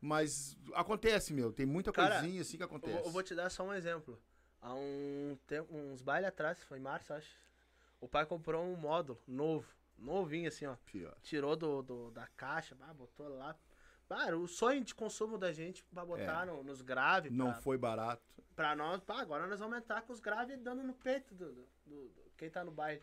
[0.00, 1.52] mas acontece, meu.
[1.52, 2.94] Tem muita Cara, coisinha assim que Eu, acontece.
[2.96, 4.20] vou- eu vou te dar só um exemplo.
[4.60, 7.36] Há um tempo, uns bailes atrás, foi em março, acho.
[8.00, 9.66] O pai comprou um módulo novo,
[9.98, 10.76] novinho assim, ó.
[10.86, 11.14] Pior.
[11.22, 13.56] Tirou do, do- da caixa, bah, botou lá.
[14.08, 17.32] Cara, o sonho de consumo da gente pra botar no- nos graves.
[17.32, 17.34] É.
[17.34, 18.22] Não pra, foi barato.
[18.54, 21.68] pra nós, pá, agora nós vamos entrar com os graves dando no peito do- do-
[21.86, 23.02] do- quem tá no baile.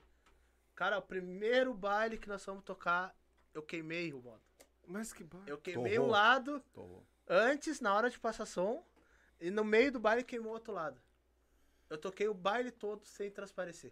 [0.76, 3.16] Cara, o primeiro baile que nós fomos tocar,
[3.56, 4.42] eu queimei o módulo.
[4.88, 5.42] Mas que bar...
[5.48, 6.08] Eu queimei Torrou.
[6.08, 8.86] um lado Tô- antes, na hora de passar som,
[9.40, 11.02] e no meio do baile queimou o outro lado.
[11.90, 13.92] Eu toquei o baile todo sem transparecer.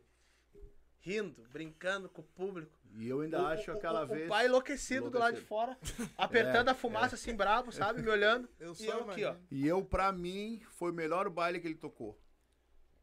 [1.02, 2.78] rindo, brincando com o público.
[2.94, 4.26] E eu ainda o, acho o- aquela o, vez.
[4.26, 5.78] O pai enlouquecido, do lado de fora,
[6.18, 8.02] apertando É, a fumaça assim, brabo, sabe?
[8.04, 8.48] Me olhando.
[8.60, 9.30] Eu e só eu aqui, ó.
[9.30, 9.48] imagino.
[9.50, 12.20] E eu, pra mim, foi o melhor baile que ele tocou.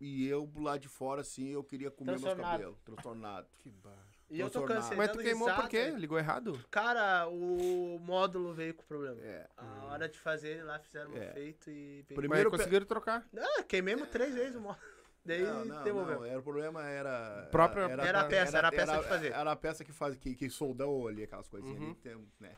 [0.01, 2.77] E eu, lá de fora, assim, eu queria comer meus cabelos.
[2.85, 3.47] Transtornado.
[3.59, 4.07] Que barra.
[4.29, 4.67] E eu tô.
[4.97, 5.91] Mas tu queimou por quê?
[5.91, 6.59] Ligou errado?
[6.71, 9.21] Cara, o módulo veio com problema.
[9.23, 9.49] É.
[9.57, 11.33] A hora de fazer lá fizeram um É.
[11.33, 12.03] feito e.
[12.03, 13.27] veio- Primeiro Mas conseguiram trocar.
[13.37, 14.85] Ah, queimemos três vezes o módulo.
[15.25, 16.17] Daí Não, não, devolveu.
[16.21, 17.49] não, era, o problema era...
[17.51, 19.33] Própria- Era a peça, era a peça de fazer.
[19.33, 21.87] Era a peça que faz, que, que soldou ali, aquelas coisinhas Uhum.
[21.87, 22.55] ali, tem, né?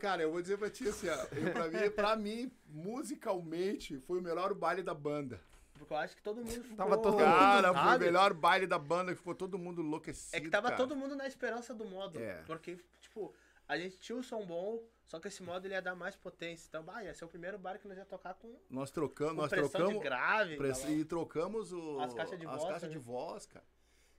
[0.00, 4.18] Cara, eu vou dizer pra ti assim, ó, eu, pra, mim, pra mim, musicalmente, foi
[4.18, 5.40] o melhor baile da banda.
[5.78, 6.76] Porque eu acho que todo mundo ficou.
[6.76, 10.36] Tava todo mundo, Cara, foi o melhor baile da banda, que ficou todo mundo enlouquecido,
[10.36, 10.76] É que tava cara.
[10.76, 12.24] todo mundo na esperança do módulo.
[12.24, 12.42] É.
[12.46, 13.34] Porque, tipo,
[13.68, 16.66] a gente tinha o som bom, só que esse módulo ia dar mais potência.
[16.68, 19.40] Então, bah, ia ser o primeiro bar que nós ia tocar com, Nós trocamos, com
[19.42, 19.94] nós pressão trocamos...
[19.94, 20.56] de grave.
[20.56, 22.98] Press- E trocamos o, As caixas de as voz caixas também.
[22.98, 23.64] de voz, cara.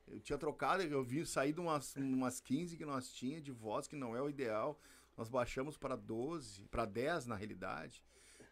[0.07, 3.87] Eu tinha trocado, eu vi sair de umas, umas 15 que nós tinha de voz,
[3.87, 4.79] que não é o ideal.
[5.17, 8.01] Nós baixamos para 12, para 10 na realidade.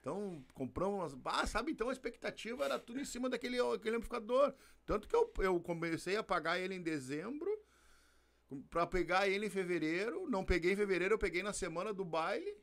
[0.05, 1.17] Então, compramos umas.
[1.25, 1.71] Ah, sabe?
[1.71, 4.53] Então a expectativa era tudo em cima daquele aquele amplificador.
[4.85, 7.49] Tanto que eu, eu comecei a pagar ele em dezembro,
[8.69, 10.29] para pegar ele em fevereiro.
[10.29, 12.55] Não peguei em fevereiro, eu peguei na semana do baile.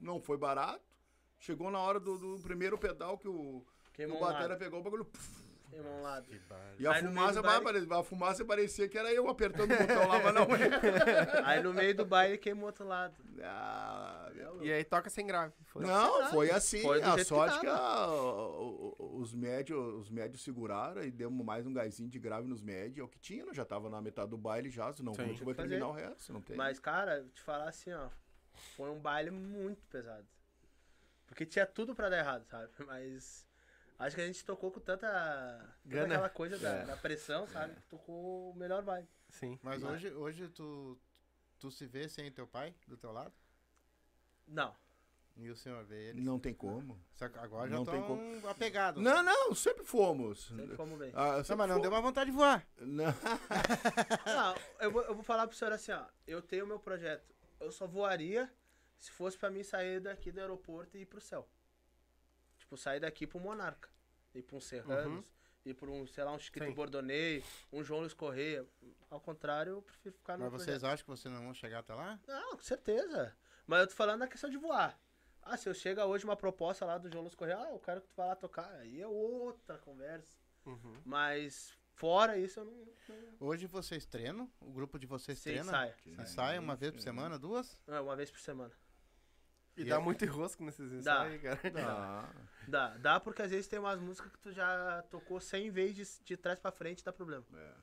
[0.00, 0.96] Não foi barato.
[1.38, 3.62] Chegou na hora do, do primeiro pedal que o,
[3.92, 5.04] que Queimou o Batera pegou o bagulho.
[5.04, 5.43] puf,
[5.74, 6.26] Queimou um lado.
[6.78, 9.72] e a Aí no meio fumaça, do baile- a fumaça parecia que era eu apertando
[9.72, 10.48] o botão lá, mas não é.
[11.44, 13.14] Aí no meio do baile queimou outro lado.
[13.42, 15.52] Ah, meu- E aí toca sem grave.
[15.66, 15.84] Foi.
[15.84, 16.80] Não, foi assim.
[16.82, 21.10] Foi do a que sorte que, a- o- o- os médios os médios seguraram e
[21.10, 22.98] demos mais um gásinho de grave nos médios.
[22.98, 25.22] É o que tinha, nós já tava na metade do baile já, senão Sim.
[25.22, 25.68] como é que vai Fazer.
[25.68, 26.32] terminar o resto?
[26.32, 26.56] Não tem.
[26.56, 28.08] Mas, cara, te falar assim, ó.
[28.76, 30.26] Foi um baile muito pesado.
[31.26, 32.68] Porque tinha tudo pra dar errado, sabe?
[32.86, 33.44] Mas.
[34.06, 35.06] Acho que a gente tocou com tanta.
[35.08, 36.14] toda Grana.
[36.14, 36.84] aquela coisa da, É.
[36.84, 37.74] da pressão, sabe?
[37.74, 39.08] Que tocou o melhor baile.
[39.30, 39.58] Sim.
[39.62, 40.98] Mas hoje, hoje tu,
[41.58, 43.32] tu se vê sem teu pai do teu lado?
[44.46, 44.74] Não.
[45.36, 46.20] E o senhor vê ele?
[46.20, 47.00] Não tem como.
[47.14, 49.02] Só que agora já Não tem estão apegados.
[49.02, 50.46] Não, não, sempre fomos.
[50.46, 51.10] Sempre como bem.
[51.14, 51.82] Ah, Não, sempre mas não fomos.
[51.82, 52.64] deu uma vontade de voar.
[52.78, 53.06] Não.
[54.26, 56.04] Não, eu vou, eu vou falar pro senhor assim, ó.
[56.26, 57.34] Eu tenho meu projeto.
[57.58, 58.52] Eu só voaria
[58.98, 61.48] se fosse pra mim sair daqui do aeroporto e ir pro céu.
[62.58, 63.88] Tipo, sair daqui pro Monarca.
[64.34, 65.32] Ir pra um Serranos.
[65.64, 66.72] Ir pra um, sei lá, um Chiquito Sim.
[66.74, 68.66] Bordonei, um João Luiz Correia.
[69.10, 70.66] Ao contrário, eu prefiro ficar no Mas projeto.
[70.68, 72.18] vocês acham que vocês não vão chegar até lá?
[72.26, 73.34] Não, com certeza.
[73.66, 74.98] Mas eu tô falando da questão de voar.
[75.42, 78.00] Ah, se eu chega hoje uma proposta lá do João Luiz Correia, ah, eu quero
[78.02, 78.70] que tu vá lá tocar.
[78.76, 80.36] Aí é outra conversa.
[80.66, 81.00] Uhum.
[81.04, 82.72] Mas fora isso, eu não.
[82.74, 82.86] não...
[83.40, 84.50] Hoje vocês treinam?
[84.60, 85.62] O grupo de vocês Sim, treina?
[85.66, 85.96] ensaia.
[86.06, 87.80] Ensaia uma vez por semana, duas?
[87.86, 88.72] Não, é uma vez por semana.
[89.76, 91.26] E E dá é- muito enrosco nesses Dá.
[91.26, 91.60] ensaios, cara.
[91.86, 92.32] Ah,
[92.68, 96.24] Dá, dá porque às vezes tem umas músicas que tu já tocou 100 vezes de,
[96.24, 97.44] de trás pra frente, dá problema.
[97.56, 97.74] é.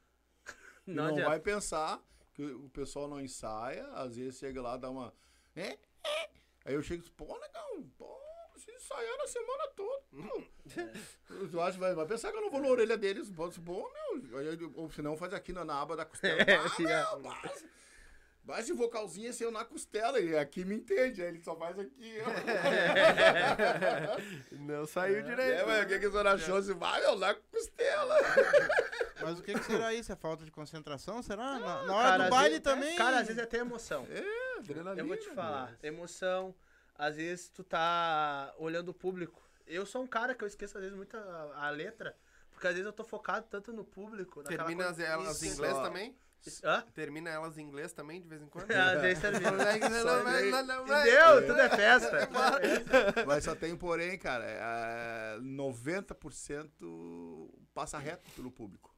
[0.85, 2.01] Não, não, vai pensar
[2.33, 5.13] que o pessoal não ensaia, às vezes chega lá, dá uma.
[5.55, 6.29] É, é.
[6.65, 8.19] Aí eu chego e pô, negão, pô,
[8.51, 10.03] preciso ensaiar na semana toda.
[10.11, 10.47] Meu.
[11.51, 14.71] Tu acha, vai, vai pensar que eu não vou na orelha deles, pô, pô meu.
[14.75, 16.41] Ou senão faz aqui na, na aba da costela.
[16.47, 16.83] É, ah, é.
[16.83, 17.65] meu, mas,
[18.43, 21.77] mas esse vocalzinho esse eu na costela, e aqui me entende, aí ele só faz
[21.79, 22.17] aqui.
[24.51, 25.67] Não saiu É, direito.
[25.67, 26.57] mas o que que o senhor achou?
[26.57, 28.17] Assim, vai, meu, na costela.
[29.23, 30.11] Mas o que, que será isso?
[30.11, 31.21] É falta de concentração?
[31.21, 31.59] Será?
[31.59, 32.95] Na, na hora Cara, do baile vezes- também?
[32.97, 34.07] Cara, às vezes é até emoção.
[34.57, 34.99] Adrenalina.
[34.99, 35.93] Eu vou te falar, meu.
[35.93, 36.55] emoção,
[36.97, 39.39] às vezes tu tá olhando o público.
[39.67, 42.17] Eu sou um cara que eu esqueço às vezes muito a, a letra,
[42.49, 44.41] porque às vezes eu tô focado tanto no público.
[44.43, 46.17] Termina as, elas em inglês também?
[46.63, 46.81] Hã?
[46.93, 48.71] Termina elas em inglês também, de vez em quando?
[48.71, 49.77] Às vezes termina.
[49.77, 51.47] Entendeu?
[51.47, 52.29] Tudo é festa.
[53.27, 58.95] Mas só tem porém, cara, é, 90% passa reto pelo público.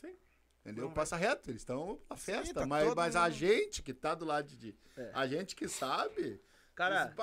[0.00, 0.16] Sim.
[0.60, 0.82] Entendeu?
[0.82, 2.54] Não vai- passa reto, eles estão na Sim, festa.
[2.54, 4.74] tá mas mas a gente que tá do lado de.
[4.96, 5.10] É.
[5.12, 6.40] A gente que sabe.
[6.74, 7.14] Cara!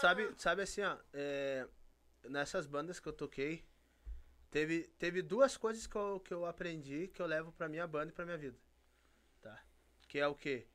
[0.00, 1.66] Sabe, sabe assim, ó, é,
[2.28, 3.64] nessas bandas que eu toquei,
[4.50, 8.10] teve, teve duas coisas que eu, que eu aprendi que eu levo pra minha banda
[8.10, 8.56] e pra minha vida.
[10.10, 10.66] Que é o quê?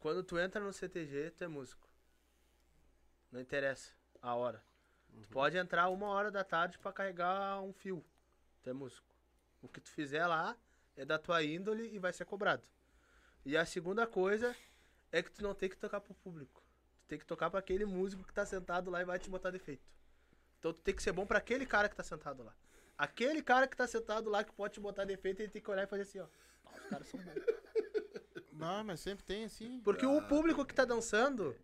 [0.00, 1.88] Quando tu entra no CTG, tu é músico.
[3.30, 4.60] Não interessa a hora.
[5.22, 8.04] Tu pode entrar uma hora da tarde pra carregar um fio.
[8.60, 9.06] Tu é músico.
[9.62, 10.56] O que tu fizer lá
[10.96, 12.64] é da tua índole e vai ser cobrado.
[13.44, 14.52] E a segunda coisa
[15.12, 16.60] é que tu não tem que tocar pro público.
[17.04, 19.50] Tu tem que tocar pra aquele músico que tá sentado lá e vai te botar
[19.52, 19.88] defeito.
[20.58, 22.52] Então tu tem que ser bom pra aquele cara que tá sentado lá.
[22.98, 25.84] Aquele cara que tá sentado lá que pode te botar defeito, ele tem que olhar
[25.84, 26.26] e fazer assim, ó.
[26.64, 27.61] "Ah, Os caras são bons.
[28.62, 29.80] Não, mas sempre tem assim.
[29.84, 31.54] Porque o público que tá dançando,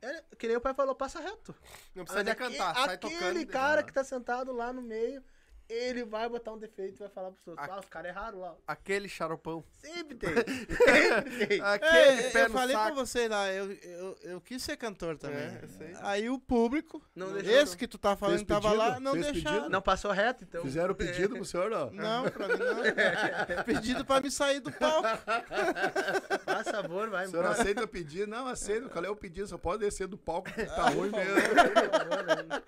[0.00, 1.54] é, que nem o pai falou, passa reto.
[1.94, 3.40] Não precisa Mas nem cantar, sai aquele tocando.
[3.40, 5.22] e cara que tá sentado lá no meio,
[5.68, 7.68] ele vai botar um defeito e vai falar pros outros.
[7.68, 8.54] Ah, os caras erraram lá.
[8.66, 9.64] Aquele xaropão.
[9.78, 10.30] Sempre tem.
[10.34, 11.60] Sempre tem.
[11.60, 12.94] Aquele É, pé eu no falei saco.
[12.94, 15.38] pra você lá, eu, eu, eu quis ser cantor também.
[15.38, 15.94] É, eu sei.
[16.02, 17.52] Aí o público, Não deixou.
[17.52, 18.78] esse que tu tá falando Fez que tava pedido?
[18.90, 19.54] lá, não Fez deixaram.
[19.56, 19.70] pedido?
[19.70, 20.62] Não passou reto, então.
[20.62, 21.90] Fizeram o pedido pro senhor, não?
[21.90, 23.64] Não, pra mim não.
[23.64, 25.08] Pedido pra me sair do palco.
[26.44, 28.26] Faz sabor, vai O senhor aceita o pedido?
[28.30, 28.88] Não, aceito.
[28.88, 29.46] Qual é o pedido?
[29.48, 32.62] Só pode descer do palco porque tá ruim mesmo.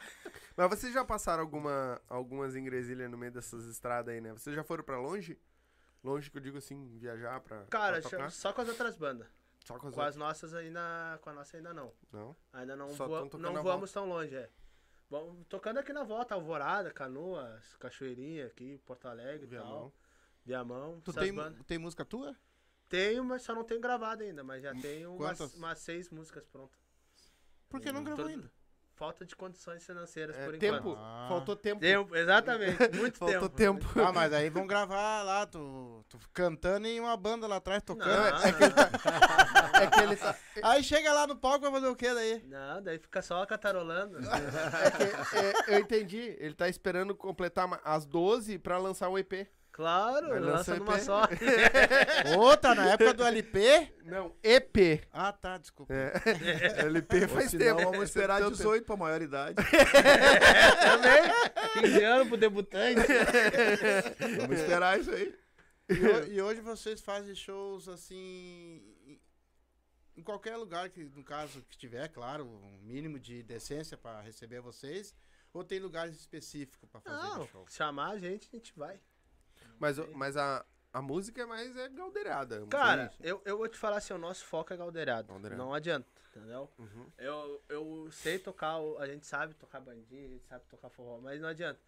[0.59, 4.33] Mas vocês já passaram alguma, algumas ingresilhas no meio dessas estradas aí, né?
[4.33, 5.39] Vocês já foram pra longe?
[6.03, 7.65] Longe que eu digo assim, viajar pra.
[7.67, 8.31] Cara, pra tocar?
[8.33, 9.29] só com as outras bandas.
[9.65, 10.17] Só com as Com as outras.
[10.17, 11.19] nossas ainda.
[11.23, 11.93] Com a nossa ainda não.
[12.13, 12.37] Não?
[12.53, 14.51] Ainda não, Só voa- não voamos tão longe, é.
[15.09, 19.71] Vamos tocando aqui na volta, Alvorada, Canoas, Cachoeirinha aqui, Porto Alegre e Viamão.
[19.71, 19.95] tal.
[20.45, 21.01] Viamão.
[21.03, 21.65] Tu tem, bandas.
[21.67, 22.37] tem música tua?
[22.89, 26.79] Tenho, mas só não tenho gravado ainda, mas já tenho umas, umas seis músicas prontas.
[27.69, 28.58] Por que não gravou Tudo- ainda?
[28.99, 30.77] Falta de condições financeiras É, por tempo.
[30.79, 30.99] enquanto.
[31.01, 31.27] Ah.
[31.29, 31.81] Faltou tempo.
[31.81, 32.77] Tempo, exatamente.
[32.99, 33.87] Muito Faltou tempo.
[33.87, 34.01] tempo.
[34.01, 37.95] Ah, mas aí vão gravar lá, tu, tu cantando e uma banda lá atrás Não,
[37.95, 38.31] tocando.
[38.31, 40.37] não, É que ele tá.
[40.65, 42.43] Aí chega lá no palco, vai fazer o quê daí?
[42.47, 44.19] não, daí fica só catarolando.
[44.29, 46.37] É que, é, eu entendi.
[46.39, 49.47] Ele tá esperando completar as 12 pra lançar o EP.
[49.79, 51.01] Claro, Vai lança numa EP.
[51.05, 51.23] só.
[52.61, 53.93] Tá na época do LP?
[54.05, 55.07] Não, EP.
[55.13, 55.95] Ah, tá, desculpa.
[55.95, 56.13] É.
[56.85, 57.91] LP Ou faz senão tempo.
[57.93, 59.55] vamos esperar Tanto 18 pra maioridade.
[60.83, 61.83] Também.
[61.93, 63.07] 15 anos pro debutante.
[64.41, 65.33] Vamos esperar isso aí.
[65.89, 68.83] E, e hoje vocês fazem shows assim.
[69.07, 74.61] em- qualquer lugar que, no caso, que tiver, claro, um mínimo de decência pra receber
[74.61, 75.15] vocês.
[75.55, 77.65] Ou tem lugares específicos pra fazer Não, show?
[77.71, 78.99] chamar a gente, a gente vai.
[79.79, 82.67] Mas, mas a, a música é mais é galdeirada.
[82.67, 85.29] Cara, eu, eu vou te falar assim, o nosso foco é galdeirado.
[85.29, 85.63] Galdeirado.
[85.63, 86.71] Não adianta, entendeu?
[86.79, 87.07] Uhum.
[87.19, 91.41] Eu, eu sei tocar, a gente sabe tocar bandinha, a gente sabe tocar forró, mas
[91.41, 91.81] não adianta.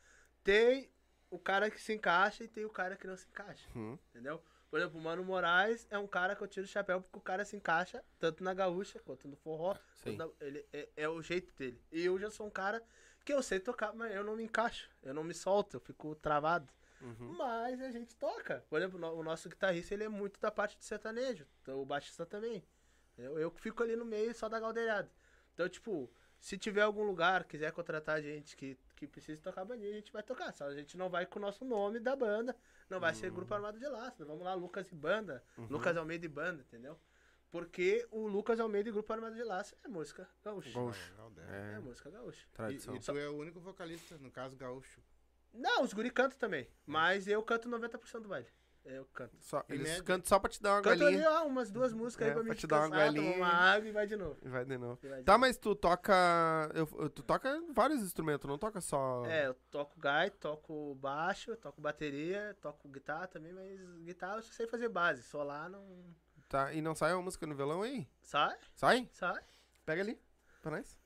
[0.42, 0.88] Tem
[1.30, 3.98] o cara que se encaixa e tem o cara que não se encaixa, Uhum.
[4.10, 4.42] entendeu?
[4.70, 7.20] Por exemplo, o Mano Moraes é um cara que eu tiro o chapéu porque o
[7.20, 9.76] cara se encaixa tanto na gaúcha quanto no forró.
[10.02, 11.80] Quanto na- ele, é, é o jeito dele.
[11.90, 12.80] E eu já sou um cara
[13.24, 14.88] que eu sei tocar, mas eu não me encaixo.
[15.02, 16.72] Eu não me solto, eu fico travado.
[17.00, 17.34] Uhum.
[17.36, 18.64] Mas a gente toca.
[18.68, 21.46] Por exemplo, o nosso guitarrista, ele é muito da parte de sertanejo.
[21.62, 22.64] Então, o baixista também.
[23.16, 25.10] Eu, eu que fico ali no meio só da galdeirada.
[25.54, 29.90] Então, tipo, se tiver algum lugar, quiser contratar a gente que, que precisa tocar bandinha,
[29.90, 30.52] a gente vai tocar.
[30.52, 32.56] Só a gente não vai com o nosso nome da banda.
[32.88, 34.24] Não vai ser Grupo Armado de Laço.
[34.24, 35.44] Vamos lá, Lucas e Banda.
[35.56, 36.98] Lucas Almeida e Banda, entendeu?
[37.50, 40.72] Porque o Lucas Almeida e Grupo Armado de Laço é música gaúcha.
[40.72, 41.12] Gaúcho.
[41.12, 41.16] É,
[41.76, 42.46] É, música gaúcha.
[42.46, 42.96] E, tradição.
[42.96, 45.00] e tu é o único vocalista, no caso, gaúcho.
[45.52, 46.68] Não, os guri cantam também.
[46.86, 48.46] Mas eu canto 90% do baile.
[48.82, 49.36] Eu canto.
[49.40, 50.02] Só, eles média.
[50.02, 52.34] cantam só pra te dar uma Canta ali, galinha ó, umas duas músicas É, aí
[52.34, 53.36] pra, pra me te dar uma descansar, galinha.
[53.36, 54.38] uma água e vai de novo.
[54.42, 54.98] e vai de novo.
[55.02, 55.40] Vai de Tá, novo.
[55.42, 56.12] mas tu toca.
[56.74, 59.24] eu- tu toca vários instrumentos, não toca só.
[59.26, 64.52] É, eu toco gaita, toco baixo, toco bateria, toco guitarra também, mas guitarra eu só
[64.52, 65.22] sei fazer base.
[65.24, 65.86] Solar não.
[66.48, 68.08] Tá, e não sai uma música no violão aí?
[68.22, 69.08] Sai, Sai?
[69.12, 69.40] sai.
[69.84, 70.18] Pega ali.
[70.62, 70.98] Pra nós.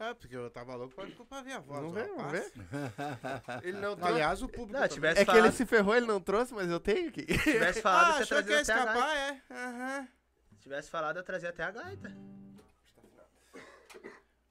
[0.00, 2.52] É, porque eu tava louco pra, pra ver a voz ver, vamos rapaz.
[2.54, 3.68] ver.
[3.68, 4.12] Ele não trouxe.
[4.14, 4.94] Aliás, o público Não, também.
[4.94, 7.26] tivesse É que ele se ferrou, ele não trouxe, mas eu tenho aqui.
[7.26, 8.98] tivesse falado, Ah, você achou que ia trazia até a gaita.
[8.98, 9.42] escapar, é?
[9.66, 10.08] Aham.
[10.54, 12.16] Se tivesse falado, eu trazia até a gaita.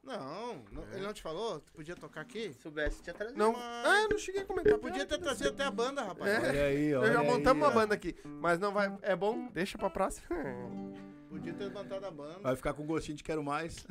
[0.03, 1.59] Não, não- ele não te falou?
[1.59, 2.53] Tu podia tocar aqui?
[2.53, 3.37] Se soubesse, tinha trazido.
[3.37, 4.77] Não, ah, eu não cheguei a comentar.
[4.77, 6.31] Podia ter trazido até a banda, rapaz.
[6.31, 6.39] É.
[6.49, 7.73] Olha aí, Eu olha já aí, montamos uma ó.
[7.73, 8.95] banda aqui, mas não vai.
[9.01, 10.27] É bom, deixa pra próxima.
[11.29, 12.39] Podia ter levantado a banda.
[12.39, 13.85] Vai ficar com gostinho de quero mais.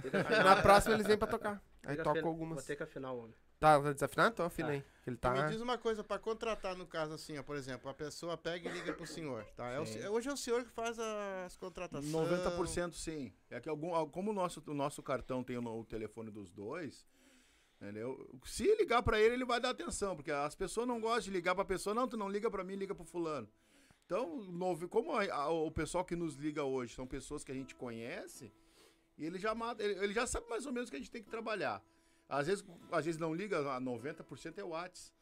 [0.45, 1.63] Na próxima eles vêm pra tocar.
[1.87, 2.57] Aí toca afin- algumas.
[2.59, 3.35] Vou ter que afinar o homem.
[3.61, 4.33] Tá, tá desafinado?
[4.35, 4.75] Então afina Tá.
[4.75, 4.85] aí.
[5.03, 5.33] que Ele Tá.
[5.35, 5.43] tá.
[5.45, 8.69] Me diz uma coisa, pra contratar no caso assim, ó, por exemplo, a pessoa pega
[8.69, 9.69] e liga pro senhor, tá?
[9.71, 12.13] É o hoje é o senhor que faz as contratações.
[12.13, 13.33] 90% sim.
[13.51, 17.05] É que algum, como o nosso, o nosso cartão tem o, o telefone dos dois,
[17.81, 18.31] entendeu?
[18.45, 21.55] Se ligar pra ele, ele vai dar atenção, porque as pessoas não gostam de ligar
[21.55, 23.49] pra pessoa, não, tu não liga pra mim, liga pro fulano.
[24.09, 27.55] Então, novo- como a- a- o pessoal que nos liga hoje são pessoas que a
[27.55, 28.51] gente conhece,
[29.19, 31.23] e ele já mata, ele, ele já sabe mais ou menos que a gente tem
[31.23, 31.85] que trabalhar.
[32.27, 35.13] Às vezes, às vezes não liga, a 90% é o Whats.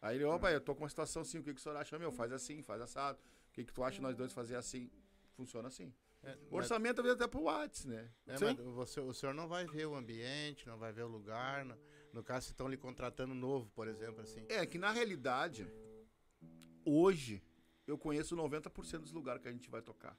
[0.00, 1.98] Aí ele, opa, eu tô com uma situação assim, o que, que o senhor acha?
[1.98, 3.18] Meu, faz assim, faz assado.
[3.48, 4.88] O que, que tu acha nós dois fazer assim?
[5.32, 5.92] Funciona assim.
[6.22, 8.08] É, O orçamento vem até pro Whats, né?
[8.24, 11.08] mas, é, mas você, o senhor não vai ver o ambiente, não vai ver o
[11.08, 11.64] lugar.
[11.64, 11.76] No,
[12.12, 14.46] no caso, se estão lhe contratando novo, por exemplo, assim.
[14.48, 15.68] É que na realidade,
[16.84, 17.42] hoje,
[17.88, 20.16] eu conheço 90% dos lugares que a gente vai tocar.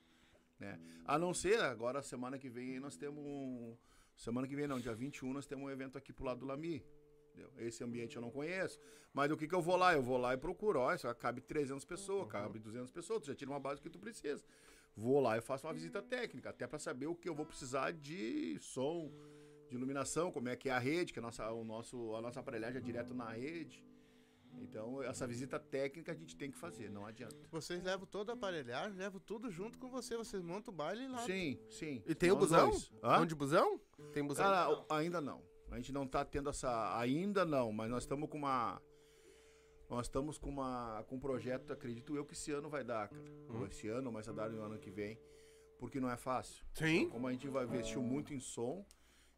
[0.60, 0.80] Né?
[1.06, 3.78] A não ser, agora, semana que vem, nós temos um.
[4.18, 6.84] Semana que vem, não, dia 21, nós temos um evento aqui pro lado do Lami.
[7.30, 7.54] entendeu?
[7.58, 8.78] Esse ambiente eu não conheço.
[9.14, 9.94] Mas o que, que eu vou lá?
[9.94, 10.80] Eu vou lá e procuro.
[10.80, 13.22] Ó, isso cabe 300 pessoas, cabe 200 pessoas.
[13.22, 14.44] Tu já tira uma base que tu precisa.
[14.96, 17.92] Vou lá e faço uma visita técnica, até para saber o que eu vou precisar
[17.92, 19.10] de som,
[19.70, 22.42] de iluminação, como é que é a rede, que a nossa, o nosso, a nossa
[22.42, 23.82] aparelhagem é direto na rede.
[24.58, 27.36] Então, essa visita técnica a gente tem que fazer, não adianta.
[27.52, 30.16] Vocês levam toda a aparelhagem, levam tudo junto com você.
[30.18, 31.20] Vocês montam o baile lá.
[31.20, 32.04] Sim, sim.
[32.06, 32.70] E tem o Nós busão?
[32.70, 32.92] dois.
[33.04, 33.20] Hã?
[33.22, 33.80] Onde busão?
[34.14, 34.46] Tem busão?
[34.46, 35.42] Cara, ainda não.
[35.72, 36.98] A gente não tá tendo essa.
[37.00, 38.82] Ainda não, mas nós estamos com uma.
[39.90, 43.24] Nós estamos com uma com um projeto, acredito eu, que esse ano vai dar, cara.
[43.50, 45.20] Ou esse ano, mas vai dar no ano que vem.
[45.80, 46.64] Porque não é fácil.
[46.74, 47.10] Sim.
[47.10, 48.86] Como a gente vai investiu muito em som,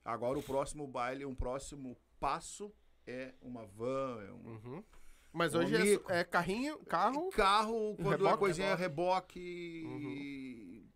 [0.04, 2.74] agora o próximo baile, um próximo passo
[3.06, 4.84] é uma van, é um Uhum.
[5.34, 7.30] Mas Ô, hoje é, é carrinho, carro.
[7.30, 8.34] carro, quando Reboque?
[8.34, 9.40] a coisinha é reboque.
[9.40, 10.91] e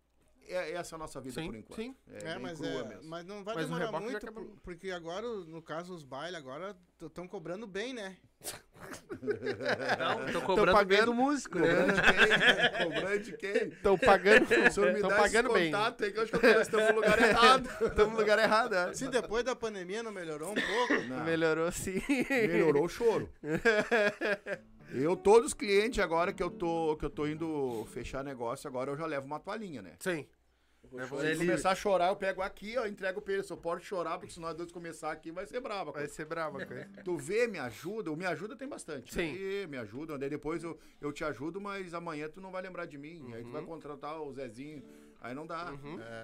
[0.48, 1.76] É, essa é a nossa vida Sim, por enquanto.
[1.80, 1.96] sim.
[2.12, 5.94] É, bem mas, é, mas não vai Mas demorar muito, por- porque agora, no caso,
[5.94, 8.16] os bailes agora estão cobrando bem, né?
[9.98, 11.92] Não, tô cobrando bem pagando- do músico, Cobrando né?
[11.94, 12.84] de quem?
[12.92, 13.52] Cobrando de quem?
[13.68, 15.70] Estão pagando, estão pagando bem.
[15.72, 17.68] contato aí que eu acho que estamos no lugar errado.
[17.86, 18.74] Estamos no lugar errado.
[18.74, 18.94] é.
[18.94, 22.00] Se depois da pandemia não melhorou um pouco, Não, Melhorou sim.
[22.28, 23.28] melhorou o choro.
[24.92, 28.90] Eu, todos os clientes agora que eu tô, que eu tô indo fechar negócio, agora
[28.90, 29.94] eu já levo uma toalhinha, né?
[29.98, 30.26] Sim.
[30.86, 33.42] Se ele começar a chorar, eu pego aqui, ó, entrego pra ele.
[33.42, 35.92] Só pode chorar, porque se nós dois começar aqui, vai ser brava.
[35.92, 36.58] Vai ser brava.
[37.04, 38.10] Tu vê, me ajuda.
[38.12, 39.12] O me ajuda tem bastante.
[39.12, 39.20] Sim.
[39.32, 40.18] Aí, me ajuda.
[40.18, 43.32] Daí depois eu, eu te ajudo, mas amanhã tu não vai lembrar de mim.
[43.34, 43.52] Aí tu Uhum.
[43.52, 44.82] vai contratar o Zezinho.
[45.20, 45.72] Aí não dá.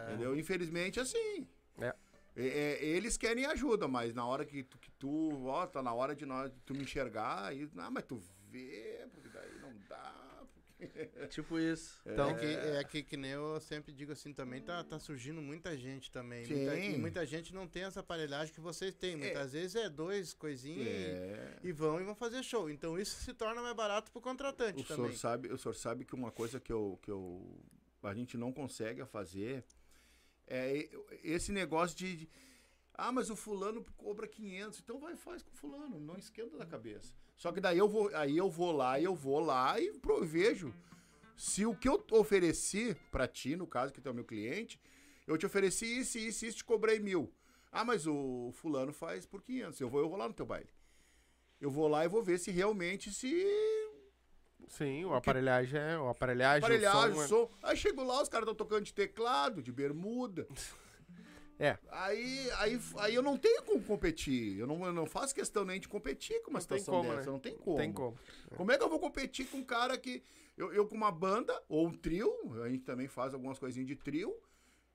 [0.09, 0.37] Entendeu?
[0.37, 1.47] Infelizmente, assim.
[1.81, 1.95] É.
[2.35, 5.93] É, é, eles querem ajuda, mas na hora que tu, que tu ó, tá na
[5.93, 8.17] hora de nós, tu me enxergar, aí, ah, mas tu
[8.51, 10.22] vê, porque daí não dá.
[11.31, 12.01] Tipo isso.
[12.07, 15.41] Então, é, que, é que, que nem eu sempre digo assim, também tá, tá surgindo
[15.41, 16.47] muita gente também.
[16.47, 16.95] Muita, Sim.
[16.95, 19.17] e muita gente não tem essa aparelhagem que vocês têm.
[19.17, 21.59] Muitas vezes é dois coisinhas É.
[21.63, 22.69] e, e vão e vão fazer show.
[22.71, 25.17] Então isso se torna mais barato pro contratante O senhor, também.
[25.17, 27.61] sabe, o senhor sabe que uma coisa que, eu, que eu,
[28.03, 29.65] a gente não consegue fazer
[30.47, 30.89] é
[31.23, 32.29] esse negócio de, de,
[33.05, 36.65] Ah, mas o fulano cobra 500, então vai faz com o fulano, não esquenta da
[36.65, 37.13] cabeça.
[37.37, 40.25] Só que daí eu vou, aí eu vou lá, e eu vou lá e pro-
[40.25, 40.73] vejo
[41.37, 44.81] se o que eu ofereci pra ti, no caso que tu é o meu cliente,
[45.27, 47.33] eu te ofereci isso, isso, isso, te cobrei mil.
[47.73, 50.71] Ah, mas o fulano faz por 500, eu vou, eu vou lá no teu baile.
[51.61, 53.31] Eu vou lá e vou ver se realmente se
[54.69, 55.99] sim, o aparelhagem é.
[55.99, 56.59] O aparelhagem.
[56.65, 57.51] aparelhagem, o som, é- som.
[57.65, 60.47] Aí chegou lá, os caras estão tocando de teclado, de bermuda.
[61.63, 61.79] É.
[61.93, 64.59] Aí, aí, aí eu não tenho como competir.
[64.59, 67.21] Eu não, eu não faço questão nem de competir com uma Não situação como, dessa.
[67.21, 67.27] né?
[67.27, 67.77] Não tem como.
[67.77, 68.19] Tem como.
[68.57, 70.25] Como é que eu vou competir com um cara que.
[70.57, 72.33] Eu, eu com uma banda, ou um trio,
[72.65, 74.37] a gente também faz algumas coisinhas de trio.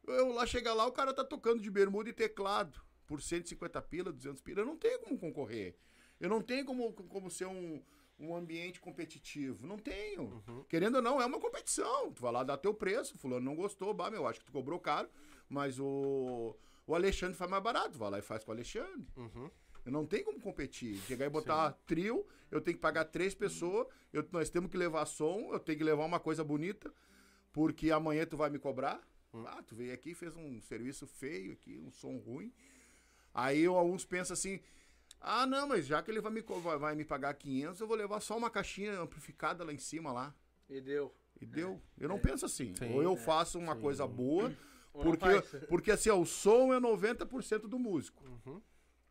[0.05, 4.11] Eu lá chegar lá, o cara tá tocando de bermuda e teclado por 150 pila,
[4.11, 4.59] 200 pila.
[4.59, 5.73] Eu não tenho como concorrer.
[6.19, 7.81] Eu não tenho como, como ser um,
[8.19, 9.65] um ambiente competitivo.
[9.65, 10.43] Não tenho.
[10.67, 12.11] Querendo ou não, é uma competição.
[12.11, 14.79] Tu vai lá dar teu preço, fulano não gostou, bah, meu, acho que tu cobrou
[14.79, 15.09] caro,
[15.49, 17.97] mas o, o Alexandre faz mais barato.
[17.97, 19.07] Vai lá e faz com o Alexandre.
[19.15, 19.49] Uhum.
[19.85, 20.97] Eu não tenho como competir.
[21.07, 25.05] Chegar e botar trio, eu tenho que pagar três pessoas, eu- nós temos que levar
[25.05, 26.93] som, eu tenho que levar uma coisa bonita,
[27.53, 29.01] porque amanhã tu vai me cobrar.
[29.45, 32.51] Ah, tu veio aqui e fez um serviço feio aqui, um som ruim.
[33.33, 34.59] Aí eu- alguns pensam assim,
[35.21, 37.95] ah, não, mas já que ele vai me, vai, vai me pagar 500, eu vou
[37.95, 40.33] levar só uma caixinha amplificada lá em cima lá.
[40.69, 41.13] E deu.
[41.39, 41.79] E deu.
[41.99, 42.73] Eu não penso assim.
[42.75, 42.93] Sim.
[42.93, 44.51] Ou eu faço uma coisa boa,
[45.03, 48.23] porque, porque assim, ó, o som é 90% do músico.
[48.25, 48.61] Uhum.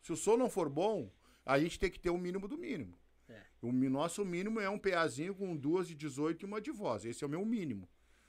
[0.03, 1.11] Se o som não for bom,
[1.45, 2.99] a gente tem que ter o mínimo do mínimo.
[3.29, 3.43] É.
[3.61, 7.05] O nosso mínimo é um PAzinho com duas de 18 e uma de voz.
[7.05, 7.89] Esse é o meu mínimo.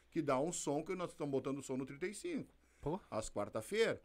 [0.10, 2.52] Que dá um som que nós estamos botando o som no 35.
[2.80, 3.00] Pô.
[3.10, 4.02] Às quarta-feira.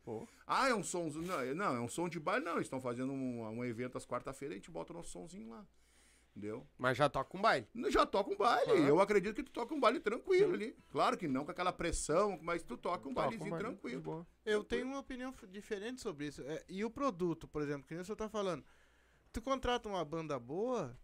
[0.47, 1.09] Ah, é um som.
[1.09, 2.45] Não, é- não, é um som de baile.
[2.45, 5.51] Não, eles estão fazendo um, um evento às quarta-feira, a gente bota o nosso somzinho
[5.51, 5.67] lá.
[6.35, 6.67] Entendeu?
[6.79, 7.69] Mas já toca um baile.
[7.91, 8.73] Já toca um baile.
[8.73, 8.89] Aham.
[8.89, 10.75] Eu acredito que tu toca um baile tranquilo ali.
[10.91, 14.27] Claro que não com aquela pressão, mas tu toca um Toca um bailezinho baile, tranquilo.
[14.45, 16.43] Eu tenho uma opinião diferente sobre isso.
[16.43, 18.65] É, e o produto, por exemplo, que nem o senhor tá falando.
[19.31, 20.97] Tu contrata uma banda boa,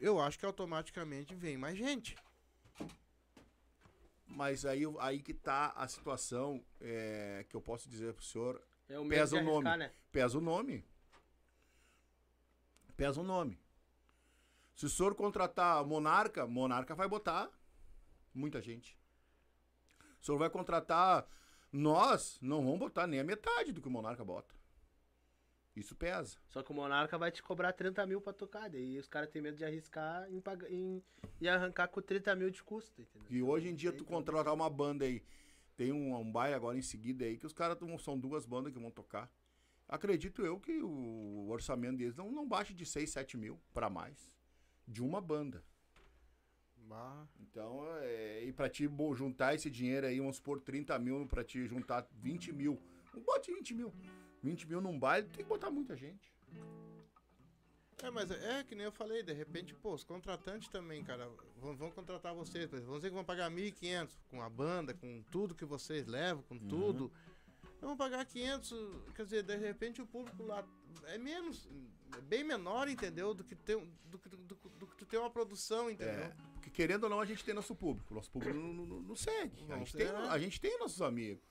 [0.00, 2.16] eu acho que automaticamente vem mais gente.
[4.26, 8.60] Mas aí, aí que tá a situação é, que eu posso dizer pro senhor.
[8.88, 9.76] É o Pesa o nome.
[9.76, 9.92] né?
[10.10, 10.84] Pesa o nome.
[12.96, 13.61] Pesa o nome.
[14.74, 17.50] Se o senhor contratar Monarca, Monarca vai botar
[18.34, 18.98] muita gente.
[20.20, 21.26] O senhor vai contratar
[21.72, 24.54] nós, não vamos botar nem a metade do que o Monarca bota.
[25.74, 26.36] Isso pesa.
[26.48, 28.68] Só que o Monarca vai te cobrar 30 mil pra tocar.
[28.68, 31.02] Daí os caras têm medo de arriscar em, em-
[31.40, 33.26] e arrancar com 30 mil de custo, entendeu?
[33.30, 35.24] E hoje em dia tu contratar uma banda aí,
[35.74, 38.78] tem um, um baile agora em seguida aí, que os caras são duas bandas que
[38.78, 39.30] vão tocar.
[39.88, 44.30] Acredito eu que o orçamento deles não, não baixe de 6, 7 mil pra mais.
[44.86, 45.64] De uma banda.
[47.40, 51.66] Então, é, e pra ti juntar esse dinheiro aí, vamos supor 30 mil pra ti
[51.66, 52.80] juntar 20 mil.
[53.14, 53.92] Não bote 20 mil.
[54.42, 56.32] 20 mil num baile, tem que botar muita gente.
[58.02, 61.76] É, mas é que nem eu falei, de repente, pô, os contratantes também, cara, vão,
[61.76, 65.64] vão contratar vocês, vão dizer que vão pagar 1.500 com a banda, com tudo que
[65.64, 67.12] vocês levam, com tudo.
[67.80, 68.72] Vão pagar 500,
[69.14, 70.66] quer dizer, de repente o público lá
[71.04, 71.68] é menos,
[72.01, 73.32] é bem menor, entendeu?
[73.34, 76.14] Do que ter, um- do, que- do, do, do que tu ter uma produção, entendeu?
[76.24, 78.12] É, porque querendo ou não, a gente tem nosso público.
[78.14, 79.56] Nosso público não, não- não- não segue.
[79.72, 81.42] A gente, tem, a gente tem nossos amigos.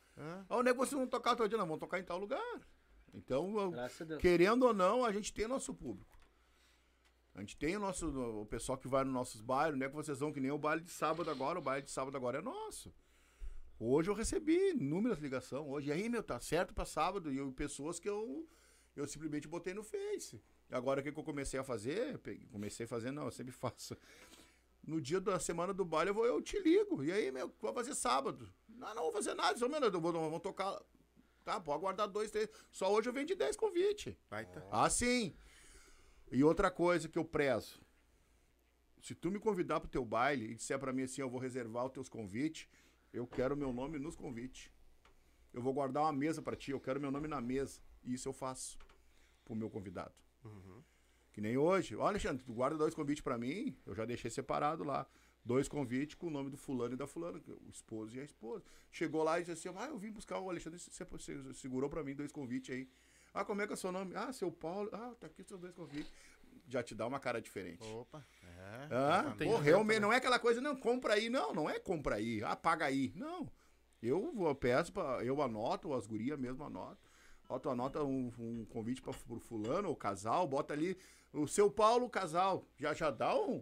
[0.49, 2.62] Ah, o negócio não tocar todo dia, não, vamos tocar em tal lugar.
[3.14, 3.74] Então,
[4.20, 6.18] querendo ou não, a gente tem nosso público.
[7.34, 8.07] A gente tem o nosso,
[8.41, 9.88] o pessoal que vai nos nossos bairros, né?
[9.88, 12.39] Que vocês vão, que nem o baile de sábado agora, o baile de sábado agora
[12.39, 12.93] é nosso.
[13.80, 15.66] Hoje eu recebi inúmeras ligações.
[15.66, 17.32] Hoje, e aí, meu, tá certo pra sábado.
[17.32, 18.47] E eu, pessoas que eu,
[18.96, 20.42] eu simplesmente botei no Face.
[20.70, 22.20] E agora o que, que eu comecei a fazer?
[22.52, 23.96] Comecei a fazer, não, eu sempre faço.
[24.84, 27.04] No dia da semana do baile, eu, vou, eu te ligo.
[27.04, 28.52] E aí, meu, vai fazer sábado?
[28.68, 29.58] Não, não vou fazer nada.
[29.58, 30.82] Só, meu, eu vou, vou tocar.
[31.44, 32.50] Tá, pode aguardar dois, três.
[32.72, 34.16] Só hoje eu vendi 10 convites.
[34.30, 34.66] Baita.
[34.72, 35.36] Ah, sim.
[36.32, 37.80] E outra coisa que eu prezo.
[39.02, 41.86] Se tu me convidar pro teu baile e disser pra mim assim, eu vou reservar
[41.86, 42.68] os teus convites,
[43.12, 44.72] eu quero meu nome nos convites.
[45.54, 47.82] Eu vou guardar uma mesa pra ti, eu quero meu nome na mesa.
[48.04, 48.78] E isso eu faço
[49.45, 50.14] pro meu convidado.
[51.32, 51.95] Que nem hoje.
[51.95, 55.08] Olha, Alexandre, tu guarda dois convites pra mim, eu já deixei separado lá.
[55.43, 58.64] Dois convites com o nome do fulano e da fulana, o esposo e a esposa.
[58.91, 62.14] Chegou lá e disse assim, ah, eu vim buscar o Alexandre, você segurou pra mim
[62.14, 62.88] dois convites aí.
[63.34, 64.14] Ah, como é que é o seu nome?
[64.16, 64.89] Ah, seu Paulo.
[64.91, 66.12] Ah, tá aqui os seus dois convites.
[66.68, 67.84] Já te dá uma cara diferente.
[67.88, 68.88] Opa, é.
[68.91, 71.30] Ah, pô, realmente, não é aquela coisa, não, compra aí.
[71.30, 72.43] Não, não é compra aí.
[72.43, 73.12] Ah, paga aí.
[73.16, 73.49] Não.
[74.02, 77.11] Eu vou, peço, pra, eu anoto, as gurias mesmo anotam.
[77.52, 80.97] Ó, tu anota um, um convite para pro fulano, ou casal, bota ali
[81.34, 82.66] o seu Paulo, casal.
[82.78, 83.62] Já já dá um.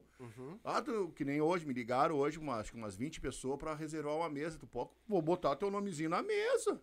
[0.63, 3.73] Ah, tu, que nem hoje, me ligaram hoje, uma, acho que umas 20 pessoas para
[3.73, 4.59] reservar uma mesa.
[4.59, 6.79] Tu pode, vou botar teu nomezinho na mesa.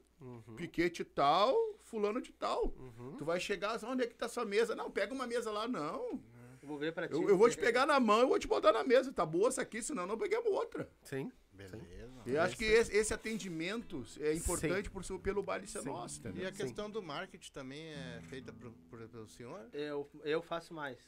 [0.56, 2.74] Piquete tal, fulano de tal.
[3.16, 4.74] Tu vai chegar, onde é que tá sua mesa?
[4.74, 6.20] Não, pega uma mesa lá, não.
[6.60, 7.14] Eu vou ver pra ti.
[7.14, 9.12] Eu, eu vou te pegar na mão e vou te botar na mesa.
[9.12, 10.90] Tá boa essa aqui, senão não pegamos outra.
[11.04, 11.30] Sim.
[11.52, 11.78] Beleza.
[12.26, 15.88] Eu acho que esse, esse atendimento é importante por, pelo baile ser Sim.
[15.88, 16.42] nosso, entendeu?
[16.44, 19.68] E a questão do marketing também é feita por, por- pelo senhor?
[19.72, 20.98] Eu, eu faço mais.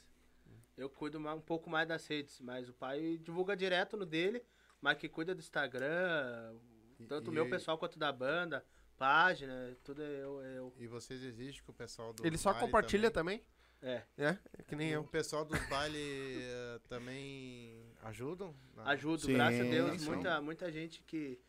[0.77, 4.41] Eu cuido um pouco mais das redes, mas o pai divulga direto no dele,
[4.81, 6.55] mas que cuida do Instagram,
[7.07, 8.65] tanto o meu pessoal quanto da banda,
[8.97, 10.41] página, tudo é eu.
[10.41, 13.37] eu E vocês exigem que o pessoal do Ele só compartilha também.
[13.37, 18.53] é, É, é que nem O pessoal dos bailes eh, também ajudam?
[18.75, 21.39] na- ajudo, Sim, graças a Deus, muita, muita gente que,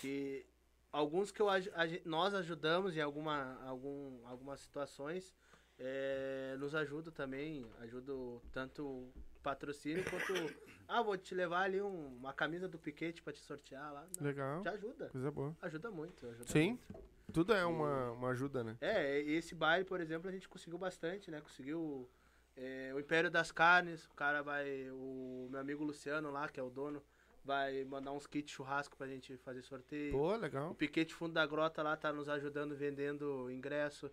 [0.00, 0.44] que
[0.92, 1.60] alguns que eu, a
[2.04, 5.32] nós ajudamos em alguma, algum, algumas situações,
[5.78, 9.08] é, nos ajuda também, ajudo tanto
[9.42, 10.32] patrocínio quanto,
[10.88, 14.26] ah, vou te levar ali um- uma camisa do Piquete pra te sortear lá, Não,
[14.26, 14.60] Legal.
[14.60, 15.56] te ajuda, Coisa boa.
[15.62, 16.70] ajuda muito, ajuda Sim.
[16.70, 17.15] muito.
[17.32, 18.76] Tudo é uma, uma ajuda, né?
[18.80, 21.40] É, esse baile, por exemplo, a gente conseguiu bastante, né?
[21.40, 22.08] Conseguiu
[22.56, 26.62] é, o Império das Carnes, o cara vai, o meu amigo Luciano lá, que é
[26.62, 27.02] o dono,
[27.44, 30.12] vai mandar uns kits churrasco pra gente fazer sorteio.
[30.12, 30.74] Pô, O legal.
[30.74, 34.10] Piquete Fundo da Grota lá tá nos ajudando vendendo ingresso.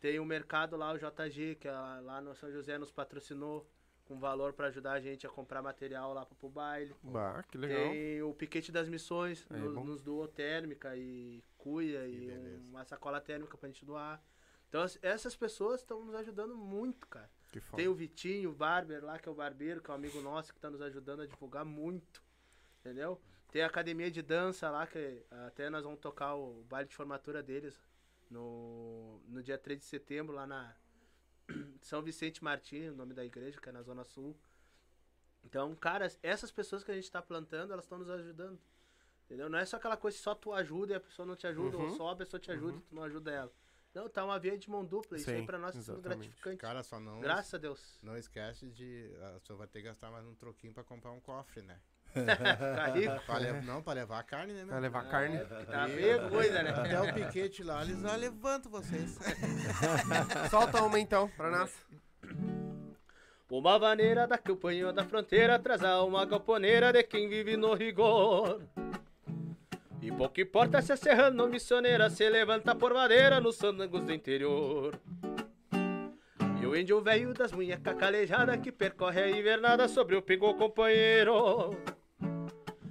[0.00, 3.66] Tem o mercado lá, o JG, que é lá no São José nos patrocinou
[4.06, 6.94] com valor pra ajudar a gente a comprar material lá pro baile.
[7.02, 7.90] Bah, que legal.
[7.90, 12.68] Tem o Piquete das Missões, Aí é nos, nos doou térmica e cuia e um-
[12.70, 14.22] uma sacola térmica pra gente doar.
[14.68, 17.28] Então as- essas pessoas estão nos ajudando muito, cara.
[17.52, 17.76] Que foda.
[17.82, 20.52] Tem o Vitinho, o Barber lá, que é o barbeiro, que é um amigo nosso
[20.54, 22.22] que tá nos ajudando a divulgar muito.
[22.80, 23.20] Entendeu?
[23.50, 27.42] Tem a academia de dança lá, que até nós vamos tocar o baile de formatura
[27.42, 27.80] deles
[28.30, 30.74] no, no dia 3 de setembro, lá na
[31.82, 34.36] São Vicente Martins, o nome da igreja, que é na Zona Sul.
[35.44, 38.58] Então, cara, essas pessoas que a gente tá plantando, elas estão nos ajudando.
[39.24, 39.48] Entendeu?
[39.48, 41.76] Não é só aquela coisa que só tu ajuda e a pessoa não te ajuda,
[41.76, 41.96] ou Uhum.
[41.96, 43.52] só a pessoa te ajuda e tu não ajuda ela.
[43.94, 45.16] Não, tá uma via de mão dupla.
[45.16, 46.02] Isso aí Sim, pra nós sendo exatamente.
[46.28, 46.56] gratificante.
[46.58, 47.98] Cara, só não, Graças a Deus.
[48.02, 49.10] não esquece de.
[49.16, 51.80] A senhora vai ter que gastar mais um troquinho pra comprar um cofre, né?
[52.24, 53.20] Tá rico.
[53.26, 54.78] Pra le- Não, pra levar a carne, né, meu?
[54.78, 55.38] levar carne.
[55.70, 56.70] Tá meio coisa, né?
[56.70, 59.18] Até o piquete lá, eles já levantam vocês.
[60.50, 61.74] Solta uma então, pra nós.
[63.50, 68.60] Uma vaneira da campanha da fronteira traz a uma galponeira de quem vive no rigor.
[70.02, 74.98] E pouco importa se a serrana missioneira se levanta por madeira nos sandangos do interior.
[76.60, 81.70] E o índio velho das munhecas calejadas que percorre a invernada sobre o pingo companheiro.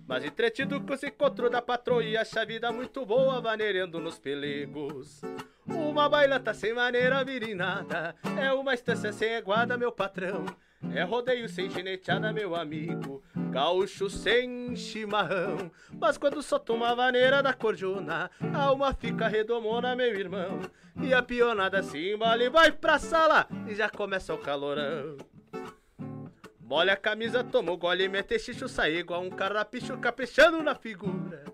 [0.08, 5.22] Mas entretido com os encontros da patroa e acha vida muito boa vaneirando nos pelegos.
[5.66, 10.46] Uma bailanta sem maneira virinada, é uma estância sem iguada, meu patrão.
[10.94, 15.72] É rodeio sem gineteada, meu amigo, gaúcho sem chimarrão.
[16.00, 20.62] Mas quando solta uma vaneira da corjona, a alma fica redomona, meu irmão.
[21.02, 25.18] E a pionada se embala e vai pra sala, e já começa o calorão.
[26.66, 31.46] Molha a camisa, tomou gole, mete xixo, sai igual um carrapicho caprichando na figura.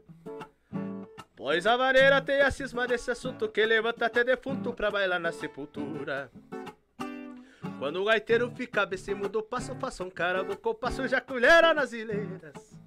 [1.35, 5.33] Pois a vaneira tem a cisma desse assunto que levanta até defunto pra bailar na
[5.33, 6.31] sepultura.
[7.77, 12.79] Quando o gaiteiro fica becimo do passo, faça um carabuco, passo já colhera nas ilheiras.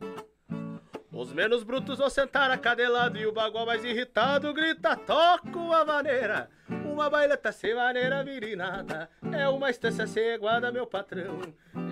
[1.12, 5.84] Os menos brutos vão sentar a cadelado e o bagual mais irritado grita: Toco a
[5.84, 6.48] vaneira!
[6.94, 11.40] Uma baileta sem maneira virinada É uma estância ceguada, meu patrão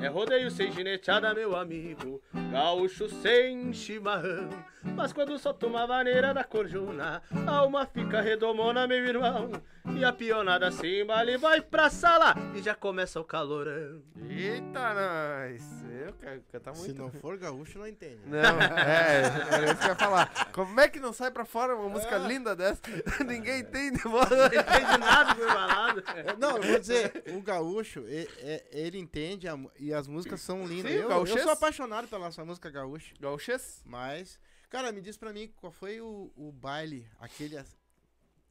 [0.00, 2.22] É rodeio sem gineteada, meu amigo
[2.53, 4.48] Gaúcho sem chimarrão
[4.94, 9.50] Mas quando solta uma vaneira da corjuna A alma fica redomona, meu irmão
[9.96, 14.00] E a pionada se embala e vai pra sala E já começa o calorão
[14.30, 15.82] Eita, nós!
[16.07, 16.92] Eu quero cantar muito.
[16.92, 18.18] Se não for gaúcho, não entende.
[18.26, 19.22] Não, é,
[19.53, 20.48] era isso que eu ia falar.
[20.53, 22.80] Como é que não sai pra fora uma música linda dessa?
[23.24, 24.26] Ninguém entende, mano.
[24.28, 28.99] Não entende nada do balado É, Não, eu vou dizer, o gaúcho, e- é- ele
[28.99, 30.90] entende a e as músicas são lindas.
[30.93, 33.82] Sim, eu, eu sou apaixonado pela nossa música gaúcha, Gauchês?
[33.84, 34.38] mas...
[34.70, 37.62] Cara, me diz pra mim, qual foi o, o baile, aquele...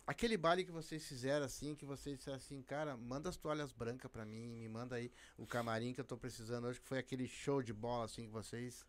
[0.05, 4.11] Aquele baile que vocês fizeram assim, que vocês disseram assim, cara, manda as toalhas brancas
[4.11, 7.27] pra mim, me manda aí o camarim que eu tô precisando hoje, que foi aquele
[7.27, 8.85] show de bola assim que vocês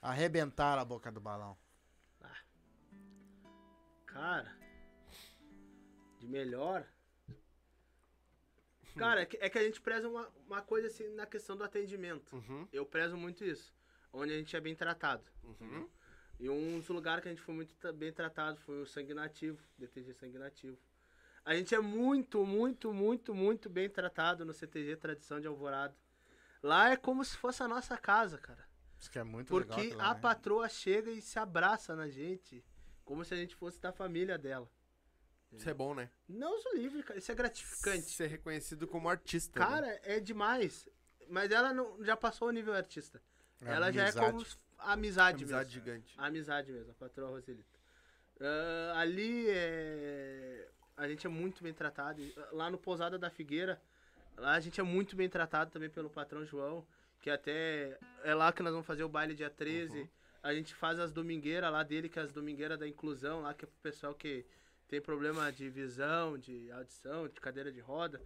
[0.00, 1.56] arrebentaram a boca do balão.
[4.06, 4.52] Cara,
[6.22, 6.86] de melhor.
[8.96, 11.64] Cara, é que, é que a gente preza uma, uma coisa assim na questão do
[11.64, 12.36] atendimento.
[12.36, 13.74] Uhum, Eu prezo muito isso.
[14.12, 15.24] Onde a gente é bem tratado.
[15.42, 15.88] uhum.
[16.38, 19.62] E um dos lugares que a gente foi muito bem tratado foi o Sangue Nativo,
[19.78, 20.76] DTG Sangue Nativo.
[21.44, 25.96] A gente é muito, muito, muito, muito bem tratado no CTG Tradição de Alvorada.
[26.62, 28.64] Lá é como se fosse a nossa casa, cara.
[28.98, 30.00] Isso que é muito Porque legal.
[30.00, 32.64] a patroa chega e se abraça na gente,
[33.04, 34.68] como se a gente fosse da família dela.
[35.58, 36.08] Isso é bom, né?
[36.28, 37.18] Não uso livre, cara.
[37.18, 38.10] Isso é gratificante.
[38.10, 39.58] Ser reconhecido como artista.
[39.60, 39.66] né?
[39.66, 40.88] Cara, é demais.
[41.28, 43.20] Mas ela não, já passou o nível artista.
[43.64, 44.26] É ela já é amizade.
[44.32, 44.46] como
[44.78, 45.70] amizade, Amizade mesmo.
[45.70, 46.14] gigante.
[46.18, 47.78] Amizade mesmo, a patroa Roselita.
[48.40, 50.68] Ah, ali é.
[50.96, 52.20] A gente é muito bem tratado.
[52.36, 53.80] Ah, Lá no Pousada da Figueira,
[54.36, 56.86] lá a gente é muito bem tratado também pelo patrão João.
[57.20, 60.00] Que até é lá que nós vamos fazer o baile dia 13.
[60.00, 60.08] Uhum.
[60.42, 63.64] A gente faz as domingueiras lá dele, que é as domingueiras da inclusão, lá que
[63.64, 64.44] é pro pessoal que
[64.92, 68.22] tem problema de visão, de audição, de cadeira de roda.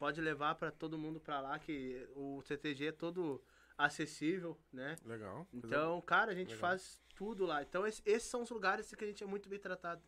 [0.00, 3.40] Pode levar pra todo mundo pra lá, que o CTG é todo
[3.76, 4.96] acessível, né?
[5.04, 5.46] Legal.
[5.52, 6.60] Então, cara, a gente Legal.
[6.60, 7.62] faz tudo lá.
[7.62, 10.02] Então, esse- esses são os lugares que a gente é muito bem tratado.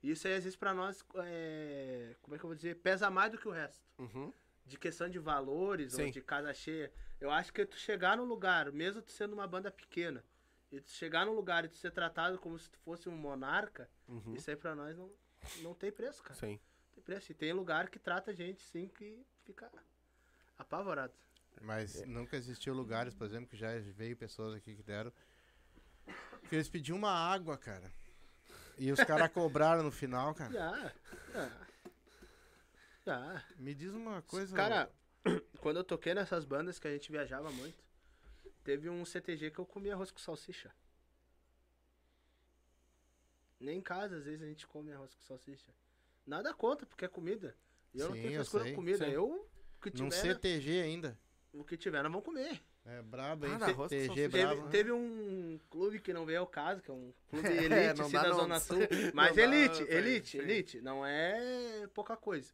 [0.00, 2.76] E isso aí, às vezes, pra nós, é, como é que eu vou dizer?
[2.76, 3.82] Pesa mais do que o resto.
[3.98, 4.32] Uhum.
[4.64, 6.04] De questão de valores Sim.
[6.04, 6.92] ou de casa cheia.
[7.20, 10.24] Eu acho que tu chegar num lugar, mesmo tu sendo uma banda pequena,
[10.70, 13.90] e tu chegar num lugar e tu ser tratado como se tu fosse um monarca,
[14.06, 14.34] Uhum.
[14.34, 15.10] isso aí pra nós não,
[15.62, 16.38] não tem preço, cara.
[16.38, 16.58] Sim.
[16.94, 17.32] Tem preço.
[17.32, 19.70] E tem lugar que trata a gente, sim, que fica
[20.58, 21.12] apavorado.
[21.60, 25.12] Mas nunca existiu lugares, por exemplo, que já veio pessoas aqui que deram.
[26.48, 27.90] Que eles pediam uma água, cara.
[28.78, 30.52] E os caras cobraram no final, cara.
[30.52, 30.92] Já,
[31.32, 31.68] já.
[33.04, 33.44] Já.
[33.56, 34.54] Me diz uma coisa.
[34.54, 34.90] Cara,
[35.60, 37.82] quando eu toquei nessas bandas que a gente viajava muito,
[38.62, 40.70] teve um CTG que eu comia arroz com salsicha.
[43.60, 45.72] Nem em casa, às vezes, a gente come arroz com salsicha.
[46.26, 47.56] Nada contra, porque é comida.
[47.94, 49.04] E eu não Sim, tenho eu frescura com comida.
[49.06, 49.12] sim.
[49.12, 49.48] Eu,
[49.80, 51.18] que num tiver, CTG ainda.
[51.52, 52.60] o que tiver, nós vamos comer.
[52.84, 53.52] É brabo, hein?
[53.74, 54.50] Roça CTG só brabo.
[54.54, 54.70] Teve, né?
[54.70, 58.04] teve um clube que não veio ao caso, que é um clube É, elite, não
[58.06, 58.36] assim, dá da não.
[58.36, 58.78] Zona Sul.
[59.12, 60.38] Mas Não dá elite, pra- elite, sim.
[60.38, 60.80] elite.
[60.80, 62.52] Não é pouca coisa.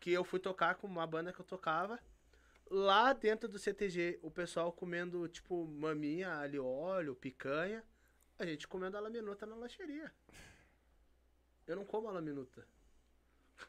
[0.00, 1.98] Que eu fui tocar com uma banda que eu tocava.
[2.70, 7.82] Lá dentro do CTG, o pessoal comendo, tipo, maminha, alho óleo, picanha.
[8.38, 10.12] A gente comendo a laminuta na lancheria.
[11.66, 12.66] Eu não como a laminuta.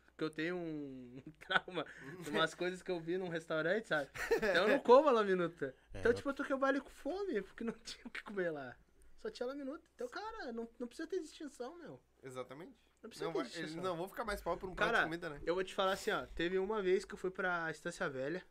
[0.08, 1.86] Porque eu tenho um trauma
[2.22, 4.10] de umas coisas que eu vi num restaurante, sabe?
[4.36, 5.74] Então eu não como a laminuta.
[5.94, 8.52] É, Então, tipo, eu toquei o baile com fome, porque não tinha o que comer
[8.52, 8.76] lá.
[9.22, 9.86] Só tinha laminuta.
[9.96, 12.00] Então, cara, não, não precisa ter distinção, meu.
[12.24, 12.76] Exatamente.
[13.02, 13.84] Não precisa Não, ter vai, distinção.
[13.84, 15.42] não vão ficar mais pobre por um prato Cara, de comida, né?
[15.46, 16.26] Eu vou te falar assim, ó.
[16.28, 18.46] Teve uma vez que eu fui pra Estância Velha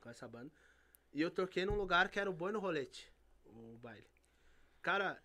[0.00, 0.50] com essa banda.
[1.12, 3.12] E eu toquei num lugar que era o Boi no Rolete.
[3.46, 4.06] O baile.
[4.82, 5.22] Cara,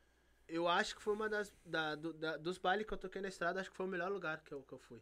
[0.47, 1.53] eu acho que foi uma das.
[1.65, 4.11] da- do- da- dos bailes que eu toquei na estrada, acho que foi o melhor
[4.11, 5.01] lugar que eu, que eu fui.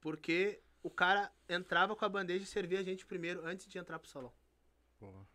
[0.00, 3.98] Porque o cara entrava com a bandeja e servia a gente primeiro antes de entrar
[3.98, 4.32] pro salão.
[4.98, 5.26] Porra.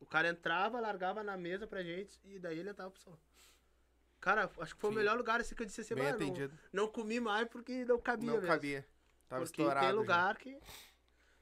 [0.00, 3.18] O cara entrava, largava na mesa pra gente e daí ele entrava pro salão.
[4.20, 4.96] Cara, acho que foi Sim.
[4.96, 7.84] o melhor lugar assim que eu disse assim, Bem "Bah, não, não comi mais porque
[7.84, 8.86] não cabia Não mesmo." cabia.
[9.28, 9.80] Tava Porque estourado.
[9.86, 10.00] tem já.
[10.00, 10.60] lugar que.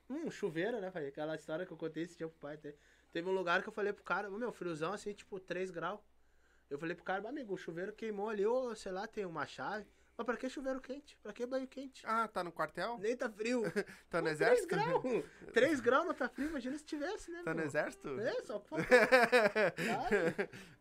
[0.09, 1.07] Hum, chuveiro, né, pai?
[1.09, 2.57] Aquela história que eu contei esse dia pro pai.
[2.59, 2.77] te-
[3.13, 6.01] Teve um lugar que eu falei pro cara, "Ô, meu, friozão assim, tipo, 3 graus.
[6.69, 9.47] Eu falei pro cara, "Bah, amigo, o chuveiro queimou ali, ou sei lá, tem uma
[9.47, 9.87] chave.
[10.17, 11.17] Mas pra que chuveiro quente?
[11.23, 12.03] Pra que banho quente?
[12.07, 12.99] Ah, tá no quartel?
[12.99, 13.63] Nem tá frio.
[14.11, 14.69] Tá no 3 exército?
[14.69, 15.03] graus.
[15.55, 17.43] 3 graus não tá frio, imagina se tivesse, né?
[17.43, 17.67] Tá no meu?
[17.67, 18.21] exército?
[18.21, 18.79] É, só pra...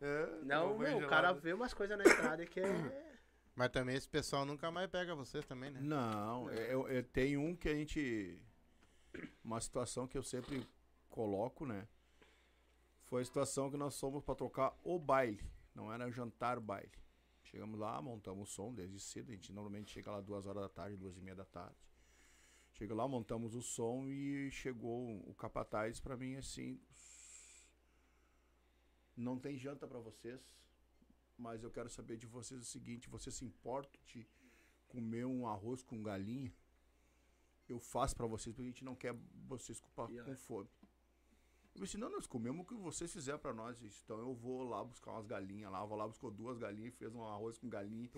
[0.02, 2.66] É, Não, meu, o cara vê umas coisas na estrada que é...
[3.56, 5.80] Mas também esse pessoal nunca mais pega vocês também, né?
[5.82, 8.42] Não, eu, eu tenho um que a gente.
[9.44, 10.66] Uma situação que eu sempre
[11.10, 11.86] coloco, né?
[13.10, 15.44] Foi a situação que nós fomos pra tocar o baile.
[15.74, 16.92] Não era jantar baile.
[17.42, 19.32] Chegamos lá, montamos o som desde cedo.
[19.32, 21.76] A gente normalmente chega lá duas horas da tarde, duas e meia da tarde.
[22.74, 26.80] Chega lá, montamos o som e chegou o capataz pra mim assim.
[29.18, 30.48] Não tem janta pra vocês,
[31.36, 34.28] mas eu quero saber de vocês o seguinte: você se importa de
[34.88, 36.54] comer um arroz com galinha?
[37.68, 39.16] Eu faço pra vocês porque a gente não quer
[39.48, 40.08] vocês com, ó.
[40.08, 40.70] com fome.
[41.80, 43.80] Eu disse, não, nós comemos o que vocês fizeram pra nós.
[43.80, 45.86] Disse, Então eu vou lá buscar umas galinhas lá.
[45.86, 48.10] Vou lá, buscou duas galinhas, fez um arroz com galinha.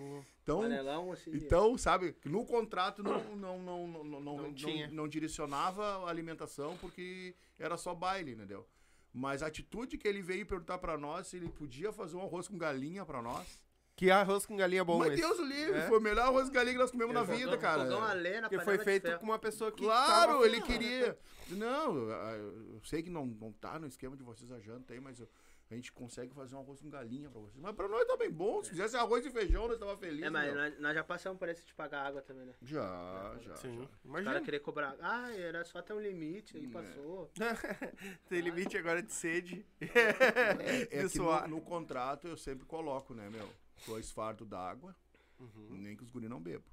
[0.42, 1.30] Então, Panelão, assim...
[1.32, 4.88] então, sabe, no contrato não, não, não, não, não, não, não, tinha.
[4.88, 8.66] não direcionava a alimentação porque era só baile, entendeu?
[9.14, 12.48] Mas a atitude que ele veio perguntar pra nós se ele podia fazer um arroz
[12.48, 13.62] com galinha pra nós.
[14.02, 15.22] Que arroz com galinha bom Mas esse.
[15.22, 15.86] Deus o livre, É?
[15.86, 17.82] foi o melhor arroz com galinha que nós comemos na vida, cara.
[17.84, 19.18] Fogão a lenha na Porque foi panela de feito ferro.
[19.20, 21.16] com uma pessoa que Claro, tava- ele queria.
[21.50, 24.98] Não, eu, eu sei que não, não tá no esquema de vocês a janta aí,
[25.00, 25.28] mas eu-
[25.70, 27.56] a gente consegue fazer um arroz com galinha pra vocês.
[27.62, 28.60] Mas pra nós tá bem bom.
[28.62, 30.24] Se fizesse arroz e feijão, nós tava felizes.
[30.24, 30.54] É, mas meu.
[30.56, 32.52] nós, nós já passamos por esse de pagar água também, né?
[32.60, 33.54] Já, já.
[33.56, 33.84] Sim, já.
[33.84, 34.32] O imagina.
[34.32, 34.96] cara querer cobrar.
[35.00, 36.68] Ah, era só até um limite, aí É.
[36.68, 37.30] passou.
[38.28, 39.64] Tem limite agora de sede.
[39.80, 41.48] É, é De que no, suar.
[41.48, 43.48] no contrato eu sempre coloco, né, meu?
[43.86, 44.94] Dois fardos d'água,
[45.38, 45.68] Uhum.
[45.70, 46.70] nem que os guri não bebam.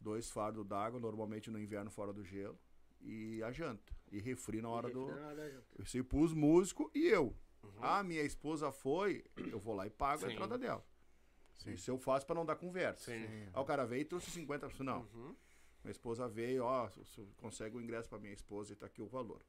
[0.00, 2.58] Dois fardos d'água, normalmente no inverno fora do gelo.
[3.00, 3.94] E a janta.
[4.10, 5.06] E refri na hora do.
[5.08, 5.62] Não, não.
[5.80, 7.34] Isso aí pros músicos e eu.
[7.80, 10.34] Ah, minha esposa foi, eu vou lá e pago a Sim.
[10.34, 10.84] entrada dela.
[11.66, 13.10] Isso eu faço pra não dar conversa.
[13.10, 13.24] Sim.
[13.52, 15.00] Aí o cara veio e trouxe 50 Não.
[15.14, 15.34] Uhum.
[15.82, 16.88] Minha esposa veio, ó,
[17.36, 19.40] consegue o ingresso pra minha esposa e tá aqui o valor.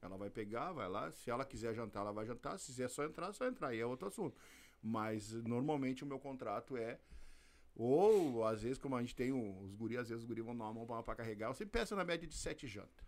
[0.00, 1.10] Ela vai pegar, vai lá.
[1.12, 2.58] Se ela quiser jantar, ela vai jantar.
[2.58, 3.68] Se quiser só entrar, só entrar.
[3.68, 4.40] Aí é outro assunto.
[4.82, 6.98] Mas normalmente o meu contrato é.
[7.74, 10.64] Ou, às vezes, como a gente tem os guris, às vezes os guris vão dar
[10.64, 11.48] uma mão pra, pra carregar.
[11.50, 13.04] Eu sempre peço na média de sete jantas.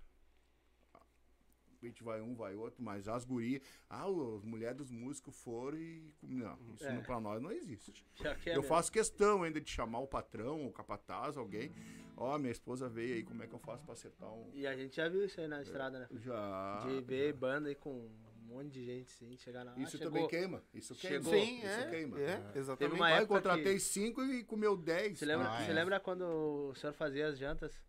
[1.81, 3.63] A gente vai um, vai outro, mas as gurias.
[3.89, 6.13] Ah, as mulheres dos músicos foram e.
[6.21, 6.93] Não, isso É.
[6.93, 8.05] não, pra nós não existe.
[8.25, 8.63] É Eu mesmo.
[8.65, 11.73] faço questão ainda de chamar o patrão, o capataz, alguém.
[12.17, 14.51] Ó, minha esposa veio aí, como é que eu faço pra acertar um.
[14.53, 16.09] E a gente já viu isso aí na estrada, né?
[16.15, 16.81] Já.
[16.85, 18.11] De ver banda aí com
[18.49, 19.73] monte de gente, sim, chegar na.
[19.75, 20.07] ah, Isso chegou.
[20.13, 20.63] também queima.
[20.75, 21.17] Isso queima.
[21.25, 21.33] Chegou.
[21.33, 21.91] Sim, isso é.
[21.91, 22.21] queima.
[22.21, 22.95] É, Teve exatamente.
[22.97, 25.19] uma Aí eu época contratei que- cinco e comeu dez.
[25.19, 25.75] Você lembra, Ah, você é.
[25.75, 26.23] lembra quando
[26.71, 27.81] o senhor fazia as jantas?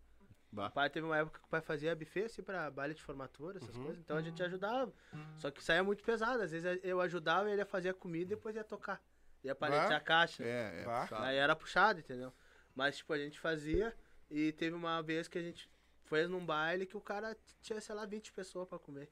[0.52, 0.66] Bah.
[0.66, 3.58] O pai teve uma época que o pai fazia buffet assim pra baile de formatura,
[3.58, 3.84] essas Uhum.
[3.84, 4.00] coisas.
[4.02, 4.92] Então a gente ajudava.
[5.38, 6.42] Só que saía muito pesado.
[6.42, 9.00] Às vezes eu ajudava e ele ia fazer a comida e depois ia tocar.
[9.44, 9.96] Ia paletear Bah.
[9.96, 10.42] a caixa.
[10.44, 11.14] É, é.
[11.18, 12.32] Aí era puxado, entendeu?
[12.74, 13.96] Mas, tipo, a gente fazia
[14.28, 15.70] e teve uma vez que a gente
[16.04, 19.08] foi num baile que o cara tinha, sei lá, 20 pessoas pra comer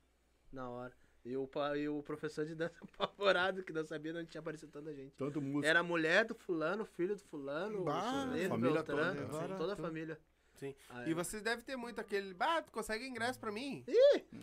[0.53, 0.93] na hora.
[1.29, 4.73] E o, pa- e o professor de dança apavorado, que não sabia onde tinha aparecido
[4.73, 5.15] tanta gente.
[5.17, 5.69] Tanto música.
[5.69, 9.43] Era a mulher do fulano, filho do fulano, Bah, o sobrinho do família Beltrano, toda,
[9.43, 9.57] sim, né?
[9.59, 10.19] toda a família.
[10.55, 10.75] Sim.
[10.89, 12.35] Aí, E vocês devem ter muito aquele.
[12.41, 13.85] Ah, tu consegue ingresso pra mim?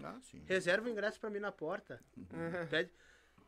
[0.03, 0.41] Ah, sim.
[0.45, 1.99] Reserva o ingresso pra mim na porta.
[2.69, 2.91] Pede.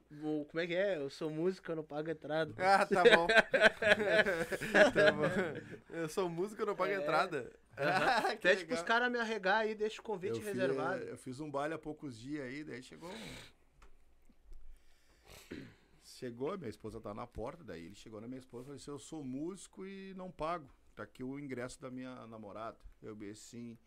[0.09, 0.97] Como é que é?
[0.97, 2.53] Eu sou músico, eu não pago entrada.
[2.57, 3.27] Ah, tá bom.
[4.93, 5.95] tá bom.
[5.95, 6.95] Eu sou músico, eu não pago É.
[6.95, 7.51] entrada.
[8.31, 11.03] Que Pede pros caras me arregar aí, deixa o convite Eu fiz, reservado.
[11.03, 13.35] eu fiz um baile há poucos dias aí, daí chegou um.
[16.03, 18.91] Chegou, minha esposa tá na porta, daí ele chegou na minha esposa e falou assim,
[18.91, 20.67] eu sou músico e não pago.
[20.95, 22.77] Tá aqui o ingresso da minha namorada.
[23.03, 23.77] Eu disse assim.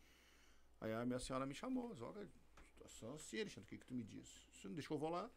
[0.81, 2.29] Aí a minha senhora me chamou, olha,
[2.63, 4.29] situação assim, Alexandre, o que, que tu me diz?
[4.53, 5.29] Você não deixou eu vou lá.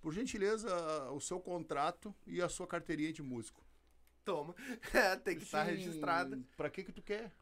[0.00, 0.68] Por gentileza,
[1.10, 3.62] o seu contrato e a sua carteirinha de músico.
[4.24, 4.54] Toma.
[5.24, 6.38] Tem que estar Sim, registrada.
[6.56, 7.32] Pra que que tu quer?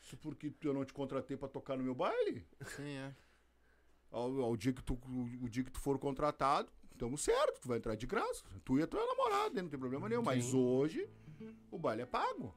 [0.00, 2.46] Isso porque eu não te contratei pra tocar no meu baile?
[2.76, 3.14] Sim, é.
[4.10, 4.98] Ao, ao dia que tu,
[5.42, 8.42] o, dia que tu for contratado, estamos certo, tu vai entrar de graça.
[8.64, 10.22] Tu e a tua namorada, não tem problema nenhum.
[10.22, 11.08] Mas hoje,
[11.70, 12.54] o baile é pago.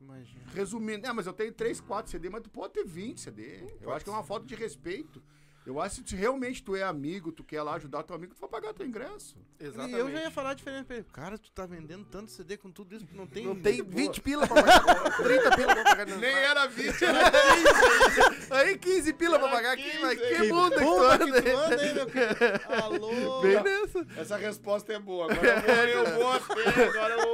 [0.00, 0.44] Imagina.
[0.52, 3.64] Resumindo, é, mas eu tenho 3, 4 CD, mas tu pode ter 20 CD.
[3.80, 5.22] Eu acho que é uma falta de respeito.
[5.66, 8.40] Eu acho que se realmente tu é amigo, tu quer lá ajudar teu amigo, tu
[8.40, 9.34] vai pagar teu ingresso.
[9.58, 9.96] Exatamente.
[9.96, 11.06] E eu já ia falar diferente pra ele.
[11.10, 13.46] Cara, tu tá vendendo tanto CD com tudo isso, não tem.
[13.46, 15.16] Não tem 20 pila pra pagar.
[15.22, 16.06] 30 pila pra pagar.
[16.18, 18.68] Nem era 20, era 15 aí.
[18.68, 21.56] Aí 15 pila pra pagar aqui, mas que mundo que tu Puta que anda tu
[21.56, 22.34] anda, hein, meu querido?
[22.84, 23.40] Alô?
[23.40, 24.06] Bem nessa.
[24.18, 25.32] Essa resposta é boa.
[25.32, 27.33] Agora eu vou, eu vou agora eu vou.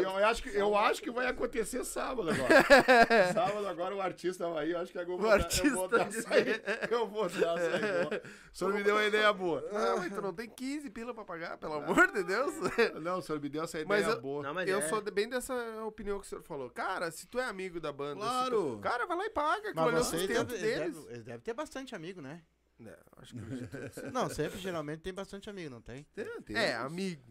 [0.00, 2.62] Eu acho, que, eu acho que vai acontecer sábado agora.
[3.32, 5.88] sábado agora o artista aí, eu acho que eu vou O dar, artista eu vou
[5.88, 6.62] dar de- açaí.
[6.90, 8.22] Eu vou dar boa.
[8.52, 9.60] O senhor me deu uma ideia boa.
[9.72, 12.54] Não, mas tu não tem 15 pila pra pagar, pelo amor de Deus.
[13.02, 14.42] Não, o senhor me deu essa Mas ideia eu- boa.
[14.42, 14.82] Não, mas eu é.
[14.88, 15.54] sou de- bem dessa
[15.84, 16.70] opinião que o senhor falou.
[16.70, 18.74] Cara, se tu é amigo da banda, Claro.
[18.76, 19.70] tu- cara, vai lá e paga.
[19.70, 20.94] Aquilo Mas é o sustento devem deles.
[20.96, 22.42] deve, eles devem ter bastante amigo, né?
[22.78, 26.04] Não, acho que Não, sempre geralmente tem bastante amigo, não tem?
[26.14, 27.22] Tem, tem É, amigo.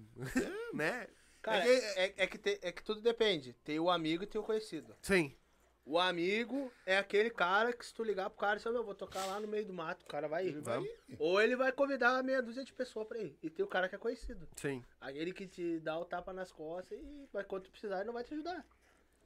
[0.74, 1.08] né?
[1.42, 3.54] Cara, É é, é que te- é que tudo depende.
[3.64, 4.96] Tem o amigo e tem o conhecido.
[5.02, 5.36] Sim.
[5.84, 8.94] O amigo é aquele cara que se tu ligar pro cara e meu, eu vou
[8.94, 10.62] tocar lá no meio do mato, o cara vai ir.
[10.62, 10.80] vai
[11.18, 13.36] Ou ele vai convidar meia dúzia de pessoas pra ir.
[13.42, 14.48] E tem o cara que é conhecido.
[14.56, 14.86] Sim.
[15.02, 18.14] Aquele que te dá o tapa nas costas e vai quando tu precisar e não
[18.14, 18.64] vai te ajudar.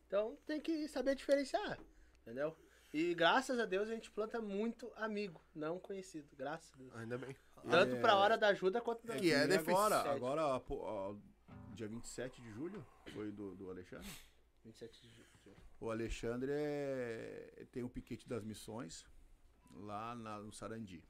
[0.08, 1.78] Então tem que saber diferenciar,
[2.22, 2.56] entendeu?
[2.94, 6.30] E graças a Deus a gente planta muito amigo, não conhecido.
[6.38, 6.96] Graças a Deus.
[6.96, 7.36] Ainda bem.
[7.70, 8.00] Tanto É.
[8.00, 9.72] pra hora da ajuda quanto da que é E deficiente.
[9.72, 11.16] agora, agora pô, ó,
[11.76, 14.08] dia 27 de julho, foi do, do Alexandre.
[14.64, 15.26] 27 de julho.
[15.80, 19.06] O Alexandre é- tem o piquete das missões
[19.72, 21.04] lá na- no Sarandi.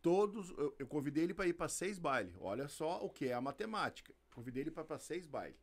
[0.00, 2.34] Todos, eu, eu convidei ele para ir para seis bailes.
[2.38, 4.14] Olha só o que é a matemática.
[4.32, 5.58] Convidei ele para seis bailes.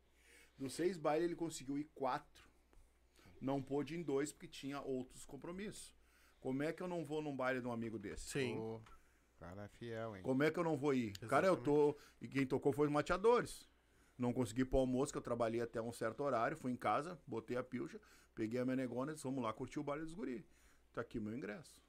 [0.58, 2.44] Dos seis bailes ele conseguiu ir quatro.
[3.40, 5.94] Não pôde ir em dois porque tinha outros compromissos.
[6.42, 8.30] Como é que eu não vou num baile de um amigo desse?
[8.30, 8.58] Sim.
[8.58, 8.82] O
[9.40, 10.24] cara é fiel, hein?
[10.24, 11.14] Como é que eu não vou ir?
[11.30, 11.98] Cara, eu tô.
[12.22, 13.70] E quem tocou foi os mateadores.
[14.18, 16.56] Não consegui pôr almoço, que eu trabalhei até um certo horário.
[16.56, 18.00] Fui em casa, botei a pilcha,
[18.34, 20.46] peguei a minha negona e disse, vamos lá curtir o baile dos guri.
[20.94, 21.82] Tá aqui o meu ingresso.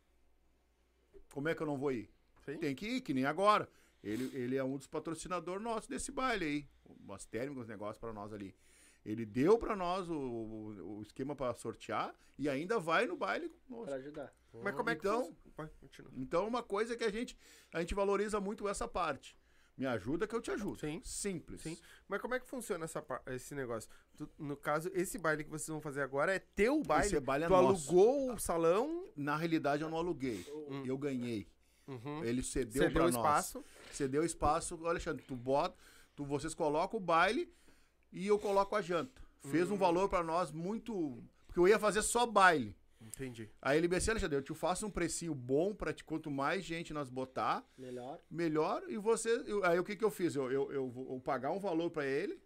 [1.33, 2.11] Como é que eu não vou ir?
[2.45, 2.59] Sim.
[2.59, 3.69] Tem que ir, que nem agora.
[4.03, 6.69] Ele, ele é um dos patrocinadores nossos desse baile aí.
[7.01, 8.55] Umas térmicas, negócios pra nós ali.
[9.05, 13.49] Ele deu pra nós o, o, o esquema pra sortear e ainda vai no baile
[13.49, 13.87] conosco.
[13.87, 14.35] Pra ajudar.
[14.63, 15.37] Mas como é que Então-.
[16.15, 17.39] Então, uma coisa que a gente,
[17.73, 19.37] a gente valoriza muito essa parte.
[19.77, 20.81] Me ajuda que eu te ajudo.
[20.81, 21.01] Sim.
[21.05, 21.61] Simples.
[21.61, 21.77] Sim.
[22.09, 23.91] Mas como é que funciona essa, esse negócio?
[24.17, 27.07] Tu- no caso, esse baile que vocês vão fazer agora é teu baile?
[27.07, 27.91] Esse baile é tu nosso.
[27.91, 29.05] alugou o salão?
[29.15, 30.47] Na realidade, eu não aluguei.
[30.71, 30.83] Hum.
[30.87, 31.47] Eu ganhei.
[31.87, 32.25] Uhum.
[32.25, 33.17] Ele cedeu Cedeu pra o nós.
[33.17, 33.65] espaço?
[33.93, 34.87] Cedeu espaço.
[34.87, 35.77] Alexandre, tu bota,
[36.17, 37.53] tu, vocês colocam o baile
[38.13, 39.21] e eu coloco a janta.
[39.51, 39.75] Fez Hum.
[39.75, 41.23] um valor pra nós muito...
[41.47, 42.75] Porque eu ia fazer só baile.
[43.01, 43.51] Entendi.
[43.61, 46.65] Aí ele me disse, Alexandre, eu te faço um precinho bom pra te, quanto mais
[46.65, 48.21] gente nós botar, Melhor.
[48.31, 48.83] melhor.
[48.89, 49.43] E você.
[49.47, 50.35] eu- aí o que, que eu fiz?
[50.35, 52.41] Eu, eu, eu vou pagar um valor pra ele.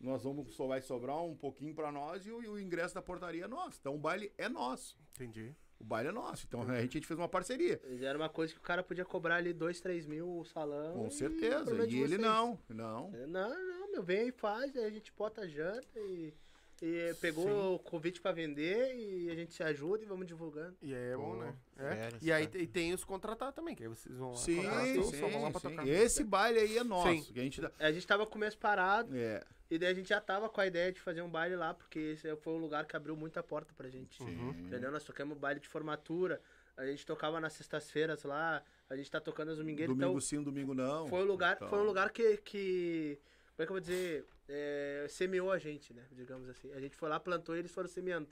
[0.00, 0.54] Nós vamos.
[0.54, 3.48] Só vai sobrar um pouquinho pra nós e o, e o ingresso da portaria é
[3.48, 3.78] nosso.
[3.80, 4.96] Então o baile é nosso.
[5.14, 5.54] Entendi.
[5.78, 6.46] O baile é nosso.
[6.46, 7.80] Então a gente, a gente fez uma parceria.
[7.86, 10.94] Mas Era uma coisa que o cara podia cobrar ali 2, 3 mil o salão.
[10.94, 11.86] Com e certeza.
[11.86, 12.20] de E ele vocês.
[12.20, 12.58] não.
[12.68, 13.10] Não.
[13.10, 16.32] Não, não, meu, vem e faz, aí a gente bota a janta e,
[16.82, 20.74] e pegou o convite pra vender e a gente se ajuda e vamos divulgando.
[20.80, 21.54] E aí é bom, né?
[21.76, 21.82] É.
[21.94, 24.36] sério, E aí e tem os contratar também, que aí vocês vão lá.
[24.36, 25.68] Sim, sim, só vão lá pra sim.
[25.70, 25.86] tocar.
[25.86, 27.08] Esse baile aí é nosso.
[27.12, 27.32] Sim.
[27.32, 27.70] Que a gente dá.
[27.78, 29.42] A gente tava com o mês parado É.
[29.70, 31.98] e daí a gente já tava com a ideia de fazer um baile lá, porque
[31.98, 34.22] esse foi um lugar que abriu muita porta pra gente.
[34.22, 34.50] Uhum.
[34.50, 34.90] Entendeu?
[34.90, 36.40] Nós tocamos baile de formatura,
[36.78, 40.42] a gente tocava nas sextas-feiras lá, a gente tá tocando as domingueiras, Domingo então sim,
[40.42, 41.06] domingo não.
[41.08, 43.18] foi um lugar, Então, foi um lugar que, que
[43.54, 46.72] como é que eu vou dizer, é, semeou a gente, né, digamos assim.
[46.72, 48.28] A gente foi lá, plantou e eles foram semeando.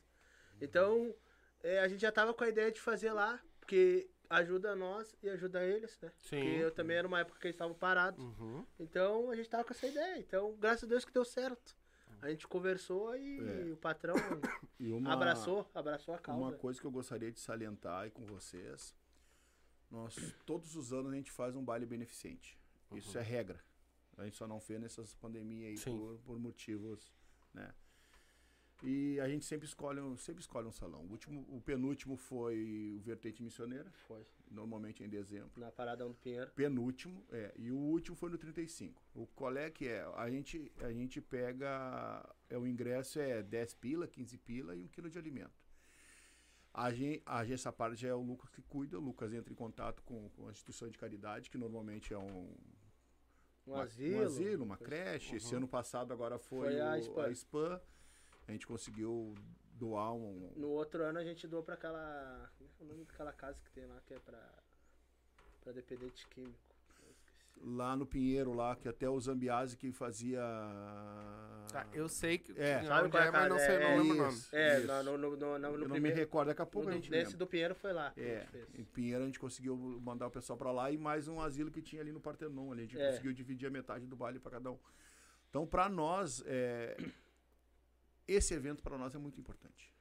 [0.61, 1.15] Então,
[1.63, 5.29] é, a gente já tava com a ideia de fazer lá, porque ajuda nós e
[5.31, 6.11] ajuda eles, né?
[6.19, 6.41] Sim.
[6.41, 8.23] Porque eu também era uma época que eles estavam parados.
[8.23, 8.67] Uhum.
[8.79, 10.19] Então, a gente tava com essa ideia.
[10.19, 11.77] Então, graças a Deus que deu certo.
[12.21, 13.73] A gente conversou e É.
[13.73, 14.17] o patrão
[14.81, 16.41] E uma, abraçou, abraçou a causa.
[16.41, 18.93] Uma coisa que eu gostaria de salientar aí com vocês,
[19.89, 22.59] nós todos os anos a gente faz um baile beneficente.
[22.93, 23.61] Isso é regra.
[24.19, 25.97] A gente só não fez nessas pandemias aí Sim.
[25.97, 27.13] por, por motivos,
[27.55, 27.73] né?
[28.83, 31.01] E a gente sempre escolhe, um, sempre escolhe um salão.
[31.01, 34.25] O, último, o penúltimo foi o Vertente Missioneira, Foi.
[34.51, 35.51] normalmente em dezembro.
[35.57, 36.51] Na Paradão do Pinheiro.
[36.53, 37.53] Penúltimo, é.
[37.57, 39.03] E o último foi no 35.
[39.15, 40.03] O qual é que é?
[40.15, 42.25] A gente, a gente pega.
[42.49, 45.67] É, o ingresso é 10 pila, 15 pila e um quilo de alimento.
[46.73, 48.97] A gente, a gente, essa parte é o Lucas que cuida.
[48.97, 52.55] O Lucas entra em contato com, com a instituição de caridade, que normalmente é um,
[53.69, 54.21] Um uma- asilo.
[54.21, 55.37] um asilo, uma creche.
[55.37, 55.59] Esse Uhum.
[55.59, 57.25] ano passado agora foi, Foi a o- Spam.
[57.25, 57.81] a Spam.
[58.47, 59.35] A gente conseguiu
[59.75, 60.51] doar um.
[60.57, 62.51] No outro ano a gente doou pra aquela.
[62.57, 64.43] Como é é o nome daquela casa que tem lá que é pra.
[65.61, 66.68] pra dependente químico?
[67.61, 70.41] Lá no Pinheiro, lá, que até o Zambiase que fazia.
[71.73, 72.81] Tá, eu sei que É.
[72.81, 73.67] que Sabe qual é é, mas não casa?
[73.67, 74.43] sei, não É, lembro o nome.
[74.53, 74.87] É, Isso.
[74.87, 76.17] no, no, no, no, no, Eu não me primeiro.
[76.17, 77.39] recordo, daqui a pouco a gente nesse lembra.
[77.39, 78.13] do Pinheiro foi lá.
[78.17, 81.71] É, em Pinheiro a gente conseguiu mandar o pessoal pra lá e mais um asilo
[81.71, 82.73] que tinha ali no Partenon.
[82.73, 83.11] Ali, a gente É.
[83.11, 84.79] conseguiu dividir a metade do baile pra cada um.
[85.51, 86.97] Então, pra nós, é,
[88.27, 89.93] esse evento pra nós é muito importante.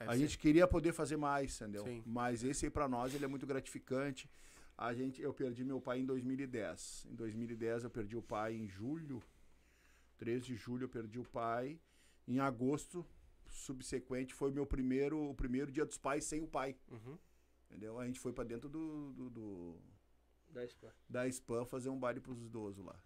[0.00, 0.18] É, a sim.
[0.18, 1.84] gente queria poder fazer mais, entendeu?
[1.84, 2.02] Sim.
[2.04, 4.28] Mas esse aí pra nós ele é muito gratificante.
[4.76, 7.06] A gente, eu perdi meu pai em 2010.
[7.10, 9.22] Em 2010 eu perdi o pai em julho
[10.16, 11.80] 13 de julho eu perdi o pai.
[12.26, 13.04] Em agosto
[13.50, 16.76] subsequente foi meu primeiro, o primeiro dia dos pais sem o pai.
[16.90, 17.18] Uhum.
[17.70, 17.98] Entendeu?
[17.98, 19.76] A gente foi pra dentro do, do, do-
[20.48, 20.90] Da Spam.
[21.08, 22.98] da Spam fazer um baile pros idosos lá.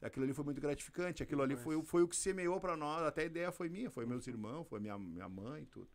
[0.00, 1.22] Aquilo ali foi muito gratificante.
[1.22, 3.02] Aquilo ali foi, o- foi o que semeou pra nós.
[3.02, 5.88] Até a ideia foi minha, foi meus irmãos, foi minha, minha mãe e tudo.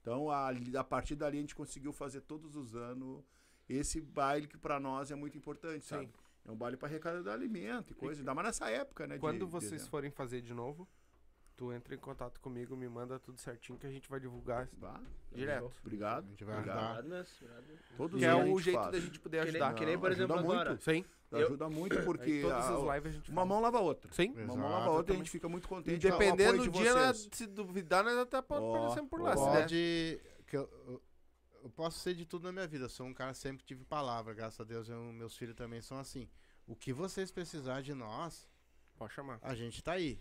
[0.00, 3.24] Então, a, a partir dali, a gente conseguiu fazer todos os anos
[3.68, 5.88] esse baile que pra nós é muito importante, Sim.
[5.88, 6.10] sabe?
[6.46, 8.20] É um baile pra arrecadar alimento e coisa.
[8.20, 9.14] Ainda mais nessa época, né?
[9.16, 9.90] de- Quando de vocês dezembro.
[9.90, 10.88] forem fazer de novo,
[11.56, 15.00] tu entra em contato comigo, me manda tudo certinho que a gente vai divulgar Tá?
[15.32, 15.70] direto.
[15.84, 16.24] Obrigado.
[16.24, 16.78] A gente vai Obrigado.
[16.78, 16.98] ajudar.
[17.00, 17.78] Obrigado.
[17.96, 18.92] Todos Que é o jeito faz.
[18.92, 19.74] da gente poder Que nem- ajudar.
[19.74, 20.70] que nem, por exemplo, ajuda agora.
[20.70, 20.84] muito.
[20.84, 21.04] Sim.
[21.30, 23.48] Eu- Ajuda muito porque a- as lives a gente uma faz.
[23.50, 24.10] mão lava a outra.
[24.14, 24.30] Sim.
[24.32, 26.70] Uma mão lava a outra e a gente fica muito E contente o dependendo do
[26.70, 29.36] de dia, né, se duvidar, nós até pode Ó, aparecer por lá, ó.
[29.36, 29.60] se der.
[29.60, 30.20] Pode.
[30.46, 31.02] Que eu,
[31.62, 32.84] eu- posso ser de tudo na minha vida.
[32.86, 34.88] Eu sou um cara que sempre tive palavra, graças a Deus.
[34.88, 36.28] eu- meus filhos também são assim.
[36.66, 38.48] O que vocês precisarem de nós,
[38.96, 39.38] Pode chamar.
[39.42, 40.18] a gente tá aí.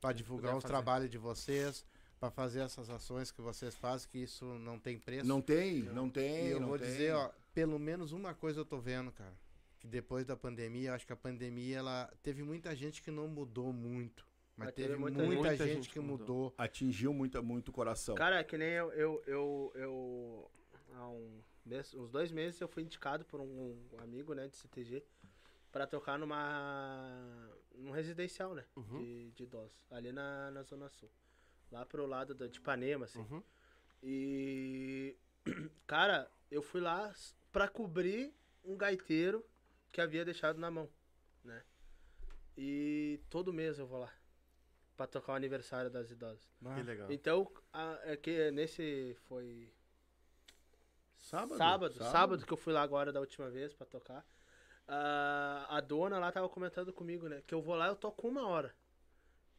[0.00, 0.72] Pra divulgar puder os fazer.
[0.74, 1.84] trabalhos de vocês,
[2.20, 5.26] pra fazer essas ações que vocês fazem, que isso não tem preço.
[5.26, 6.46] Não tem, não tem.
[6.48, 6.88] E eu não vou tem.
[6.88, 9.34] dizer, ó, pelo menos uma coisa eu tô vendo, cara.
[9.80, 13.28] Que depois da pandemia, eu acho que a pandemia, ela teve muita gente que não
[13.28, 14.26] mudou muito.
[14.56, 16.18] Mas, Mas teve, muita, muita gente- gente, que que mudou.
[16.44, 16.54] mudou.
[16.56, 18.14] Atingiu muito, muito o coração.
[18.14, 20.50] Cara, que nem eu, eu, eu, eu-
[20.94, 24.56] há um mês- uns dois meses eu fui indicado por um, um amigo, né, de
[24.56, 25.04] CTG,
[25.72, 28.98] pra tocar numa, num residencial, né, Uhum.
[28.98, 31.10] de, de idosos, ali na, na Zona Sul,
[31.70, 33.18] lá pro lado da, de Ipanema, assim.
[33.20, 33.42] Uhum.
[34.02, 35.16] E,
[35.86, 37.12] cara, eu fui lá
[37.50, 38.32] pra cobrir
[38.64, 39.44] um gaiteiro
[39.90, 40.88] que havia deixado na mão,
[41.42, 41.62] né?
[42.56, 44.12] E todo mês eu vou lá
[44.96, 46.48] pra tocar o aniversário das idosas.
[46.76, 47.10] Que legal.
[47.10, 49.72] Então, a- é que nesse foi
[51.34, 51.56] Sábado?
[51.58, 52.12] sábado, Sábado.
[52.12, 54.24] sábado, que eu fui lá agora da última vez pra tocar.
[54.86, 57.42] Ah, a dona lá tava comentando comigo, né?
[57.46, 58.74] Que eu vou lá eu toco uma hora.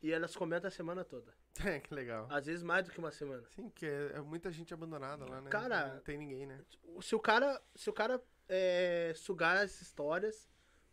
[0.02, 1.34] E elas comentam a semana toda.
[1.65, 2.27] É, que legal.
[2.30, 3.43] Às vezes mais do que uma semana.
[3.56, 5.49] Sim, porque é muita gente abandonada lá, né?
[5.49, 6.60] Cara- Não tem ninguém, né?
[7.02, 10.49] Se o cara, se o cara é, sugar as histórias,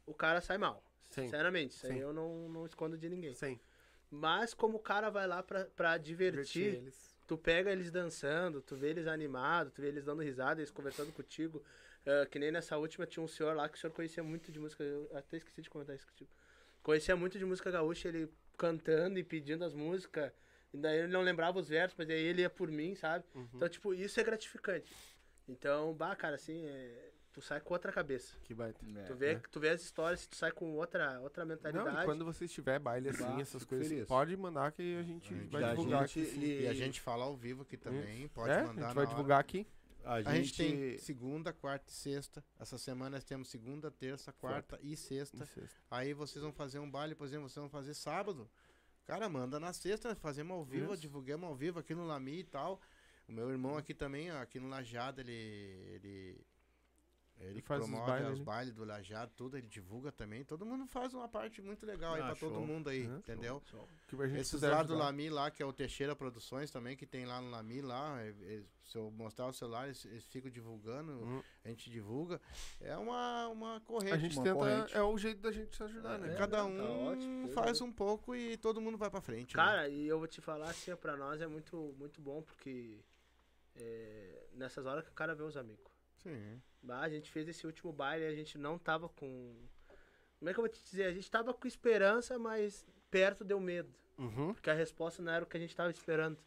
[0.06, 0.82] o cara sai mal.
[1.10, 1.22] Sim.
[1.22, 1.98] Sinceramente, isso aí Sim.
[1.98, 3.34] eu não, não escondo de ninguém.
[3.34, 3.59] Sim.
[4.09, 7.11] Mas como o cara vai lá pra, pra divertir, eles.
[7.27, 11.12] Tu pega eles dançando, tu vê eles animados, tu vê eles dando risada, eles conversando
[11.12, 11.62] contigo.
[12.07, 14.59] Ah, que nem nessa última tinha um senhor lá que o senhor conhecia muito de
[14.59, 14.82] música.
[14.82, 16.31] Eu até esqueci de comentar isso contigo.
[16.82, 18.28] Conhecia muito de música gaúcha, ele
[18.59, 20.32] cantando e pedindo as músicas.
[20.73, 23.24] E daí ele não lembrava os versos, mas aí ele ia por mim, sabe?
[23.35, 23.49] Uhum.
[23.55, 24.93] Então, tipo, isso é gratificante.
[25.49, 28.36] Então, bah, cara, assim, é, tu sai com outra cabeça.
[28.44, 28.78] Que baita.
[28.96, 29.42] É, tu, vê, né?
[29.50, 32.02] tu vê as histórias, tu sai com outra, outra Não, mentalidade.
[32.02, 34.06] e quando você estiver baile assim, Bah, essas coisas, feliz.
[34.06, 36.44] pode mandar que a gente A vai divulgar a gente- aqui.
[36.44, 39.04] e- E a gente fala ao vivo aqui também, pode é, mandar a gente vai
[39.04, 39.06] hora.
[39.06, 39.66] divulgar aqui.
[40.04, 42.44] A gente, A gente tem segunda, quarta e sexta.
[42.59, 45.48] Essa semana nós temos segunda, terça, quarta e sexta.
[45.88, 48.50] Aí vocês vão fazer um baile, por exemplo, vocês vão fazer sábado.
[49.04, 51.02] Cara, manda na sexta, fazemos ao vivo, Isso.
[51.02, 52.80] divulguemos ao vivo aqui no Lami e tal.
[53.28, 55.32] O meu irmão aqui também, ó, aqui no Lajado, ele.
[55.32, 56.40] Ele,
[57.44, 58.44] ele que faz os promove bailes, os né?
[58.44, 60.44] bailes do Lajado, tudo, ele divulga também.
[60.44, 62.66] Todo mundo faz uma parte muito legal aí Ah, pra todo show.
[62.66, 63.16] mundo aí, Uhum.
[63.19, 63.62] entendeu?
[64.20, 64.94] A gente Esses lá do.
[64.94, 68.31] Lami lá, que é o Teixeira Produções também, que tem lá no Lami lá, é-
[68.43, 71.43] é- se eu mostrar o celular, eles, eles ficam divulgando, Uhum.
[71.64, 72.40] a gente divulga.
[72.81, 74.12] É uma, uma corrente.
[74.12, 74.97] A gente uma tenta, corrente.
[74.97, 76.35] é o jeito da gente se ajudar, né?
[76.35, 79.56] É, Cada tá um ótimo, faz um pouco e todo mundo vai pra frente.
[79.56, 79.62] né?
[79.62, 83.01] Cara, e eu vou te falar assim, pra nós é muito, muito bom, porque
[83.77, 85.90] é, nessas horas que o cara vê os amigos.
[86.23, 86.60] Sim.
[86.88, 89.54] A gente fez esse último baile a gente não tava com.
[90.38, 91.04] Como é que eu vou te dizer?
[91.04, 93.94] A gente tava com esperança, mas perto deu medo.
[94.18, 94.52] Uhum.
[94.52, 96.38] Porque a resposta não era o que a gente tava esperando.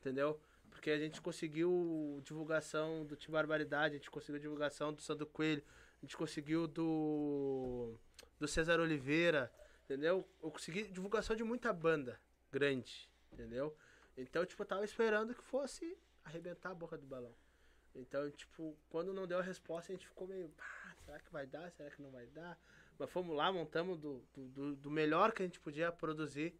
[0.00, 0.40] Entendeu?
[0.70, 5.62] Porque a gente conseguiu divulgação do Time Barbaridade, a gente conseguiu divulgação do Sandro Coelho,
[6.02, 7.98] a gente conseguiu do.
[8.38, 9.52] do César Oliveira,
[9.84, 10.28] entendeu?
[10.42, 12.20] Eu consegui divulgação de muita banda
[12.50, 13.76] grande, entendeu?
[14.16, 17.34] Então, tipo, eu tava esperando que fosse arrebentar a boca do balão.
[17.94, 21.46] Então, tipo, quando não deu a resposta, a gente ficou meio, pá, será que vai
[21.46, 21.70] dar?
[21.72, 22.58] Será que não vai dar?
[22.98, 26.54] Mas fomos lá, montamos do, do, do- melhor que a gente podia produzir.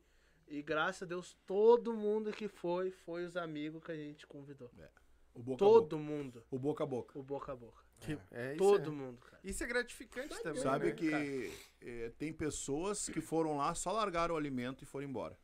[0.47, 4.71] E graças a Deus, todo mundo que foi, foi os amigos que a gente convidou.
[5.35, 6.03] o boca a Todo boca.
[6.03, 6.45] mundo.
[6.51, 7.19] O boca a boca.
[7.19, 7.83] O boca a boca.
[8.31, 8.95] É, isso todo é.
[8.95, 9.41] mundo, cara.
[9.43, 10.93] Isso é gratificante também, Sabe né?
[10.93, 15.39] que eh, tem pessoas que foram lá, só largaram o alimento e foram embora.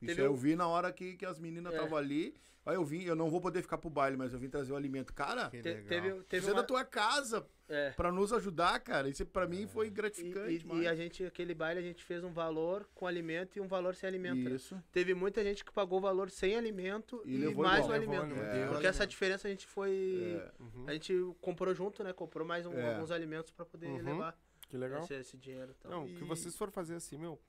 [0.00, 1.76] Isso Teve aí eu vi na hora que, que as meninas É.
[1.76, 2.34] estavam ali.
[2.64, 4.76] Aí eu vim, eu não vou poder ficar pro baile, mas eu vim trazer o
[4.76, 5.14] alimento.
[5.14, 5.88] Cara, Que Te- legal.
[5.88, 6.60] teve teve você é uma...
[6.60, 7.90] da tua casa É.
[7.92, 9.08] pra nos ajudar, cara.
[9.08, 10.52] Isso pra mim foi E, gratificante.
[10.54, 10.82] e- demais.
[10.82, 13.94] e a gente, aquele baile, a gente fez um valor com alimento e um valor
[13.94, 14.36] sem alimento.
[14.36, 14.50] né?
[14.54, 14.80] Isso.
[14.92, 17.92] Teve muita gente que pagou o valor sem alimento E e, levou mais igual.
[17.92, 18.34] o alimento.
[18.40, 18.66] É.
[18.68, 20.40] Porque essa diferença a gente foi.
[20.58, 20.62] É.
[20.62, 20.84] Uhum.
[20.86, 22.12] A gente comprou junto, né?
[22.12, 22.94] Comprou mais um- É.
[22.94, 24.02] alguns alimentos pra poder Uhum.
[24.04, 24.38] levar.
[24.68, 25.02] Que legal.
[25.02, 25.74] esse, esse dinheiro.
[25.78, 25.90] Então.
[25.90, 27.40] Não, o que E- vocês forem fazer assim, meu.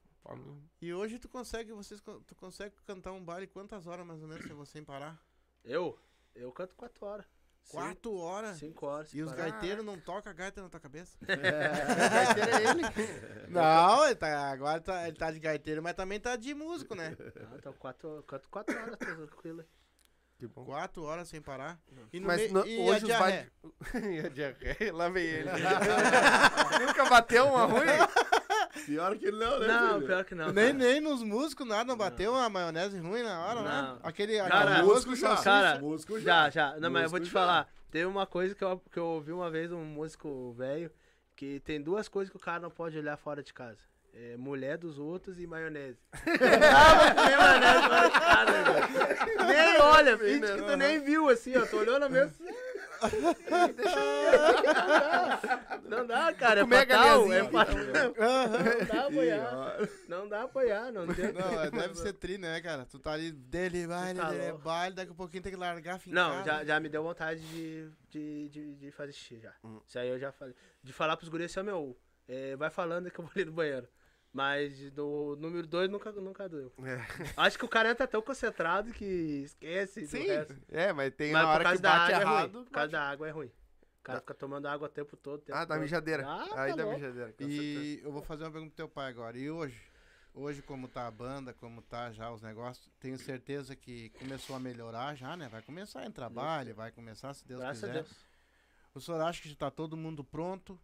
[0.79, 4.43] E hoje tu consegue, vocês, tu consegue cantar um baile quantas horas mais ou menos
[4.45, 5.19] sem você parar?
[5.63, 5.97] Eu?
[6.35, 7.25] Eu canto 4 horas.
[7.69, 8.57] Quatro horas?
[8.57, 9.13] 5 horas.
[9.13, 9.49] E os parar.
[9.51, 11.17] gaiteiros não tocam a gaita na tua cabeça?
[11.25, 12.81] gaiteiro é ele.
[13.49, 17.15] Não, ele tá, agora tá, ele tá de gaiteiro, mas também tá de músico, né?
[17.49, 19.63] Não, então quatro, eu canto 4 horas, tô tranquilo.
[20.37, 20.65] Que bom.
[20.65, 21.79] Quatro horas sem parar.
[22.11, 23.51] E no Mas meio- no- e hoje a os diarreia?
[23.61, 23.93] bailes.
[24.23, 24.93] e a diarreia?
[24.93, 25.49] Lá vem ele.
[26.87, 27.85] Nunca bateu uma ruim?
[28.91, 30.05] Pior que não, né, Não, filho?
[30.07, 30.51] pior que não.
[30.51, 30.77] Nem, cara.
[30.77, 33.69] nem nos músicos nada, não bateu uma maionese ruim na hora, né?
[33.69, 33.99] Não.
[34.03, 35.37] Aquele, Cara, aquele músico já.
[35.37, 36.75] Cara, músico Já, já.
[36.77, 37.31] Não, mas eu vou te já.
[37.31, 37.69] falar.
[37.89, 40.91] Teve uma coisa que eu, que eu ouvi uma vez um músico velho,
[41.37, 43.79] que tem duas coisas que o cara não pode olhar fora de casa.
[44.13, 45.97] É mulher dos outros e maionese.
[46.13, 49.47] ah, mas maionese fora de casa, velho.
[49.47, 51.65] Nem olha, finge que tu nem viu assim, ó.
[51.65, 52.33] Tu olhou na mesa.
[55.87, 56.61] Não dá, cara.
[56.61, 57.33] É a fatal.
[57.33, 57.75] É fatal.
[57.77, 59.77] Não dá pra apoiar.
[60.07, 60.91] Não dá pra apoiar.
[60.91, 61.31] Não tem.
[61.33, 62.85] Não, é, deve ser tri, né, cara?
[62.85, 64.63] Tu tá ali dele, baile, Tá dele, louco.
[64.63, 66.13] baile, daqui a pouquinho tem que largar, ficar.
[66.15, 69.53] Não, já, já me deu vontade de, de, de, de fazer xixi já.
[69.87, 70.55] Isso aí eu já falei.
[70.83, 71.97] De falar pros guris assim, ó, meu,
[72.27, 73.87] é, vai falando que eu vou ali no banheiro.
[74.33, 76.71] Mas do número 2 nunca, nunca doeu.
[76.85, 77.33] É.
[77.35, 79.03] Acho que o cara entra tão concentrado que
[79.43, 80.55] esquece do Sim, resto.
[80.69, 82.33] é, mas tem Mas a por hora que da bate água é ruim.
[82.37, 82.51] errado.
[82.63, 83.47] Por causa bate- da água é ruim.
[83.47, 85.41] O cara fica tomando água o tempo todo.
[85.41, 86.25] tempo Ah, da mijadeira.
[86.25, 86.99] Ah, Aí tá da louco.
[86.99, 87.35] mijadeira.
[87.39, 89.37] E eu vou fazer uma pergunta pro teu pai agora.
[89.37, 89.79] E hoje?
[90.33, 94.59] Hoje, como tá a banda, como tá já os negócios, tenho certeza que começou a
[94.61, 95.49] melhorar já, né?
[95.49, 98.03] Vai começar em trabalho, vai começar, se Deus Graças a quiser.
[98.03, 98.15] Deus.
[98.95, 100.79] O senhor acha que já tá todo mundo pronto?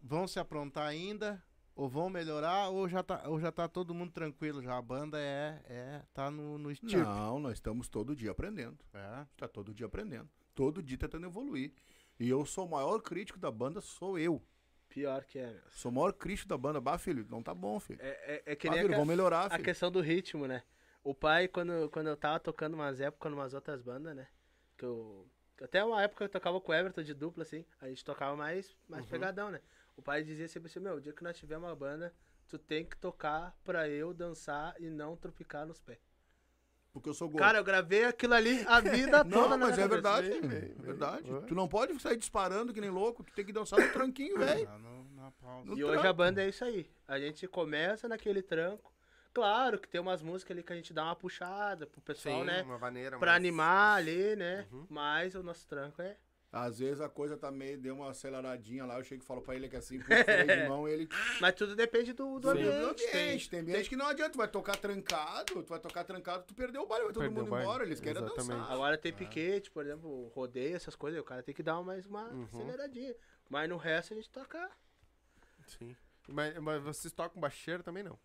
[0.00, 1.42] Vão se aprontar ainda?
[1.74, 2.68] Ou vão melhorar?
[2.68, 4.62] Ou já tá, ou já tá todo mundo tranquilo?
[4.62, 7.02] Já a banda é, é tá no, no estilo.
[7.02, 8.78] Não, nós estamos todo dia aprendendo.
[8.92, 9.26] É.
[9.36, 10.28] Tá todo dia aprendendo.
[10.54, 11.72] Todo dia tentando evoluir.
[12.18, 14.40] E eu sou o maior crítico da banda, sou eu.
[14.88, 15.50] Pior que é.
[15.50, 15.62] meu.
[15.70, 16.80] Sou o maior crítico da banda.
[16.80, 17.98] Bah, filho, não tá bom, filho.
[18.00, 19.64] É, é, é que Ah, nem filho, a, vamos melhorar, a filho.
[19.64, 20.62] questão do ritmo, né?
[21.02, 24.28] O pai, quando, quando eu tava tocando umas épocas, umas outras bandas, né?
[24.78, 25.26] Que eu.
[25.60, 27.64] Até uma época eu tocava com o Everton de dupla, assim.
[27.80, 28.76] A gente tocava mais, Uhum.
[28.88, 29.60] mais pegadão, né?
[29.96, 32.12] O pai dizia sempre assim, meu, o dia que nós tiver uma banda,
[32.48, 35.98] tu tem que tocar pra eu dançar e não tropicar nos pés.
[36.92, 37.42] Porque eu sou gordo.
[37.42, 40.40] Cara, eu gravei aquilo ali a vida toda não, mas é verdade, é
[40.80, 41.24] verdade.
[41.48, 44.68] Tu não pode sair disparando que nem louco, tu tem que dançar no tranquinho, velho.
[45.74, 46.14] E hoje a tranco.
[46.16, 46.88] banda é isso aí.
[47.08, 48.92] A gente começa naquele tranco.
[49.32, 52.44] Claro que tem umas músicas ali que a gente dá uma puxada pro pessoal, Sim,
[52.46, 52.62] né?
[52.62, 53.18] uma vaneira.
[53.18, 54.64] Pra mas- animar ali, né?
[54.70, 54.86] Uhum.
[54.88, 56.16] Mas o nosso tranco é.
[56.56, 59.56] Às vezes a coisa tá meio, deu uma aceleradinha lá, eu chego e falo pra
[59.56, 61.08] ele que assim, puxa o freio de mão, ele...
[61.40, 62.58] Mas tudo depende do, do Sim.
[62.58, 62.78] ambiente.
[62.78, 66.04] Do ambiente, tem ambiente tem- que não adianta, tu vai tocar trancado, tu vai tocar
[66.04, 68.48] trancado, tu perdeu o baile, vai todo Perdeu mundo embora, eles querem exatamente.
[68.56, 68.72] dançar.
[68.72, 72.22] Agora tem piquete, por exemplo, rodeio, essas coisas, o cara tem que dar mais uma
[72.28, 72.44] Uhum.
[72.44, 73.16] aceleradinha.
[73.50, 74.70] Mas no resto a gente toca.
[75.66, 75.96] Sim.
[76.28, 78.18] Mas, mas vocês tocam baixeiro também não?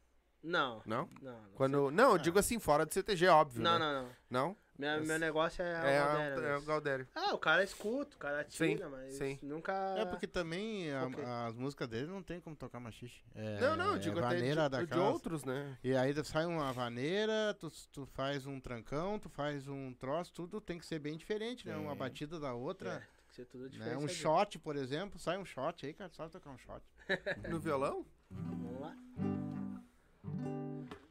[0.43, 0.81] Não.
[0.85, 1.10] Não?
[1.22, 1.49] Não, não.
[1.56, 1.91] Quando...
[1.91, 3.61] Não, eu digo assim, fora do CTG, óbvio.
[3.61, 3.85] Não, né?
[3.85, 4.10] não, não.
[4.30, 4.57] Não?
[4.80, 6.61] Minha, Meu negócio é, É, a a- Valdéria é o.
[6.61, 7.07] Galdério.
[7.14, 9.38] Ah, o cara escuta, o cara Sim, tira, mas sim.
[9.41, 9.73] nunca.
[9.97, 11.22] É porque também a- Ok.
[11.49, 13.22] as músicas dele não tem como tocar machixe.
[13.35, 15.77] É, não, não, eu digo é até de, vaneira de outros, né?
[15.84, 20.61] E aí sai uma vaneira, tu, tu faz um trancão, tu faz um troço, tudo
[20.61, 21.76] tem que ser bem diferente, né?
[21.76, 22.99] Uma batida da É, outra.
[22.99, 23.69] tem que ser tudo né?
[23.69, 24.01] diferente.
[24.01, 26.81] Um shot, por exemplo, sai um shot aí, cara, só tocar um shot.
[27.49, 28.06] No violão?
[28.31, 28.95] Vamos lá.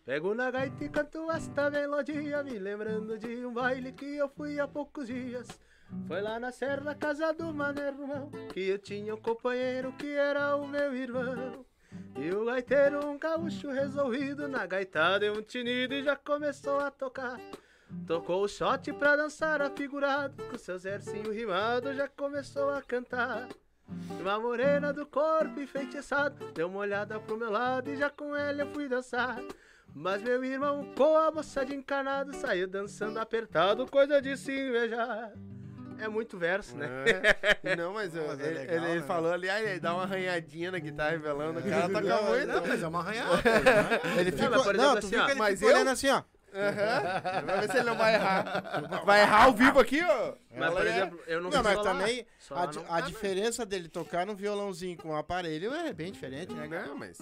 [0.08, 4.58] Pego na gaita e canto esta melodia, me lembrando de um baile que eu fui
[4.58, 5.46] há poucos dias.
[6.06, 10.66] Foi lá na serra, casa do Manermão, que eu tinha um companheiro que era o
[10.66, 11.62] meu irmão.
[12.16, 16.90] E o gaiteiro, um gaúcho resolvido, na gaita deu um tinido e já começou a
[16.90, 17.38] tocar.
[18.06, 23.46] Tocou o shot pra dançar afigurado, com seus versinhos rimados já começou a cantar.
[24.18, 28.62] Uma morena do corpo enfeitiçado Deu uma olhada pro meu lado e já com ela
[28.62, 29.38] eu fui dançar
[29.94, 35.32] Mas meu irmão com a moça de encarnado Saiu dançando apertado, coisa de se invejar
[35.98, 36.86] É muito verso, né?
[37.64, 37.74] É.
[37.76, 39.06] Não, mas, eu- Mas é ele, legal, ele- ele né?
[39.06, 42.46] falou ali, ah, ele dá uma arranhadinha na guitarra revelando, o cara toca muito.
[42.46, 43.42] Não, mas é uma arranhada.
[44.18, 45.88] Ele Não, ficou, mas, por não, exemplo, tu assim, viu ó, ele mas eu- olhando
[45.90, 46.22] assim, ó.
[46.54, 47.42] Aham.
[47.44, 49.02] Vai ver se ele não vai errar.
[49.04, 50.32] Vai errar ao vivo aqui, ó.
[50.56, 51.92] Mas, por Ela é- exemplo, eu não, Não, mas falar.
[51.92, 56.10] também Só a, não- a diferença dele tocar no violãozinho com o aparelho é bem
[56.10, 56.66] diferente, né?
[56.86, 57.18] Não, mas...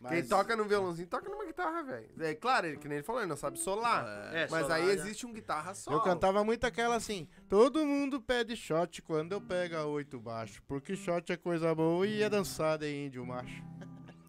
[0.00, 2.08] Mas- Quem toca no violãozinho, toca numa guitarra, velho.
[2.20, 4.04] É claro, ele, que nem ele falou, ele não sabe solar.
[4.32, 4.92] É, mas solar, aí né?
[4.92, 5.96] existe um guitarra solo.
[5.96, 10.62] Eu cantava muito aquela assim, todo mundo pede shot quando eu pego a oito baixo,
[10.68, 13.62] porque shot é coisa boa e é dançada em índio macho.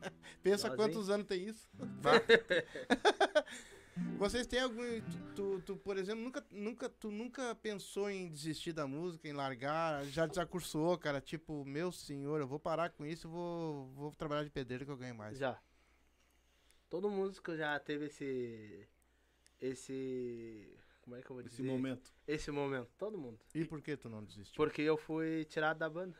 [0.41, 0.77] Pensa Sozinho.
[0.77, 1.69] quantos anos tem isso.
[4.17, 4.83] Vocês têm algum.
[5.01, 9.33] Tu, tu, tu, por exemplo, nunca, nunca, tu nunca pensou em desistir da música, em
[9.33, 10.05] largar?
[10.05, 11.21] Já desacursou, cara?
[11.21, 14.91] Tipo, meu senhor, eu vou parar com isso, eu vou, vou trabalhar de pedreiro que
[14.91, 15.37] eu ganho mais.
[15.37, 15.59] Já.
[16.89, 18.87] Todo músico já teve esse.
[19.61, 20.77] Esse.
[21.01, 21.61] Como é que eu vou dizer?
[21.61, 22.13] Esse momento.
[22.27, 22.89] Esse momento.
[22.97, 23.39] Todo mundo.
[23.53, 24.55] E por que tu não desistiu?
[24.55, 26.17] Porque eu fui tirado da banda.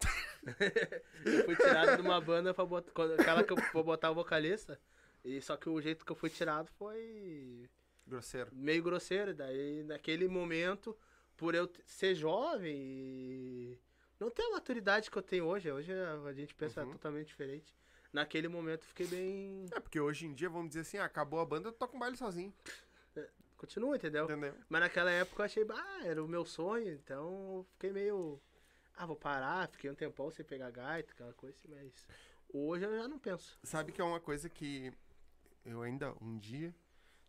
[1.24, 2.90] eu fui tirado de uma banda pra botar.
[3.18, 4.80] Aquela que eu vou botar o vocalista.
[5.24, 7.68] E só que o jeito que eu fui tirado foi
[8.06, 8.50] Grosseiro.
[8.54, 9.34] meio grosseiro.
[9.34, 10.96] Daí, naquele momento,
[11.36, 13.80] por eu ser jovem e
[14.20, 16.92] não ter a maturidade que eu tenho hoje, hoje a gente pensa Uhum.
[16.92, 17.74] totalmente diferente.
[18.12, 19.64] Naquele momento fiquei bem.
[19.72, 22.16] É, porque hoje em dia, vamos dizer assim, acabou a banda, eu toco um baile
[22.16, 22.52] sozinho.
[23.56, 24.24] Continua, entendeu?
[24.24, 24.54] Entendeu?
[24.68, 28.38] Mas naquela época eu achei, ah, era o meu sonho, então eu fiquei meio.
[28.94, 32.06] Ah, vou parar, fiquei um tempão sem pegar gaita, aquela coisa mas
[32.52, 33.58] hoje eu já não penso.
[33.62, 34.92] Sabe que é uma coisa que
[35.64, 36.74] eu ainda, um dia,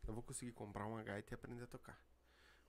[0.07, 1.99] eu vou conseguir comprar uma gaita e aprender a tocar.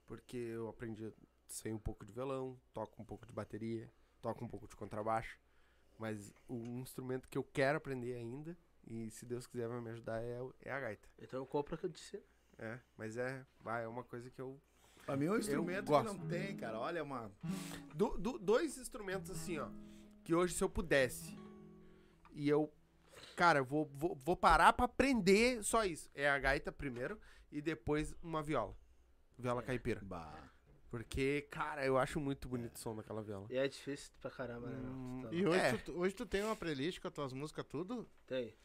[0.05, 1.11] Porque eu aprendi,
[1.47, 3.91] sei um pouco de violão, toco um pouco de bateria,
[4.21, 5.37] toco um pouco de contrabaixo.
[5.99, 10.21] Mas o instrumento que eu quero aprender ainda, e se Deus quiser vai me ajudar,
[10.21, 11.09] é, o- é a gaita.
[11.19, 12.23] Então eu compro o que eu disse.
[12.59, 14.59] É, mas é, vai, é uma coisa que eu
[15.05, 16.79] Pra mim é um instrumento que não tem, cara.
[16.79, 17.31] Olha, é uma.
[17.95, 19.69] Do- do- dois instrumentos assim, ó.
[20.23, 21.37] Que hoje, se eu pudesse.
[22.33, 22.73] E eu.
[23.37, 26.09] Cara, eu vou, vou, vou parar pra aprender só isso.
[26.15, 27.19] É a gaita primeiro
[27.51, 28.75] e depois uma viola.
[29.37, 30.01] Viola caipira.
[30.03, 30.49] Bah.
[30.89, 33.45] Porque, cara, eu acho muito bonito o som daquela viola.
[33.51, 34.77] E é difícil pra caramba, né?
[34.89, 35.77] Hum, tá E hoje, É.
[35.77, 38.09] tu, hoje tu tem uma playlist com as tuas músicas tudo?
[38.25, 38.55] Tem.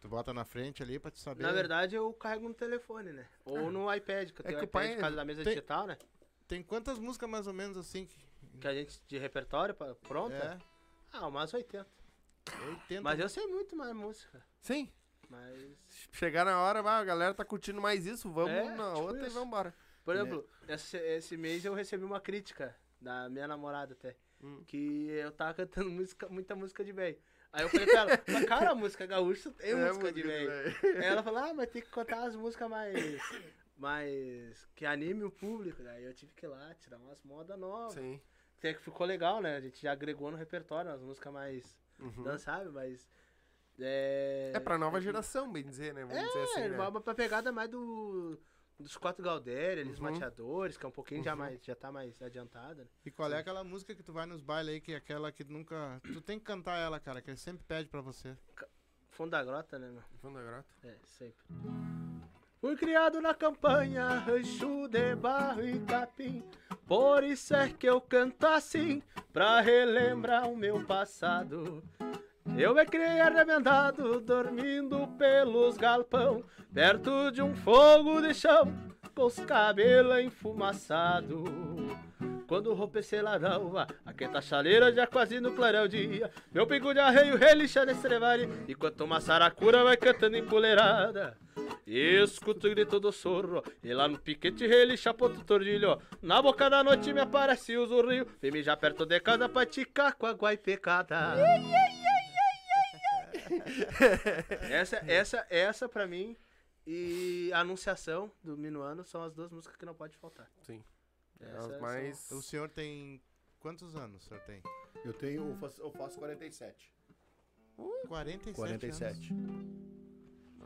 [0.00, 1.42] Tu bota na frente ali pra te saber.
[1.42, 3.26] Na verdade eu carrego no telefone, né?
[3.44, 5.44] Ou no iPad, que eu É tenho que o iPad pai- por causa da mesa
[5.44, 5.98] tem- digital, né?
[6.46, 8.06] Tem quantas músicas mais ou menos assim?
[8.06, 8.26] Que...
[8.60, 10.34] Que a gente de repertório pra- pronta.
[10.34, 10.58] É,
[11.12, 11.86] Ah, umas 80.
[12.66, 13.02] 80.
[13.02, 14.44] Mas eu sei muito mais música.
[14.60, 14.90] Sim.
[15.28, 15.78] Mas.
[16.12, 19.22] Chegar na hora, vai, a galera tá curtindo mais isso, vamos É, na tipo outra
[19.24, 19.34] e isso.
[19.34, 19.72] vamos
[20.04, 24.16] Por exemplo, esse, esse mês eu recebi uma crítica da minha namorada até.
[24.42, 24.62] Hum.
[24.66, 27.18] Que eu tava cantando música, muita música de velho.
[27.52, 30.50] Aí eu falei pra ela, mas cara, a música gaúcha tem É música de velho.
[30.82, 33.20] Aí ela falou, ah, mas tem que cantar as músicas mais.
[33.76, 34.68] mais.
[34.74, 35.82] que anime o público.
[35.82, 37.94] Daí eu tive que ir lá tirar umas modas novas.
[37.94, 38.20] Sim.
[38.58, 39.56] Até que ficou legal, né?
[39.56, 42.22] A gente já agregou no repertório umas músicas mais Uhum.
[42.22, 43.08] dançáveis, mas.
[43.80, 46.04] É, É pra nova geração, bem dizer, né?
[46.04, 46.76] Vamos dizer assim, é, né?
[46.76, 48.38] uma, uma pegada mais do.
[48.78, 50.04] Dos quatro Galdéria, eles Uhum.
[50.04, 51.38] mateadores, que é um pouquinho já, Uhum.
[51.38, 52.84] mais, já tá mais adiantada.
[52.84, 52.88] Né?
[53.06, 55.42] E qual é aquela música que tu vai nos bailes aí, que é aquela que
[55.42, 56.00] nunca.
[56.04, 58.36] Tu tem que cantar ela, cara, que ele sempre pede pra você.
[59.10, 60.02] Fundo da grota, né, meu?
[60.20, 60.68] Fundo da grota.
[60.84, 61.44] É, sempre.
[62.60, 66.42] Fui criado na campanha, rancho de barro e capim.
[66.88, 69.00] Por isso é que eu canto assim,
[69.32, 71.84] pra relembrar o meu passado.
[72.56, 76.42] Eu me criei arremendado, dormindo pelos galpão,
[76.74, 78.74] perto de um fogo de chão,
[79.14, 81.48] com os cabelos enfumaçados.
[82.48, 82.74] Quando
[83.22, 83.74] larão,
[84.04, 86.28] aquenta a chaleira já quase no clarão dia.
[86.50, 91.36] Meu pingo de arreio relixa nesse trevari, enquanto uma saracura vai cantando empoleirada.
[91.90, 95.98] Escuto o grito do sorro, e lá no piquete relixa ponto tordilho.
[96.20, 99.64] Na boca da noite me aparece o zurrio, vem me já perto de casa pra
[99.64, 101.34] ticar com água e pecada.
[104.70, 106.36] essa, essa, essa pra mim
[106.86, 110.50] e a Anunciação do Minuano são as duas músicas que não pode faltar.
[110.60, 110.84] Sim.
[111.40, 112.30] Essas as são- mais.
[112.30, 113.22] O senhor tem.
[113.60, 114.62] Quantos anos o senhor tem?
[115.04, 115.48] Eu tenho.
[115.50, 116.92] Eu faço, eu faço 47.
[118.08, 118.54] 47.
[118.54, 119.34] 47.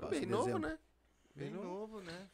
[0.01, 0.78] Faço Bem em novo, né?
[1.34, 2.28] Bem novo, né?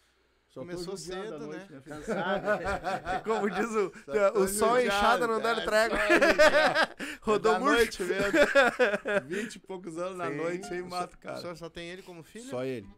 [0.49, 1.47] Só Começou cedo, à né?
[1.47, 1.83] noite, filho?
[1.85, 3.23] Cansado.
[3.23, 5.99] Como diz o, Só tô o sol inchado não dá é trégua.
[5.99, 6.95] só judiado.
[7.21, 8.33] Rodou noite mesmo.
[9.29, 10.37] 20 e poucos anos na Sim.
[10.37, 11.37] noite sem mato, O cara.
[11.41, 12.47] senhor só tem ele como filho?
[12.47, 12.89] Só ele.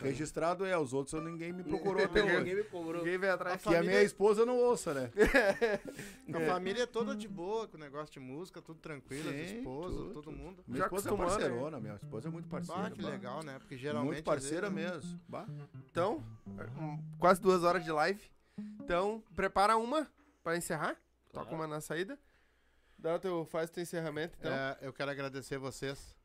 [0.00, 2.54] Registrado é, os outros ninguém me procurou até Ninguém hoje.
[2.54, 2.98] me cobrou.
[2.98, 3.62] Ninguém veio atrás.
[3.62, 5.10] Que a minha esposa não ouça, né?
[6.34, 9.58] A família é toda de boa, com o negócio de música, tudo tranquilo, as Sim,
[9.58, 10.62] esposas, tudo, todo mundo.
[10.66, 11.18] Minha Já esposa é né?
[11.18, 12.82] parceirona, minha esposa é muito parceira.
[12.86, 13.08] Ah, que bah.
[13.08, 13.58] legal, né?
[13.58, 14.12] Porque geralmente.
[14.12, 15.20] Muito parceira vezes, mesmo.
[15.28, 15.46] Bah.
[15.90, 16.24] Então,
[17.18, 18.22] quase duas horas de live.
[18.80, 20.08] Então, prepara uma
[20.42, 20.96] pra encerrar.
[21.32, 22.18] Toca uma na saída.
[22.98, 24.52] Dá o teu, faz o teu encerramento, então.
[24.52, 26.17] É, eu quero agradecer vocês.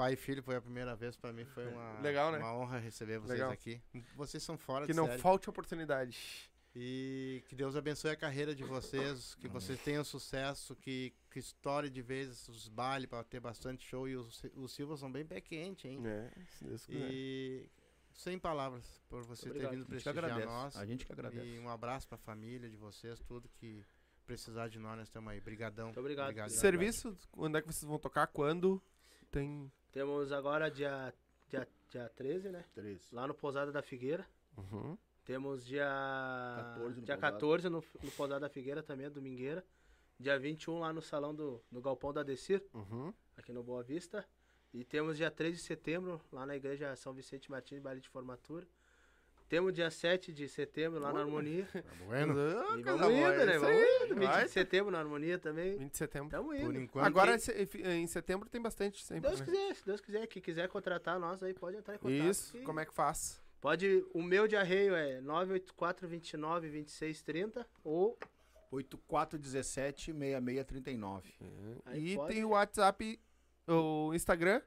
[0.00, 2.38] Pai e filho foi a primeira vez pra mim, foi uma, Legal, né?
[2.38, 3.52] uma honra receber vocês Legal.
[3.52, 3.82] aqui.
[4.16, 5.20] Vocês são fora que de não série.
[5.20, 6.50] falte oportunidade.
[6.74, 11.90] E que Deus abençoe a carreira de vocês, que vocês tenham sucesso, que, que estoure
[11.90, 14.08] de vez os bailes para ter bastante show.
[14.08, 16.00] E os, os Silva são bem pé quente, hein?
[16.06, 17.10] É, se Deus quiser.
[17.12, 17.68] E
[18.14, 19.72] sem palavras por você ter Obrigado.
[19.72, 20.76] vindo A gente que prestigiar nós.
[20.78, 21.44] A gente que agradece.
[21.46, 23.84] E um abraço pra família de vocês, tudo que
[24.24, 25.42] precisar de nós, nós estamos aí.
[25.42, 25.88] Brigadão.
[25.88, 26.28] Muito obrigado.
[26.28, 26.48] Obrigado.
[26.48, 28.28] Serviço, onde é que vocês vão tocar?
[28.28, 28.82] Quando?
[29.30, 29.70] Tem.
[29.92, 31.12] Temos agora dia,
[31.48, 32.64] dia, dia 13, né?
[32.74, 33.14] 13.
[33.14, 34.26] Lá no Pousada da Figueira.
[34.56, 34.96] Uhum.
[35.24, 35.84] Temos dia
[36.74, 37.32] 14 no dia Pousada.
[37.32, 39.64] 14 no, no Pousada da Figueira também, a domingueira.
[40.18, 43.12] Dia 21 lá no salão do, do Galpão da Decir, Uhum.
[43.36, 44.26] aqui no Boa Vista.
[44.72, 48.66] E temos dia 3 de setembro lá na igreja São Vicente Martins, baile de formatura.
[49.50, 51.66] Temos dia 7 de setembro lá na Harmonia.
[52.06, 52.34] Bueno,
[52.70, 53.58] Ah, E vamos boa, indo, né?
[53.58, 54.14] Vamos indo.
[54.14, 54.44] 20 Vai.
[54.44, 55.76] de setembro na Harmonia também.
[55.76, 56.30] 20 de setembro.
[56.30, 56.78] Tamo por indo.
[56.80, 57.04] enquanto.
[57.04, 59.28] Agora em setembro tem bastante sempre.
[59.28, 59.46] Deus né?
[59.46, 62.30] quiser, se Deus quiser, quem quiser contratar nós aí pode entrar em contato.
[62.30, 63.42] Isso, que- como é que faz?
[63.60, 68.16] Pode, o meu de arreio é 984 29 26 30 ou
[68.70, 71.34] 8417 6639.
[71.86, 72.34] Aí e pode.
[72.34, 73.20] tem o WhatsApp,
[73.66, 74.62] o Instagram,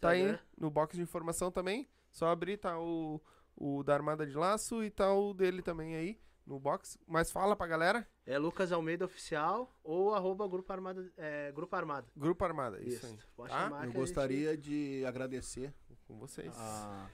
[0.00, 0.38] tá aí Instagram.
[0.56, 1.88] no box de informação também.
[2.10, 3.20] Só abrir, tá o,
[3.60, 6.98] o da Armada de Laço e tá o dele também aí no box.
[7.06, 11.12] Mas fala pra galera, É Lucas Almeida Oficial ou arroba Grupo Armada.
[11.16, 12.06] É, Grupo Armada.
[12.16, 13.18] Grupo Armada, isso, aí.
[13.36, 13.70] Pode Tá?
[13.84, 15.74] Eu gostaria de agradecer
[16.06, 16.54] Com vocês.
[16.56, 17.10] a,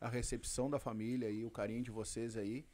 [0.00, 2.66] a recepção da família e o carinho de vocês aí.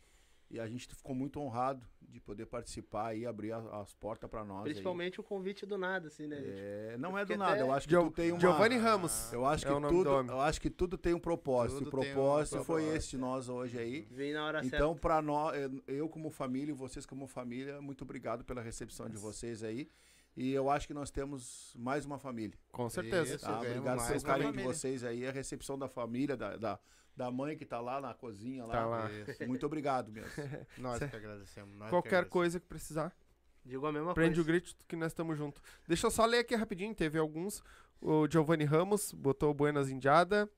[0.51, 4.45] E a gente ficou muito honrado de poder participar e abrir a- as portas para
[4.45, 4.59] nós.
[4.59, 4.65] aí.
[4.65, 6.51] Principalmente o convite do nada, assim, né, gente?
[6.61, 8.41] É, não é do nada, eu acho que Gio- tu tem uma...
[8.41, 9.33] Giovanni Ramos.
[9.33, 11.85] Eu acho é que o nome tudo, eu acho que tudo tem um propósito.
[11.85, 12.97] Tudo o tem um propósito foi propósito.
[12.97, 14.09] esse de nós hoje aí.
[14.11, 15.55] Vem na hora Então, para nós,
[15.87, 19.89] eu como família e vocês como família, muito obrigado pela recepção de vocês aí.
[20.37, 22.59] E eu acho que nós temos mais uma família.
[22.73, 23.35] Com certeza.
[23.37, 23.45] Isso.
[23.45, 23.57] Tá?
[23.59, 26.79] Obrigado pelo carinho de vocês aí, a recepção da família, da, da,
[27.21, 28.65] da mãe que tá lá na cozinha.
[28.65, 28.73] Lá.
[28.73, 29.11] Tá lá.
[29.11, 29.47] Isso.
[29.47, 30.31] Muito obrigado mesmo.
[30.79, 31.77] Nós que agradecemos.
[31.77, 32.33] nós que Qualquer agradecemos.
[32.33, 33.15] coisa que precisar,
[33.63, 34.59] Digo a mesma prende o coisa.
[34.61, 35.63] grito que nós estamos juntos.
[35.87, 37.63] Deixa eu só ler aqui rapidinho, teve alguns.
[38.01, 40.49] O Giovanni Ramos botou Buenas Indiada.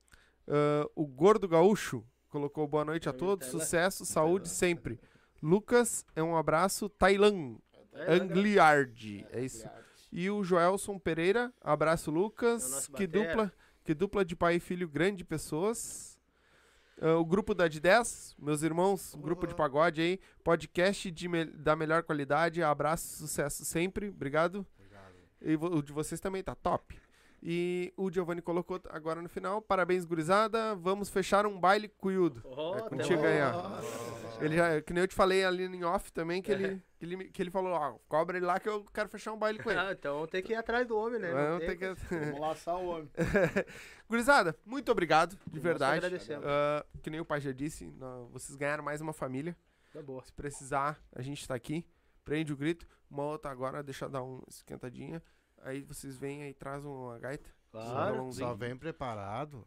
[0.47, 4.97] Ah, o Gordo Gaúcho colocou boa noite a todos, sucesso, saúde sempre.
[5.41, 6.87] Lucas, é um abraço.
[6.87, 7.57] Tailan,
[8.07, 9.67] Angliard, é isso.
[10.11, 12.69] E o Joelson Pereira, abraço É o Lucas.
[12.71, 13.51] nosso Que dupla,
[13.83, 16.12] que dupla de pai e filho grande pessoas.
[17.01, 21.45] Ah, o grupo da de 10, meus irmãos, grupo de pagode aí, podcast de me-
[21.45, 24.65] da melhor qualidade, abraço, sucesso sempre, obrigado.
[25.41, 26.97] E vo- o de vocês também tá top.
[27.45, 32.41] E o Giovanni colocou agora no final, parabéns gurizada, vamos fechar um baile cuiudo.
[32.45, 34.41] Oh, É contigo aí, ó.
[34.41, 37.23] Ele já, que nem eu te falei ali em off também, que ele, que ele,
[37.25, 39.77] que ele falou, ó, cobra ele lá que eu quero fechar um baile com ele.
[39.83, 41.33] Ah, então tem que ir atrás do homem, né?
[41.33, 41.93] Não tem tem que...
[42.15, 43.09] Vamos laçar o homem.
[44.07, 45.97] Gurizada, muito obrigado, de Nós que verdade.
[45.97, 46.45] agradecemos.
[46.47, 49.55] Ah, que nem o pai já disse, nó- vocês ganharam mais uma família.
[49.91, 50.23] Tá boa.
[50.23, 51.85] Se precisar, a gente tá aqui.
[52.23, 52.87] Prende o grito.
[53.11, 55.21] Uma outra agora, deixa eu dar uma esquentadinha.
[55.63, 57.49] Aí vocês vêm aí e trazem uma gaita.
[57.71, 58.31] Claro.
[58.33, 59.65] Só vem preparado,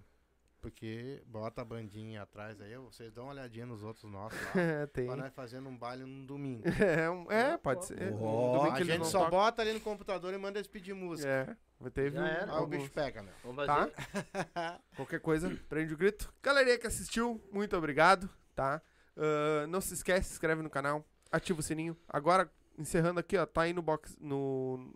[0.60, 4.51] porque bota a bandinha atrás aí, vocês dão uma olhadinha nos outros nossos lá.
[4.82, 5.06] É, tem.
[5.06, 6.62] pra nós fazendo um baile num domingo.
[6.81, 8.12] É, um- é, pode ser.
[8.12, 9.31] Um a gente só tocam.
[9.39, 11.28] bota ali no computador e manda eles pedir música.
[11.28, 12.56] É, vai ter Já era.
[12.56, 13.32] Aí o bicho pega, né?
[13.44, 13.89] Vamos Tá?
[13.89, 14.81] fazer?
[14.97, 16.32] Qualquer coisa, prende o grito.
[16.43, 18.81] Galerinha que assistiu, muito obrigado, tá?
[19.16, 21.97] Ah, não se esquece, se inscreve no canal, ativa o sininho.
[22.09, 24.93] Agora, encerrando aqui, ó, tá aí no box, no,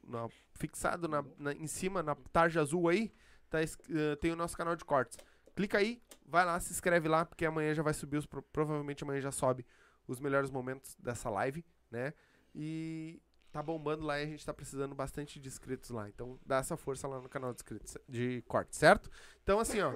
[0.55, 3.13] fixado na, na- em cima, na tarja azul aí,
[3.49, 5.19] tá, ah, tem o nosso canal de cortes.
[5.57, 9.03] Clica aí, vai lá, se inscreve lá, porque amanhã já vai subir, os, pro- provavelmente
[9.05, 9.67] amanhã já sobe
[10.07, 12.13] os melhores momentos dessa live, né?
[12.55, 13.21] E
[13.53, 16.09] tá bombando lá e a gente tá precisando bastante de inscritos lá.
[16.09, 19.11] Então dá essa força lá no canal de inscritos, de cortes, certo?
[19.43, 19.93] Então assim, ó,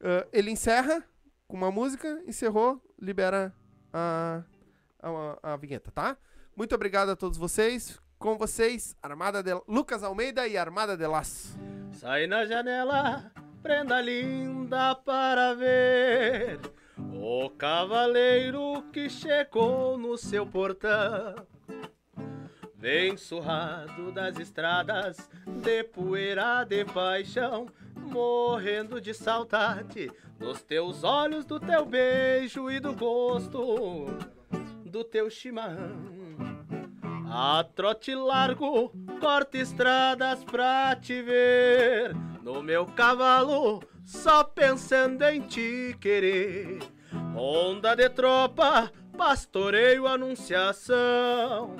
[0.00, 1.04] ah, ele encerra
[1.46, 3.54] com uma música, encerrou, libera
[3.92, 4.42] a,
[5.00, 6.16] a, a vinheta, tá?
[6.56, 8.00] Muito obrigado a todos vocês.
[8.18, 11.54] Com vocês, Armada de Lucas Almeida e Armada de Laço.
[11.92, 13.30] Sai na janela,
[13.62, 16.58] prenda linda para ver
[17.12, 21.34] o cavaleiro que chegou no seu portão.
[22.74, 25.28] Vem surrado das estradas
[25.62, 32.94] de poeira de paixão, morrendo de saudade dos teus olhos, do teu beijo e do
[32.94, 34.06] gosto
[34.86, 36.15] do teu chimarrão.
[37.38, 38.90] A trote largo,
[39.20, 42.16] corta estradas pra te ver.
[42.42, 46.78] No meu cavalo, só pensando em te querer.
[47.36, 51.76] Onda de tropa, pastoreio, anunciação.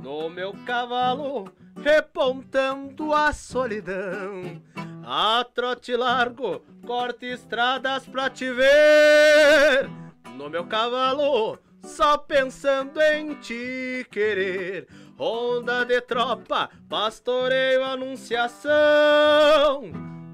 [0.00, 1.52] No meu cavalo,
[1.82, 4.62] repontando a solidão.
[5.04, 9.90] A trote largo, corta estradas pra te ver.
[10.36, 14.86] No meu cavalo, só pensando em te querer.
[15.18, 18.70] Onda de tropa, pastoreio, anunciação.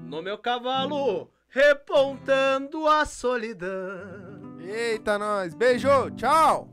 [0.03, 4.57] No meu cavalo, repontando a solidão.
[4.59, 5.53] Eita, nós.
[5.53, 6.69] Beijo, tchau.